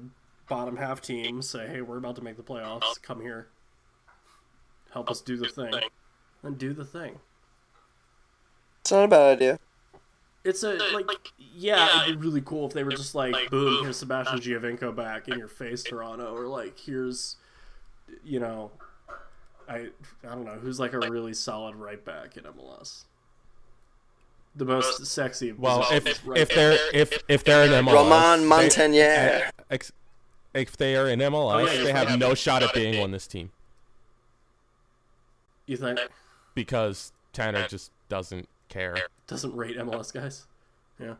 bottom 0.49 0.77
half 0.77 1.01
team. 1.01 1.42
Say 1.42 1.66
hey 1.66 1.81
we're 1.81 1.99
about 1.99 2.16
to 2.16 2.23
make 2.23 2.37
the 2.37 2.42
playoffs. 2.42 3.01
Come 3.03 3.20
here. 3.20 3.49
Help 4.92 5.11
us 5.11 5.20
do 5.20 5.37
the 5.37 5.49
thing. 5.49 5.73
and 6.42 6.59
do 6.59 6.73
the 6.73 6.85
thing. 6.85 7.18
It's 8.81 8.92
not 8.92 9.05
a 9.05 9.09
bad 9.09 9.37
idea. 9.37 9.59
It's 10.44 10.62
a 10.62 10.75
like, 10.92 11.33
yeah, 11.38 12.03
it'd 12.03 12.20
be 12.20 12.27
really 12.27 12.42
cool 12.42 12.66
if 12.66 12.75
they 12.75 12.85
were 12.85 12.90
just 12.90 13.14
like, 13.14 13.35
boom, 13.51 13.83
here's 13.83 13.97
Sebastian 13.97 14.40
Giovinco 14.40 14.94
back 14.94 15.27
in 15.27 15.38
your 15.38 15.49
face, 15.49 15.83
Toronto, 15.83 16.37
or 16.37 16.47
like, 16.47 16.79
here's, 16.79 17.37
you 18.23 18.40
know, 18.40 18.70
I 19.66 19.88
I 20.23 20.35
don't 20.35 20.44
know 20.44 20.59
who's 20.61 20.79
like 20.79 20.92
a 20.92 20.99
really 20.99 21.33
solid 21.33 21.77
right 21.77 22.05
back 22.05 22.37
in 22.37 22.44
MLS. 22.44 23.05
The 24.56 24.64
most 24.64 25.06
sexy. 25.06 25.52
Well, 25.52 25.80
position 25.80 25.96
if 25.96 26.06
is 26.06 26.24
right 26.24 26.38
if 26.38 26.48
they're 26.54 26.78
if 26.92 27.18
if 27.28 27.44
they're 27.44 27.64
in 27.64 27.84
MLS, 27.84 27.92
Roman 27.92 28.48
Montagnier. 28.48 29.50
ex- 29.70 29.92
if 30.55 30.76
they 30.76 30.94
are 30.96 31.09
in 31.09 31.18
MLS, 31.18 31.55
Oh, 31.55 31.59
yeah, 31.59 31.66
they 31.72 31.82
you're 31.88 31.96
have 31.96 32.18
no 32.18 32.34
shot 32.34 32.62
at 32.62 32.72
being 32.72 33.02
on 33.02 33.11
this 33.11 33.26
team 33.26 33.50
you 35.66 35.76
think 35.76 35.98
because 36.55 37.12
Tanner 37.32 37.66
just 37.66 37.90
doesn't 38.09 38.48
care. 38.68 38.96
doesn't 39.26 39.55
rate 39.57 39.76
MLS 39.78 40.12
guys, 40.12 40.46
yeah. 41.00 41.14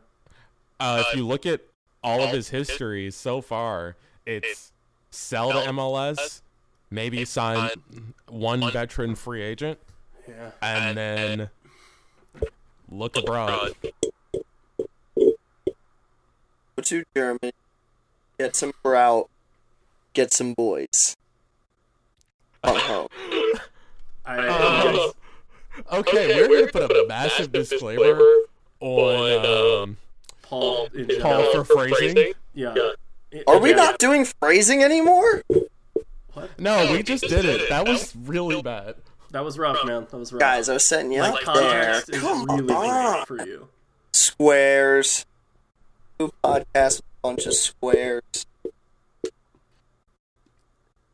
Uh, 0.79 1.03
if 1.07 1.15
you 1.17 1.25
look 1.25 1.45
at 1.45 1.61
all 2.03 2.21
of 2.21 2.31
his 2.31 2.49
histories 2.49 3.15
so 3.15 3.41
far, 3.41 3.95
it's 4.25 4.71
sell 5.09 5.51
to 5.51 5.57
MLS, 5.71 6.41
maybe 6.91 7.25
sign 7.25 7.69
one 8.29 8.71
veteran 8.71 9.15
free 9.15 9.41
agent, 9.41 9.79
Yeah, 10.27 10.51
and 10.61 10.97
then 10.97 11.49
look 12.89 13.17
abroad. 13.17 13.73
Go 15.17 16.81
to 16.83 17.03
Germany, 17.15 17.51
get 18.37 18.55
some 18.55 18.73
grout, 18.83 19.29
get 20.13 20.33
some 20.33 20.53
boys. 20.53 21.15
Come 22.63 22.77
home. 22.79 23.07
I, 24.25 25.11
okay, 25.93 26.47
we're 26.47 26.59
gonna 26.67 26.71
put 26.71 26.91
a 26.91 27.05
massive 27.07 27.51
disclaimer 27.51 28.19
on 28.79 29.45
um, 29.83 29.97
Paul 30.41 30.87
in 30.95 31.07
Paul 31.21 31.43
general. 31.43 31.63
for 31.63 31.87
phrasing. 31.87 32.33
Yeah. 32.53 32.75
Are 33.47 33.59
we 33.59 33.69
Yeah. 33.71 33.75
not 33.75 33.99
doing 33.99 34.25
phrasing 34.25 34.81
anymore? 34.83 35.43
What? 36.33 36.59
No, 36.59 36.91
we 36.91 37.03
just 37.03 37.27
did 37.27 37.45
it. 37.45 37.69
That 37.69 37.87
was 37.87 38.15
really 38.15 38.61
bad. 38.61 38.95
That 39.35 39.43
was 39.43 39.59
rough, 39.59 39.83
man. 39.83 40.07
That 40.09 40.17
was 40.17 40.31
rough. 40.31 40.39
Guys, 40.39 40.69
I 40.69 40.73
was 40.75 40.87
setting 40.87 41.11
you 41.11 41.19
like 41.19 41.45
up 41.45 41.55
there. 41.55 42.01
Come 42.21 42.45
really 42.45 42.73
on. 42.73 43.25
for 43.25 43.45
you. 43.45 43.67
Squares. 44.13 45.25
Two 46.17 46.31
podcasts, 46.41 47.01
bunch 47.21 47.45
of 47.45 47.53
squares. 47.53 48.23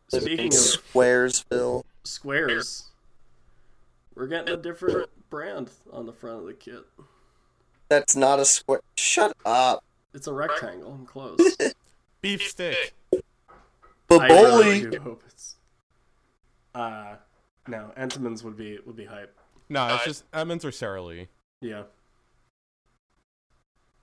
Speaking 0.09 0.37
in 0.37 0.45
of 0.45 0.51
Squaresville. 0.53 1.83
squares, 2.03 2.91
we're 4.13 4.27
getting 4.27 4.53
a 4.53 4.57
different 4.57 5.09
brand 5.31 5.71
on 5.91 6.05
the 6.05 6.13
front 6.13 6.41
of 6.41 6.45
the 6.45 6.53
kit. 6.53 6.83
That's 7.89 8.15
not 8.15 8.39
a 8.39 8.45
square. 8.45 8.81
Shut 8.95 9.35
up. 9.43 9.83
It's 10.13 10.27
a 10.27 10.33
rectangle. 10.33 10.93
I'm 10.93 11.07
close. 11.07 11.39
Beef 12.21 12.43
stick. 12.43 12.93
I 13.15 13.17
really 14.11 14.81
Boboli. 14.81 14.91
do 14.91 14.99
hope 14.99 15.23
it's. 15.25 15.55
Uh, 16.75 17.15
no, 17.71 17.91
Entenmann's 17.97 18.43
would 18.43 18.57
be 18.57 18.77
would 18.85 18.97
be 18.97 19.05
hype. 19.05 19.35
No, 19.69 19.95
it's 19.95 20.03
just 20.03 20.25
Edmonds 20.33 20.65
or 20.65 20.71
Sara 20.71 21.01
Lee. 21.01 21.29
Yeah. 21.61 21.83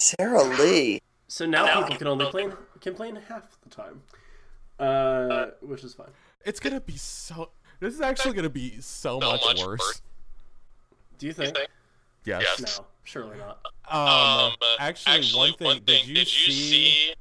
Sara 0.01 0.43
Lee. 0.43 1.01
So 1.29 1.45
now 1.45 1.83
people 1.83 1.97
can 1.97 2.07
only 2.07 2.27
play 2.31 2.49
can 2.81 2.95
play 2.95 3.11
in 3.11 3.17
half 3.17 3.61
the 3.61 3.69
time, 3.69 4.03
uh, 4.79 5.49
which 5.61 5.85
is 5.85 5.93
fine. 5.93 6.09
It's 6.47 6.59
gonna 6.59 6.81
be 6.81 6.97
so. 6.97 7.51
This 7.81 7.95
is 7.95 8.01
actually 8.01 8.33
gonna 8.33 8.49
be 8.49 8.81
so 8.81 9.21
much 9.21 9.43
worse. 9.63 10.01
Do 11.19 11.27
you 11.27 11.35
think? 11.35 11.57
Yes. 12.25 12.79
No, 12.79 12.87
surely 13.05 13.37
not. 13.37 13.61
Um, 13.91 14.55
actually, 14.81 15.27
one 15.35 15.53
thing. 15.53 15.83
Did 15.85 16.07
you 16.07 16.25
see 16.25 17.15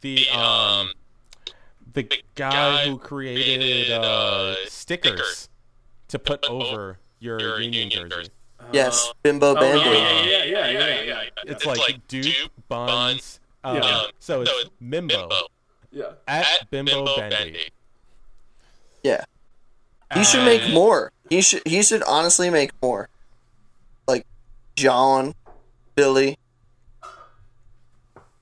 the 0.00 0.30
um 0.30 0.92
the 1.92 2.08
guy 2.34 2.88
who 2.88 2.96
created 2.96 3.90
uh 3.90 4.54
stickers 4.66 5.49
to 6.10 6.18
put 6.18 6.44
over 6.46 6.98
your 7.18 7.60
Union 7.60 7.90
jersey? 8.10 8.30
Yes, 8.72 9.12
Bimbo 9.22 9.48
Oh, 9.48 9.54
yeah, 9.54 9.60
Band-Aid. 9.60 9.84
yeah, 10.30 10.44
yeah, 10.44 10.44
yeah, 10.44 10.70
yeah, 10.70 11.02
yeah, 11.02 11.22
yeah. 11.22 11.28
It's 11.44 11.66
like 11.66 12.06
Duke 12.08 12.50
Buns. 12.68 13.40
Um, 13.64 13.76
Yeah. 13.76 14.02
So 14.18 14.42
it's 14.42 14.52
Mimbo 14.82 15.30
Yeah. 15.90 16.12
at 16.28 16.70
Bimbo 16.70 17.16
Bendy. 17.16 17.70
Yeah. 19.02 19.24
He 20.14 20.24
should 20.24 20.44
make 20.44 20.72
more. 20.72 21.12
He 21.30 21.40
should 21.40 21.62
he 21.66 21.82
should 21.82 22.02
honestly 22.02 22.50
make 22.50 22.70
more. 22.82 23.08
Like 24.06 24.26
John, 24.76 25.34
Billy, 25.94 26.36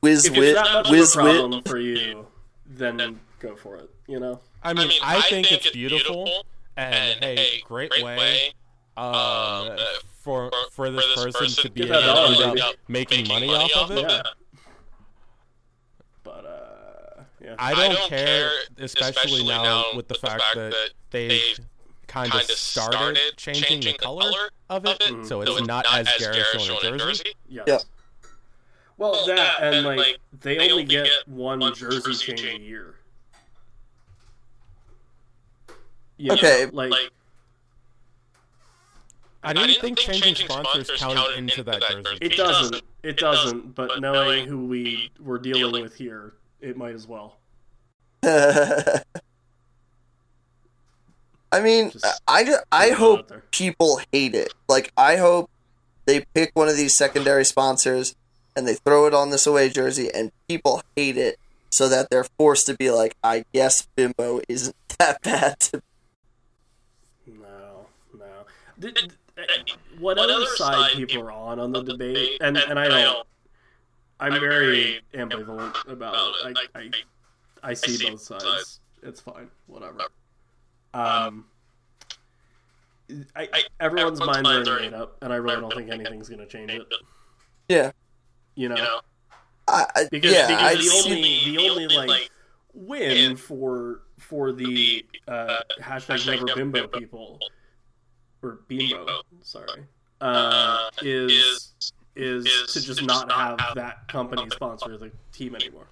Whiz 0.01 0.25
If 0.27 0.33
it's 0.33 0.39
Wit, 0.39 0.55
that 0.55 0.73
much 0.73 0.91
Whiz 0.91 1.15
of 1.17 1.21
a 1.21 1.25
problem 1.25 1.51
Wit. 1.53 1.69
for 1.69 1.79
you, 1.79 2.27
then 2.67 3.21
go 3.41 3.57
for 3.57 3.77
it. 3.77 3.91
You 4.07 4.21
know. 4.21 4.41
I 4.63 4.73
mean, 4.75 4.91
I, 5.03 5.21
think, 5.23 5.53
it's 5.53 5.71
beautiful, 5.71 6.45
and, 6.79 7.25
a 7.25 7.63
great, 7.65 7.91
way, 8.03 8.53
um, 8.97 9.77
for 10.21 10.51
for 10.73 10.91
this 10.91 11.05
person 11.15 11.49
to 11.63 11.71
be 11.71 11.83
able 11.83 11.95
to 11.95 12.47
end 12.47 12.61
up 12.61 12.75
making 12.87 13.27
money 13.29 13.49
off 13.49 13.91
of 13.91 13.97
it. 13.97 14.03
Yeah. 14.09 14.23
But 16.23 16.45
uh, 16.45 17.23
yeah. 17.41 17.55
I 17.59 17.75
don't, 17.75 18.09
care, 18.09 18.51
especially, 18.79 19.47
now 19.47 19.85
with 19.97 20.09
the 20.09 20.15
fact 20.15 20.43
that 20.55 20.91
they've 21.11 21.59
kind 22.07 22.33
of 22.33 22.43
started 22.43 23.19
changing 23.37 23.81
the 23.81 23.95
color 23.95 24.51
of 24.71 24.87
it, 24.87 25.27
so 25.27 25.41
it's 25.41 25.67
not 25.67 25.87
as 25.93 26.09
Garrison 26.19 26.77
on 26.77 26.95
a 26.95 26.99
jersey. 26.99 27.35
Yes. 27.49 27.65
Yeah. 27.67 27.79
Well, 28.97 29.27
that 29.27 29.63
and 29.63 29.87
like 29.87 30.19
they 30.41 30.71
only 30.71 30.85
get 30.85 31.09
one 31.27 31.61
jersey 31.75 32.35
change 32.35 32.41
a 32.41 32.59
year. 32.59 32.98
You 36.19 36.29
know, 36.29 36.35
Okay. 36.35 36.67
like 36.67 36.93
I 39.43 39.53
didn't 39.53 39.81
think 39.81 39.99
changing 39.99 40.35
sponsors 40.35 40.91
counted 40.97 41.39
into 41.39 41.63
that 41.63 41.81
jersey. 41.83 42.19
it 42.21 42.37
doesn't. 42.37 42.83
It 43.03 43.17
doesn't. 43.17 43.75
But 43.75 44.01
knowing 44.01 44.47
who 44.49 44.67
we 44.67 45.11
were 45.21 45.39
dealing 45.39 45.81
with 45.83 45.95
here, 45.95 46.35
it 46.61 46.77
might 46.77 46.95
as 46.95 47.07
well. 47.07 47.37
I 51.51 51.61
mean, 51.63 51.93
Just 51.93 52.05
I, 52.27 52.45
ju- 52.45 52.57
I 52.71 52.89
put 52.91 52.91
it 52.91 52.93
out 52.93 52.99
hope 52.99 53.33
people 53.53 54.01
hate 54.13 54.35
it. 54.35 54.53
Like, 54.69 54.93
I 54.97 55.17
hope 55.17 55.49
they 56.05 56.25
pick 56.35 56.51
one 56.55 56.69
of 56.69 56.77
these 56.77 56.97
secondary 56.97 57.45
sponsors 57.45 58.15
and 58.55 58.67
they 58.69 58.75
throw 58.75 59.07
it 59.07 59.15
on 59.15 59.31
this 59.31 59.47
away 59.47 59.69
jersey 59.71 60.11
and 60.13 60.31
people 60.49 60.83
hate 60.97 61.17
it 61.17 61.39
so 61.71 61.89
that 61.89 62.11
they're 62.11 62.27
forced 62.39 62.67
to 62.67 62.75
be 62.77 62.91
like, 62.91 63.15
I 63.23 63.45
guess 63.55 63.87
Bimbo 63.97 64.41
isn't 64.49 64.77
that 64.99 65.23
bad 65.23 65.59
to 65.61 65.77
No, 65.77 65.81
no. 65.81 65.88
Did, 68.79 68.95
did- 68.95 69.13
uh, 69.39 69.43
whatever 70.01 70.45
side 70.57 70.93
people 70.93 71.23
are 71.23 71.31
on 71.31 71.61
on 71.61 71.73
the 71.73 71.83
debate, 71.83 72.39
and 72.41 72.57
and 72.57 72.79
I 72.79 72.89
don't. 72.89 73.27
I'm 74.21 74.41
very 74.41 75.01
ambivalent 75.15 75.89
about 75.89 76.35
it. 76.45 76.59
I 76.75 76.79
I, 76.79 76.91
I 77.63 77.75
see 77.75 78.11
both 78.11 78.21
sides. 78.21 78.81
It's 79.03 79.21
fine. 79.21 79.49
Whatever. 79.67 80.01
Um. 80.93 81.45
I, 83.35 83.49
everyone's 83.81 84.21
minds 84.21 84.69
are 84.69 84.81
made 84.81 84.93
up, 84.93 85.17
and 85.23 85.33
I 85.33 85.37
really 85.37 85.61
don't 85.61 85.73
think 85.73 85.91
anything's 85.91 86.29
gonna 86.29 86.47
change 86.47 86.73
it. 86.73 86.87
Yeah. 87.69 87.93
You 88.55 88.69
know, 88.71 89.01
I, 89.69 89.87
I, 89.95 90.05
because 90.11 90.33
yeah, 90.33 90.49
because 90.49 90.63
I 90.63 90.75
the 90.75 90.83
see. 90.83 91.13
only 91.13 91.57
the 91.57 91.69
only 91.71 91.89
like 92.07 92.31
win 92.75 93.37
for 93.37 94.03
for 94.19 94.53
the 94.53 95.07
uh, 95.29 95.61
hashtag 95.81 96.27
never 96.27 96.55
bimbo 96.55 96.89
people 96.89 97.39
or 98.43 98.61
bimbo, 98.69 99.07
sorry, 99.43 99.85
uh, 100.21 100.91
is 101.03 101.73
is 102.17 102.45
to 102.73 102.81
just 102.81 103.03
not 103.03 103.31
have 103.31 103.59
that 103.75 104.09
company 104.09 104.49
sponsor 104.51 104.97
the 104.97 105.11
team 105.33 105.55
anymore. 105.55 105.87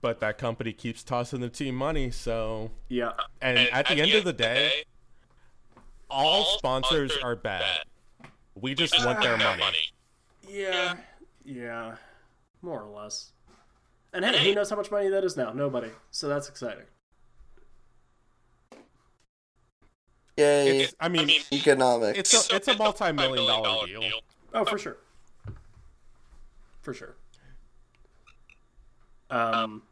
But 0.00 0.20
that 0.20 0.38
company 0.38 0.72
keeps 0.72 1.02
tossing 1.02 1.40
the 1.40 1.48
team 1.48 1.74
money, 1.74 2.10
so 2.10 2.70
Yeah, 2.88 3.12
and, 3.42 3.58
at, 3.58 3.88
the 3.88 4.00
end, 4.00 4.12
of 4.14 4.24
the 4.24 4.32
day, 4.32 4.84
all 6.08 6.44
sponsors 6.56 7.12
are 7.22 7.34
bad. 7.34 7.64
We 8.54 8.74
just 8.74 9.04
want 9.04 9.20
their 9.20 9.36
money. 9.36 9.92
yeah, 10.48 10.96
yeah, 11.44 11.96
more 12.62 12.82
or 12.82 12.88
less. 12.88 13.32
And 14.12 14.24
hey, 14.24 14.48
who 14.48 14.54
knows 14.54 14.70
how 14.70 14.76
much 14.76 14.90
money 14.90 15.08
that 15.08 15.24
is 15.24 15.36
now? 15.36 15.52
Nobody. 15.52 15.90
So 16.10 16.28
that's 16.28 16.48
exciting. 16.48 16.84
Yay, 20.38 20.80
It's, 20.82 20.94
I 21.00 21.08
mean, 21.08 21.28
economics. 21.52 22.18
it's 22.18 22.50
a 22.50 22.56
it's 22.56 22.68
a 22.68 22.76
multi-million 22.76 23.46
dollar 23.46 23.86
deal. 23.86 24.02
Oh, 24.54 24.64
for 24.64 24.78
sure. 24.78 24.96
For 26.80 26.94
sure. 26.94 27.16
Um, 29.30 29.82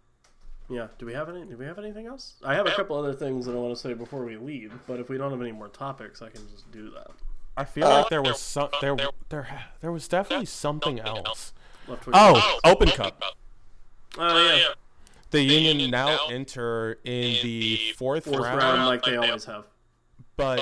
yeah. 0.71 0.87
Do 0.99 1.07
we 1.07 1.13
have 1.13 1.29
any? 1.29 1.45
Do 1.45 1.57
we 1.57 1.65
have 1.67 1.79
anything 1.79 2.07
else? 2.07 2.35
I 2.45 2.55
have 2.55 2.67
a 2.67 2.71
couple 2.71 2.97
other 2.97 3.13
things 3.13 3.47
that 3.47 3.53
I 3.53 3.59
want 3.59 3.75
to 3.75 3.81
say 3.81 3.93
before 3.93 4.25
we 4.25 4.37
leave, 4.37 4.73
but 4.87 5.01
if 5.01 5.09
we 5.09 5.19
don't 5.19 5.31
have 5.31 5.41
any 5.41 5.53
more 5.53 5.69
topics, 5.69 6.23
I 6.23 6.29
can 6.31 6.49
just 6.51 6.71
do 6.73 6.91
that. 6.91 7.11
I 7.57 7.65
feel 7.65 7.89
like 7.89 8.09
there 8.09 8.23
was 8.23 8.41
some 8.41 8.69
there 8.81 8.97
there 9.29 9.49
there 9.81 9.93
was 9.93 10.09
definitely 10.09 10.47
something 10.47 11.01
else. 11.01 11.53
Left 11.89 12.05
Oh, 12.13 12.61
Open 12.65 12.89
Cup. 12.89 13.23
Oh, 14.19 14.57
yeah. 14.57 14.69
The 15.31 15.43
Union 15.43 15.91
now 15.91 16.19
enter 16.31 16.99
in 17.05 17.37
the 17.43 17.93
fourth, 17.97 18.25
Fourth 18.25 18.41
round, 18.41 18.59
round, 18.59 18.87
like 18.87 19.03
they 19.05 19.17
always 19.17 19.45
have. 19.45 19.65
But 20.37 20.61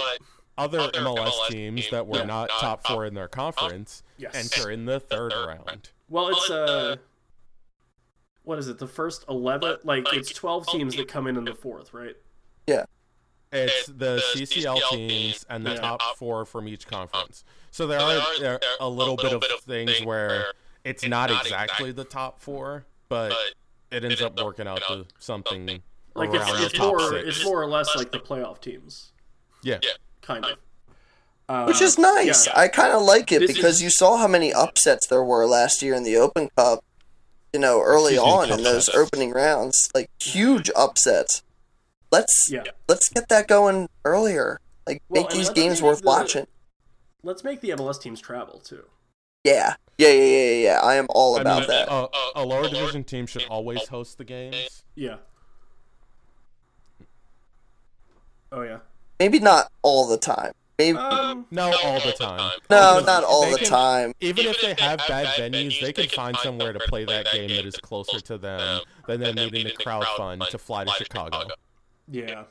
other 0.56 0.78
MLS 0.92 1.48
teams 1.48 1.90
that 1.90 2.06
were 2.06 2.18
Yeah. 2.18 2.24
not 2.24 2.48
top 2.48 2.86
four 2.86 3.04
in 3.06 3.14
their 3.14 3.28
conference 3.28 4.02
Yes. 4.18 4.34
enter 4.34 4.70
in 4.70 4.84
the 4.86 5.00
third 5.00 5.32
round. 5.32 5.90
Well, 6.08 6.28
it's 6.28 6.50
uh, 6.50 6.96
what 8.42 8.58
is 8.58 8.68
it? 8.68 8.78
The 8.78 8.86
first 8.86 9.24
eleven? 9.28 9.78
Like 9.84 10.06
it's 10.12 10.32
twelve 10.32 10.66
teams 10.68 10.96
that 10.96 11.08
come 11.08 11.26
in 11.26 11.36
in 11.36 11.44
the 11.44 11.54
fourth, 11.54 11.92
right? 11.94 12.16
yeah. 12.66 12.84
It's 13.52 13.86
the 13.86 14.20
CCL 14.34 14.80
teams 14.90 15.46
and 15.48 15.64
the 15.64 15.74
Yeah. 15.74 15.80
top 15.80 16.16
four 16.16 16.44
from 16.44 16.66
each 16.66 16.88
conference. 16.88 17.44
So 17.70 17.86
there 17.86 18.00
are 18.00 18.20
there 18.40 18.54
are 18.54 18.60
a 18.80 18.88
little 18.88 19.16
bit 19.16 19.32
of 19.32 19.42
things 19.60 20.02
where 20.02 20.46
it's 20.82 21.06
not 21.06 21.30
exactly 21.30 21.92
the 21.92 22.02
top 22.04 22.40
four, 22.40 22.84
but 23.08 23.32
it 23.92 24.04
ends 24.04 24.20
up 24.22 24.40
working 24.42 24.66
out 24.66 24.82
to 24.88 25.06
something 25.20 25.82
Like 26.16 26.30
around 26.30 26.48
it's, 26.48 26.58
the 26.58 26.64
it's 26.66 26.74
top 26.74 26.86
more 26.88 27.10
six. 27.10 27.28
it's 27.36 27.44
more 27.44 27.62
or 27.62 27.66
less 27.66 27.94
like 27.94 28.10
the 28.10 28.18
playoff 28.18 28.60
teams, 28.60 29.12
Yeah. 29.64 29.78
kind 30.22 30.44
of. 30.44 30.58
Uh, 31.48 31.64
Which 31.66 31.80
is 31.82 31.98
nice. 31.98 32.46
yeah. 32.46 32.52
I 32.56 32.68
kind 32.68 32.92
of 32.94 33.02
like 33.02 33.30
it 33.32 33.40
This 33.40 33.52
because 33.52 33.76
is- 33.76 33.82
you 33.82 33.90
saw 33.90 34.16
how 34.16 34.26
many 34.28 34.52
upsets 34.52 35.06
there 35.08 35.22
were 35.22 35.46
last 35.46 35.82
year 35.82 35.94
in 35.94 36.02
the 36.04 36.16
Open 36.16 36.48
Cup. 36.56 36.82
You 37.52 37.60
know, 37.60 37.80
early 37.82 38.14
Excuse 38.14 38.26
me, 38.26 38.32
on 38.32 38.50
in 38.58 38.64
those 38.64 38.86
sets. 38.86 38.96
opening 38.98 39.30
rounds, 39.32 39.88
like 39.94 40.10
huge 40.20 40.70
upsets. 40.74 41.42
Let's 42.10 42.48
Yeah. 42.50 42.62
let's 42.88 43.08
get 43.08 43.28
that 43.28 43.46
going 43.46 43.88
earlier. 44.04 44.60
Like 44.86 45.02
Well, 45.08 45.22
make 45.22 45.30
these 45.32 45.50
games 45.50 45.80
worth 45.82 46.00
the- 46.00 46.06
watching. 46.06 46.46
let's 47.22 47.44
make 47.44 47.60
the 47.60 47.70
MLS 47.70 47.98
teams 47.98 48.20
travel 48.20 48.58
too. 48.58 48.84
Yeah, 49.44 49.76
yeah, 49.98 50.08
yeah, 50.08 50.12
yeah, 50.12 50.38
yeah. 50.50 50.62
yeah. 50.64 50.80
I 50.80 50.94
am 50.96 51.06
all 51.10 51.36
I 51.36 51.42
about 51.42 51.60
mean, 51.60 51.68
that. 51.68 51.88
uh, 51.90 52.08
a 52.34 52.42
lower 52.44 52.68
division 52.68 53.04
team 53.04 53.26
should 53.26 53.44
always 53.44 53.86
host 53.88 54.18
the 54.18 54.24
games. 54.24 54.82
Yeah. 54.94 55.16
Oh 58.50 58.62
yeah. 58.62 58.78
Maybe 59.18 59.38
not 59.38 59.70
all 59.82 60.06
the 60.08 60.16
time. 60.18 60.52
Maybe 60.78 60.98
Um, 60.98 61.46
No, 61.52 61.72
all 61.84 62.00
the 62.00 62.12
time. 62.12 62.50
no, 62.68 62.98
not 63.00 63.22
all 63.22 63.48
the 63.50 63.58
can- 63.58 63.68
time. 63.68 64.14
Even 64.20 64.46
if 64.46 64.60
they 64.60 64.74
have 64.82 65.00
bad 65.06 65.26
venues, 65.38 65.80
they 65.80 65.92
can 65.92 66.08
find 66.08 66.36
somewhere 66.38 66.72
to 66.72 66.80
play 66.80 67.04
that 67.04 67.30
game 67.32 67.48
that 67.50 67.64
is 67.64 67.76
closer 67.76 68.18
to 68.20 68.38
them 68.38 68.80
than 69.06 69.20
them 69.20 69.36
needing 69.36 69.66
to 69.68 69.72
crowd 69.74 70.04
fund 70.16 70.42
to 70.50 70.58
fly 70.58 70.84
to 70.84 70.90
Chicago. 70.92 71.48
yeah. 72.08 72.44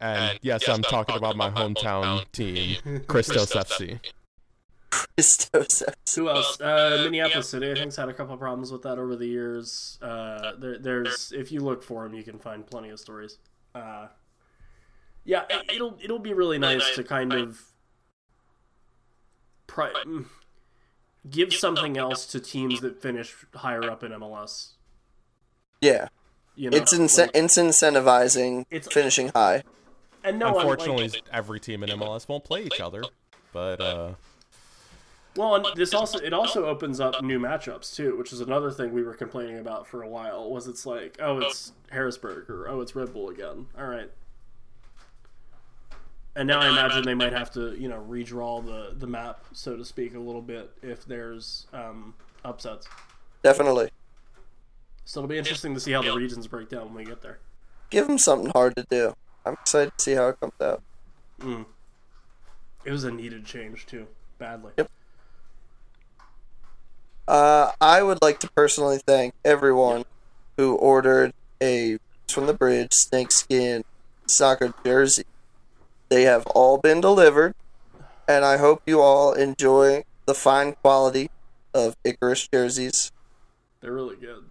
And 0.00 0.38
yes, 0.42 0.68
I'm 0.68 0.82
talking 0.82 1.16
about 1.16 1.36
my 1.36 1.50
hometown 1.50 2.24
team, 2.32 2.76
Christos 3.06 3.52
FC. 3.54 4.00
Christos. 4.90 5.82
Who 6.14 6.28
else? 6.28 6.60
Uh, 6.60 7.00
Minneapolis 7.04 7.48
City, 7.48 7.70
I 7.70 7.74
think's 7.74 7.96
had 7.96 8.08
a 8.08 8.14
couple 8.14 8.34
of 8.34 8.40
problems 8.40 8.70
with 8.72 8.82
that 8.82 8.98
over 8.98 9.16
the 9.16 9.26
years. 9.26 9.98
Uh, 10.02 10.52
there, 10.58 10.78
there's 10.78 11.32
if 11.32 11.50
you 11.52 11.60
look 11.60 11.82
for 11.82 12.02
them, 12.04 12.14
you 12.14 12.22
can 12.22 12.38
find 12.38 12.66
plenty 12.66 12.90
of 12.90 12.98
stories. 13.00 13.38
Uh, 13.74 14.08
yeah, 15.24 15.44
it, 15.50 15.74
it'll 15.74 15.98
it'll 16.02 16.18
be 16.18 16.32
really 16.32 16.58
nice 16.58 16.94
to 16.96 17.04
kind 17.04 17.32
of 17.32 17.60
pri- 19.66 19.92
mm, 20.06 20.26
give 21.28 21.52
something 21.54 21.96
else 21.96 22.26
to 22.26 22.40
teams 22.40 22.80
that 22.80 23.00
finish 23.00 23.34
higher 23.54 23.90
up 23.90 24.02
in 24.02 24.12
MLS. 24.12 24.72
Yeah, 25.80 26.08
You 26.54 26.70
know, 26.70 26.76
it's 26.78 26.92
ince- 26.94 27.18
Like- 27.18 27.30
it's 27.34 27.58
incentivizing 27.58 28.64
It's- 28.70 28.92
finishing 28.92 29.28
high. 29.28 29.64
and 30.22 30.38
no, 30.38 30.46
one, 30.52 30.54
like- 30.66 30.78
Unfortunately, 30.80 31.22
every 31.32 31.60
team 31.60 31.82
in 31.82 31.90
MLS 31.90 32.28
won't 32.28 32.44
play 32.44 32.62
each 32.64 32.80
other. 32.80 33.02
But 33.52 33.80
uh, 33.80 34.14
Well, 35.36 35.56
and 35.56 35.66
this 35.76 35.92
also 35.94 36.18
it 36.18 36.32
also 36.32 36.64
opens 36.66 37.00
up 37.00 37.22
new 37.22 37.38
matchups 37.38 37.94
too, 37.94 38.16
which 38.16 38.32
is 38.32 38.40
another 38.40 38.70
thing 38.70 38.92
we 38.92 39.02
were 39.02 39.14
complaining 39.14 39.58
about 39.58 39.86
for 39.86 40.02
a 40.02 40.08
while. 40.08 40.50
Was 40.50 40.66
it's 40.68 40.86
like, 40.86 41.16
oh, 41.20 41.38
it's 41.40 41.72
Harrisburg 41.90 42.48
or 42.48 42.68
oh, 42.68 42.80
it's 42.80 42.94
Red 42.96 43.12
Bull 43.12 43.28
again. 43.30 43.66
All 43.76 43.86
right. 43.86 44.10
And 46.36 46.48
now 46.48 46.60
I 46.60 46.68
imagine 46.68 47.04
they 47.04 47.14
might 47.14 47.32
have 47.32 47.52
to, 47.52 47.76
you 47.78 47.88
know, 47.88 48.04
redraw 48.08 48.64
the 48.64 48.94
the 48.98 49.06
map, 49.06 49.44
so 49.52 49.76
to 49.76 49.84
speak, 49.84 50.14
a 50.14 50.18
little 50.18 50.42
bit 50.42 50.70
if 50.82 51.04
there's 51.04 51.66
um, 51.72 52.14
upsets. 52.44 52.88
Definitely. 53.42 53.90
So 55.04 55.20
it'll 55.20 55.28
be 55.28 55.38
interesting 55.38 55.74
to 55.74 55.80
see 55.80 55.92
how 55.92 56.02
the 56.02 56.12
regions 56.12 56.46
break 56.46 56.70
down 56.70 56.86
when 56.86 56.94
we 56.94 57.04
get 57.04 57.22
there. 57.22 57.38
Give 57.90 58.06
them 58.06 58.18
something 58.18 58.50
hard 58.50 58.74
to 58.76 58.86
do. 58.90 59.14
I'm 59.44 59.52
excited 59.52 59.92
to 59.96 60.02
see 60.02 60.12
how 60.14 60.28
it 60.28 60.40
comes 60.40 60.54
out. 60.60 60.82
It 62.84 62.90
was 62.90 63.04
a 63.04 63.10
needed 63.10 63.44
change 63.44 63.86
too, 63.86 64.06
badly. 64.38 64.72
Yep. 64.78 64.90
Uh, 67.28 67.72
I 67.80 68.02
would 68.02 68.18
like 68.22 68.40
to 68.40 68.50
personally 68.50 68.98
thank 69.06 69.34
everyone 69.44 70.04
who 70.56 70.74
ordered 70.74 71.32
a 71.62 71.98
from 72.28 72.46
the 72.46 72.54
bridge 72.54 72.92
snakeskin 72.92 73.84
soccer 74.26 74.74
jersey. 74.84 75.24
They 76.08 76.22
have 76.22 76.46
all 76.48 76.78
been 76.78 77.00
delivered, 77.00 77.54
and 78.28 78.44
I 78.44 78.56
hope 78.58 78.82
you 78.86 79.00
all 79.00 79.32
enjoy 79.32 80.04
the 80.26 80.34
fine 80.34 80.72
quality 80.74 81.30
of 81.72 81.96
Icarus 82.04 82.46
jerseys. 82.48 83.10
They're 83.80 83.92
really 83.92 84.16
good. 84.16 84.44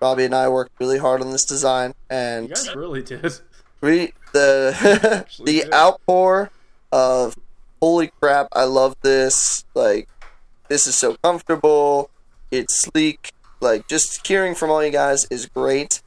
Robbie 0.00 0.24
and 0.24 0.34
I 0.34 0.48
worked 0.48 0.72
really 0.78 0.98
hard 0.98 1.20
on 1.22 1.32
this 1.32 1.44
design, 1.44 1.90
You 2.10 2.16
and 2.16 2.48
guys 2.50 2.74
really 2.76 3.02
did. 3.02 3.40
we 3.80 4.12
the 4.32 5.24
the 5.44 5.60
did. 5.62 5.72
outpour 5.72 6.50
of 6.92 7.36
holy 7.80 8.08
crap 8.20 8.48
i 8.52 8.64
love 8.64 8.96
this 9.02 9.64
like 9.74 10.08
this 10.68 10.86
is 10.86 10.94
so 10.96 11.16
comfortable 11.22 12.10
it's 12.50 12.80
sleek 12.80 13.30
like 13.60 13.86
just 13.88 14.26
hearing 14.26 14.54
from 14.54 14.68
all 14.70 14.84
you 14.84 14.90
guys 14.90 15.26
is 15.30 15.46
great 15.46 16.02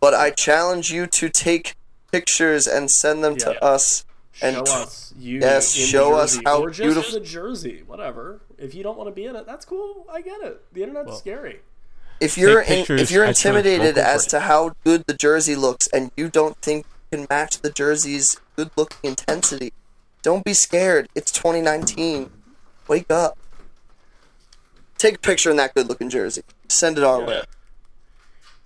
but 0.00 0.14
i 0.14 0.30
challenge 0.30 0.90
you 0.90 1.06
to 1.06 1.28
take 1.28 1.74
pictures 2.10 2.66
and 2.66 2.90
send 2.90 3.22
them 3.22 3.34
Yeah. 3.34 3.44
to 3.52 3.64
us 3.64 4.04
and 4.42 4.56
show 4.56 4.72
us 4.74 5.14
you. 5.18 5.40
Yes, 5.40 5.76
in 5.76 5.86
show 5.86 6.14
us 6.14 6.38
how 6.44 6.62
or 6.62 6.70
just 6.70 6.80
beautiful- 6.80 7.12
the 7.12 7.20
jersey, 7.20 7.82
whatever. 7.86 8.40
If 8.58 8.74
you 8.74 8.82
don't 8.82 8.96
want 8.98 9.08
to 9.08 9.14
be 9.14 9.24
in 9.26 9.36
it, 9.36 9.46
that's 9.46 9.64
cool. 9.64 10.06
I 10.10 10.20
get 10.20 10.40
it. 10.42 10.62
The 10.72 10.82
internet's 10.82 11.18
scary. 11.18 11.60
if 12.20 12.36
you're 12.36 12.60
in, 12.60 12.84
if 12.98 13.10
you're 13.10 13.24
intimidated 13.24 13.96
as 13.96 14.26
to 14.26 14.40
how 14.40 14.72
good 14.84 15.04
the 15.06 15.14
jersey 15.14 15.54
looks 15.56 15.86
and 15.88 16.10
you 16.16 16.28
don't 16.28 16.56
think 16.58 16.84
you 17.10 17.18
can 17.18 17.26
match 17.30 17.60
the 17.62 17.70
jersey's 17.70 18.38
good 18.56 18.70
looking 18.76 18.98
intensity 19.08 19.72
don't 20.22 20.44
be 20.44 20.52
scared 20.52 21.08
it's 21.14 21.32
2019 21.32 22.30
wake 22.88 23.10
up 23.10 23.38
take 24.98 25.14
a 25.14 25.18
picture 25.18 25.50
in 25.50 25.56
that 25.56 25.74
good 25.74 25.88
looking 25.88 26.10
jersey 26.10 26.42
send 26.68 26.98
it 26.98 27.04
our 27.04 27.24
way 27.24 27.42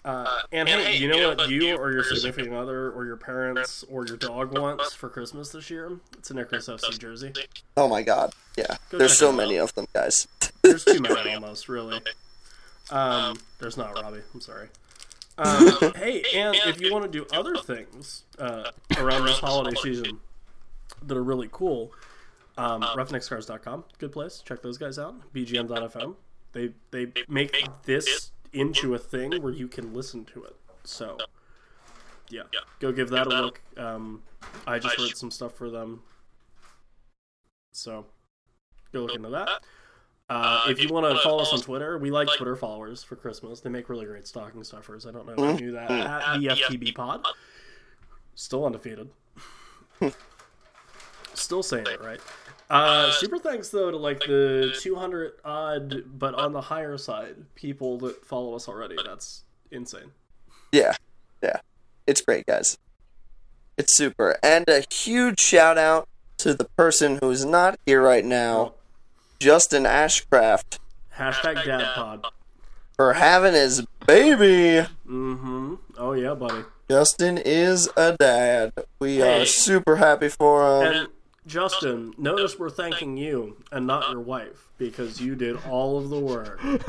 Uh, 0.04 0.40
and 0.52 0.68
hey, 0.68 0.96
you 0.98 1.08
know 1.08 1.30
what 1.34 1.48
you 1.48 1.74
or 1.76 1.90
your 1.90 2.04
significant 2.04 2.54
other 2.54 2.90
or 2.90 3.06
your 3.06 3.16
parents 3.16 3.84
or 3.90 4.06
your 4.06 4.18
dog 4.18 4.58
wants 4.58 4.92
for 4.92 5.08
Christmas 5.08 5.50
this 5.50 5.70
year? 5.70 5.98
It's 6.18 6.30
an 6.30 6.38
Icarus 6.38 6.68
FC 6.68 6.98
jersey. 6.98 7.32
oh 7.76 7.88
my 7.88 8.02
god 8.02 8.34
yeah 8.56 8.76
Go 8.90 8.98
there's 8.98 9.16
so 9.16 9.28
them 9.28 9.36
many 9.36 9.56
of 9.56 9.74
them 9.74 9.86
guys 9.94 10.28
There's 10.62 10.84
too 10.84 11.00
many 11.00 11.30
almost, 11.34 11.68
really. 11.68 12.00
Um, 12.90 13.38
there's 13.58 13.76
not 13.76 13.94
Robbie. 13.94 14.20
I'm 14.32 14.40
sorry. 14.40 14.68
Um, 15.36 15.92
hey, 15.96 16.22
and 16.34 16.54
if 16.66 16.80
you 16.80 16.92
want 16.92 17.04
to 17.04 17.10
do 17.10 17.26
other 17.36 17.56
things 17.56 18.22
uh, 18.38 18.70
around 18.96 19.26
this 19.26 19.38
holiday 19.38 19.74
season 19.82 20.20
that 21.02 21.16
are 21.16 21.22
really 21.22 21.48
cool, 21.50 21.92
um, 22.56 22.82
roughneckscarves.com, 22.82 23.84
good 23.98 24.12
place. 24.12 24.42
Check 24.44 24.62
those 24.62 24.78
guys 24.78 24.98
out. 24.98 25.14
BGN.fm. 25.34 26.14
They 26.52 26.70
they 26.92 27.08
make 27.28 27.66
this 27.82 28.30
into 28.54 28.94
a 28.94 28.98
thing 28.98 29.42
where 29.42 29.52
you 29.52 29.68
can 29.68 29.92
listen 29.92 30.24
to 30.26 30.44
it. 30.44 30.56
So, 30.84 31.18
yeah, 32.30 32.42
go 32.80 32.92
give 32.92 33.10
that 33.10 33.26
a 33.26 33.30
look. 33.30 33.60
Um, 33.76 34.22
I 34.66 34.78
just 34.78 34.98
wrote 34.98 35.16
some 35.16 35.30
stuff 35.30 35.54
for 35.54 35.70
them, 35.70 36.02
so 37.72 38.06
go 38.92 39.02
look 39.02 39.14
into 39.14 39.30
that. 39.30 39.48
Uh, 40.30 40.64
if 40.68 40.82
you 40.82 40.88
want 40.88 41.06
to 41.06 41.22
follow 41.22 41.42
us 41.42 41.52
on 41.52 41.60
Twitter, 41.60 41.98
we 41.98 42.10
like 42.10 42.28
Twitter 42.36 42.56
followers 42.56 43.02
for 43.02 43.14
Christmas. 43.14 43.60
They 43.60 43.68
make 43.68 43.90
really 43.90 44.06
great 44.06 44.26
stocking 44.26 44.64
stuffers. 44.64 45.06
I 45.06 45.10
don't 45.10 45.26
know 45.26 45.50
if 45.50 45.60
you 45.60 45.66
knew 45.66 45.72
that. 45.72 45.90
At 45.90 46.40
the 46.40 46.46
FTB 46.46 46.94
Pod, 46.94 47.24
still 48.34 48.64
undefeated. 48.64 49.10
still 51.34 51.62
saying 51.62 51.86
it 51.86 52.00
right. 52.00 52.20
Uh, 52.74 53.06
uh, 53.08 53.12
super 53.12 53.38
thanks 53.38 53.68
though 53.70 53.90
to 53.90 53.96
like 53.96 54.20
the 54.20 54.74
200 54.80 55.32
odd, 55.44 56.02
but 56.18 56.34
on 56.34 56.52
the 56.52 56.60
higher 56.60 56.98
side, 56.98 57.36
people 57.54 57.98
that 57.98 58.24
follow 58.26 58.54
us 58.54 58.68
already. 58.68 58.96
That's 59.04 59.42
insane. 59.70 60.10
yeah 60.72 60.94
yeah 61.42 61.56
it's 62.06 62.20
great 62.20 62.46
guys 62.46 62.78
it's 63.76 63.96
super 63.96 64.36
and 64.42 64.68
a 64.68 64.84
huge 64.92 65.40
shout 65.40 65.76
out 65.78 66.08
to 66.38 66.54
the 66.54 66.64
person 66.76 67.18
who's 67.20 67.44
not 67.44 67.78
here 67.86 68.00
right 68.02 68.24
now 68.24 68.72
justin 69.40 69.82
ashcraft 69.84 70.78
Hashtag 71.16 71.56
DadPod. 71.64 72.24
for 72.96 73.14
having 73.14 73.52
his 73.54 73.84
baby 74.06 74.86
Mm-hmm. 75.08 75.74
Oh 75.98 76.12
yeah, 76.12 76.34
buddy. 76.34 76.64
Justin 76.90 77.38
is 77.38 77.88
a 77.96 78.16
dad. 78.18 78.72
We 78.98 79.16
Hey. 79.16 79.42
are 79.42 79.46
super 79.46 79.96
happy 79.96 80.28
for 80.28 80.84
him. 80.84 80.92
And 80.92 81.08
Justin, 81.46 82.14
notice 82.16 82.58
we're 82.58 82.70
thanking 82.70 83.16
you 83.16 83.56
and 83.70 83.86
not 83.86 84.10
your 84.10 84.20
wife 84.20 84.70
because 84.78 85.20
you 85.20 85.34
did 85.34 85.56
all 85.66 85.98
of 85.98 86.08
the 86.08 86.18
work. 86.18 86.58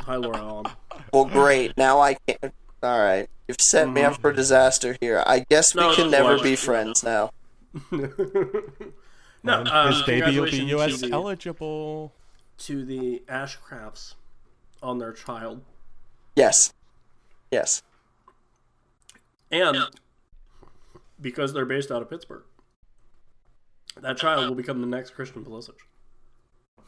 Hi, 0.00 0.16
Laura 0.16 0.38
Allen. 0.38 0.66
well, 1.12 1.24
great. 1.26 1.76
Now 1.76 2.00
I 2.00 2.14
can't. 2.14 2.54
All 2.82 2.98
right, 3.00 3.28
you've 3.48 3.60
set 3.60 3.88
me 3.90 4.02
up 4.02 4.20
for 4.20 4.32
disaster 4.32 4.96
here. 5.00 5.22
I 5.26 5.40
guess 5.48 5.74
we 5.74 5.80
Mm-hmm. 5.82 5.94
Can 5.94 6.10
no, 6.10 6.18
never 6.18 6.36
no. 6.38 6.42
be 6.42 6.56
friends 6.56 7.02
now. 7.02 7.30
No, 9.46 9.62
um, 9.70 9.92
his 9.92 10.00
baby 10.04 10.38
will 10.40 10.46
be 10.46 10.52
congratulations 10.60 10.70
U.S. 10.70 11.00
to 11.02 11.06
the- 11.08 11.12
eligible. 11.12 12.14
to 12.60 12.82
the 12.82 13.22
Ashcrafts 13.28 14.14
on 14.82 14.96
their 14.98 15.12
child, 15.12 15.60
Yes, 16.34 16.72
yes. 17.50 17.82
and 19.50 19.76
because 21.20 21.52
they're 21.52 21.66
based 21.66 21.90
out 21.90 22.00
of 22.00 22.08
Pittsburgh, 22.08 22.44
that 24.00 24.16
child 24.16 24.48
will 24.48 24.54
become 24.54 24.80
the 24.80 24.86
next 24.86 25.10
Christian 25.10 25.44
Pulisic. 25.44 25.74
I 26.78 26.82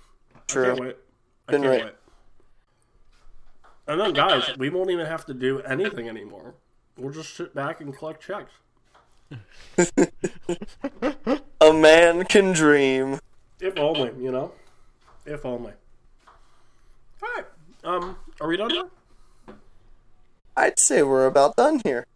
True. 0.48 0.66
can't 0.66 0.80
wait. 0.80 0.96
I 1.48 1.52
Been 1.52 1.62
can't 1.62 1.72
right. 1.72 1.84
wait. 1.86 1.94
And 3.88 4.00
then, 4.00 4.12
guys, 4.12 4.56
we 4.58 4.68
won't 4.68 4.90
even 4.90 5.06
have 5.06 5.24
to 5.26 5.34
do 5.34 5.60
anything 5.60 6.08
anymore. 6.08 6.54
We'll 6.98 7.12
just 7.12 7.36
sit 7.36 7.54
back 7.54 7.80
and 7.80 7.96
collect 7.96 8.22
checks. 8.22 8.52
A 11.60 11.72
man 11.72 12.24
can 12.24 12.52
dream. 12.52 13.20
If 13.60 13.78
only, 13.78 14.12
you 14.22 14.32
know? 14.32 14.52
If 15.24 15.44
only. 15.44 15.72
Alright. 17.22 17.46
Um, 17.84 18.16
are 18.40 18.48
we 18.48 18.56
done 18.56 18.70
here? 18.70 18.88
I'd 20.56 20.78
say 20.78 21.02
we're 21.02 21.26
about 21.26 21.56
done 21.56 21.80
here. 21.84 22.06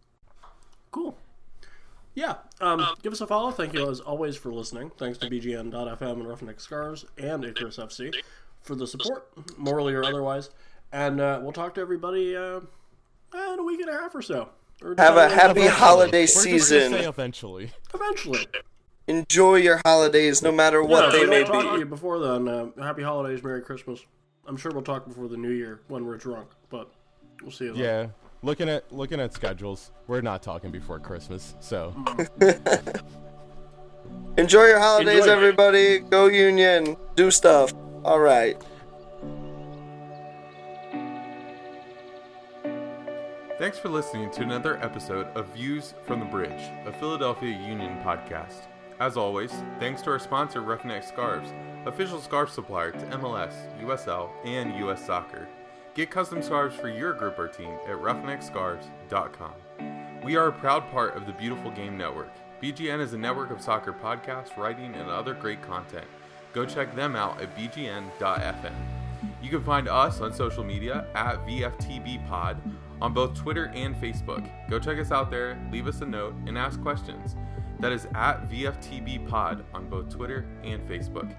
Cool. 0.91 1.17
Yeah. 2.15 2.37
Um, 2.61 2.87
give 3.03 3.13
us 3.13 3.21
a 3.21 3.27
follow. 3.27 3.51
Thank 3.51 3.73
you 3.75 3.91
as 3.91 4.01
always 4.01 4.37
for 4.37 4.53
listening. 4.53 4.91
Thanks 4.99 5.19
to 5.19 5.31
BGN.FM 5.31 6.01
and 6.03 6.29
Roughneck 6.29 6.61
Scarves 6.61 7.05
and 7.19 7.45
Icarus 7.45 7.79
FC 7.79 8.15
for 8.61 8.75
the 8.75 8.87
support, 8.87 9.29
morally 9.59 9.95
or 9.95 10.05
otherwise. 10.05 10.51
And 10.93 11.21
uh, 11.21 11.41
we'll 11.43 11.53
talk 11.53 11.75
to 11.77 11.81
everybody 11.81 12.37
uh, 12.37 12.61
in 13.33 13.59
a 13.59 13.63
week 13.63 13.81
and 13.81 13.89
a 13.89 13.93
half 13.95 14.15
or 14.15 14.23
so. 14.23 14.51
Or 14.83 14.95
Have 14.99 15.17
a 15.17 15.29
happy 15.29 15.61
eventually. 15.61 15.69
holiday 15.69 16.21
We're 16.23 16.27
season. 16.27 16.93
say 16.93 17.05
eventually. 17.07 17.71
Eventually. 17.95 18.47
Enjoy 19.07 19.57
your 19.57 19.81
holidays, 19.85 20.43
no 20.43 20.53
matter 20.53 20.83
what 20.83 21.13
Yeah, 21.13 21.21
they 21.21 21.27
may 21.27 21.43
won't 21.45 21.67
to 21.69 21.73
you 21.79 21.85
be. 21.85 21.91
before 21.91 22.19
then. 22.19 22.49
Uh, 22.49 22.67
happy 22.83 23.03
holidays, 23.03 23.43
Merry 23.43 23.63
Christmas. 23.63 24.01
I'm 24.47 24.57
sure 24.57 24.73
we'll 24.73 24.83
talk 24.83 25.07
before 25.07 25.29
the 25.29 25.37
New 25.37 25.51
Year 25.51 25.81
when 25.89 26.05
we're 26.07 26.17
drunk, 26.17 26.49
but 26.71 26.91
we'll 27.43 27.51
see 27.51 27.65
you 27.67 27.73
then. 27.75 27.83
Yeah. 27.83 28.07
Looking 28.43 28.69
at 28.71 28.91
looking 28.93 29.21
at 29.21 29.35
schedules, 29.35 29.91
we're 30.07 30.23
not 30.23 30.43
talking 30.43 30.71
before 30.71 30.99
Christmas, 30.99 31.55
so 31.61 31.95
Enjoy 34.39 34.65
your 34.65 34.79
holidays, 34.79 35.21
Enjoy. 35.21 35.33
everybody. 35.33 35.99
Go 35.99 36.27
Union. 36.27 36.97
Do 37.17 37.31
stuff. 37.31 37.75
All 38.05 38.21
right. 38.21 38.57
Thanks 43.59 43.79
for 43.79 43.91
listening 43.91 44.31
to 44.31 44.43
another 44.43 44.79
episode 44.83 45.27
of 45.37 45.47
Views 45.49 45.93
from 46.07 46.19
the 46.21 46.25
Bridge, 46.25 46.63
a 46.87 46.93
Philadelphia 46.95 47.51
Union 47.51 47.99
podcast. 48.03 48.69
As 49.01 49.19
always, 49.19 49.53
thanks 49.79 50.01
to 50.03 50.11
our 50.11 50.19
sponsor, 50.19 50.63
Roughneck 50.63 51.05
Scarves, 51.05 51.53
official 51.85 52.21
scarf 52.23 52.51
supplier 52.51 52.93
to 52.93 52.99
MLS, 53.19 53.53
USL, 53.83 54.31
and 54.47 54.75
US 54.87 55.05
Soccer. 55.05 55.47
Get 55.95 56.11
custom 56.11 56.41
scarves 56.41 56.77
for 56.77 56.89
your 56.89 57.13
group 57.13 57.37
or 57.39 57.49
team 57.49 57.73
at 57.89 57.97
roughneckscarves.com. 57.97 59.53
We 60.23 60.37
are 60.37 60.47
a 60.47 60.53
proud 60.53 60.89
part 60.93 61.17
of 61.17 61.27
the 61.27 61.33
Beautiful 61.33 61.73
Game 61.73 61.99
Network. 61.99 62.31
BGN 62.63 63.01
is 63.01 63.13
a 63.13 63.19
network 63.19 63.51
of 63.51 63.61
soccer 63.61 63.93
podcasts, 63.93 64.57
writing, 64.57 64.95
and 64.95 65.11
other 65.11 65.35
great 65.35 65.63
content. 65.63 66.07
Go 66.53 66.65
check 66.65 66.95
them 66.95 67.17
out 67.17 67.41
at 67.41 67.57
bgn.fm. 67.57 68.75
You 69.43 69.51
can 69.51 69.65
find 69.65 69.89
us 69.89 70.21
on 70.21 70.33
social 70.33 70.63
media 70.63 71.07
at 71.15 71.45
VFTBpod 71.47 72.57
on 73.03 73.13
both 73.13 73.35
Twitter 73.35 73.73
and 73.75 73.97
Facebook. 73.97 74.49
Go 74.69 74.79
check 74.79 74.99
us 74.99 75.11
out 75.11 75.31
there, 75.31 75.59
leave 75.73 75.89
us 75.89 76.03
a 76.03 76.07
note, 76.07 76.35
and 76.47 76.57
ask 76.57 76.81
questions. 76.83 77.35
That 77.81 77.93
is 77.93 78.07
at 78.15 78.49
VFTBpod 78.49 79.65
on 79.75 79.89
both 79.89 80.09
Twitter 80.11 80.47
and 80.63 80.87
Facebook. 80.89 81.35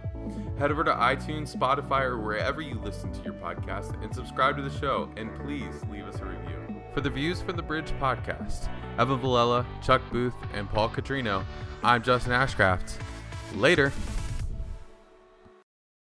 Head 0.58 0.72
over 0.72 0.84
to 0.84 0.92
iTunes, 0.92 1.56
Spotify, 1.56 2.02
or 2.02 2.20
wherever 2.20 2.62
you 2.62 2.80
listen 2.84 3.12
to 3.14 3.24
your 3.24 3.34
podcast 3.34 4.02
and 4.04 4.14
subscribe 4.14 4.58
to 4.58 4.62
the 4.62 4.78
show, 4.80 5.10
and 5.18 5.34
please 5.44 5.74
leave 5.90 6.06
us 6.06 6.20
a 6.20 6.26
review. 6.26 6.82
For 6.94 7.02
the 7.02 7.10
Views 7.10 7.42
from 7.42 7.56
the 7.56 7.64
Bridge 7.64 7.92
podcast, 8.00 8.70
Evan 9.00 9.20
Villela, 9.20 9.66
Chuck 9.82 10.02
Booth, 10.12 10.36
and 10.54 10.70
Paul 10.70 10.90
Catrino, 10.90 11.44
I'm 11.84 12.04
Justin 12.04 12.34
Ashcraft. 12.34 12.98
Later. 13.56 13.92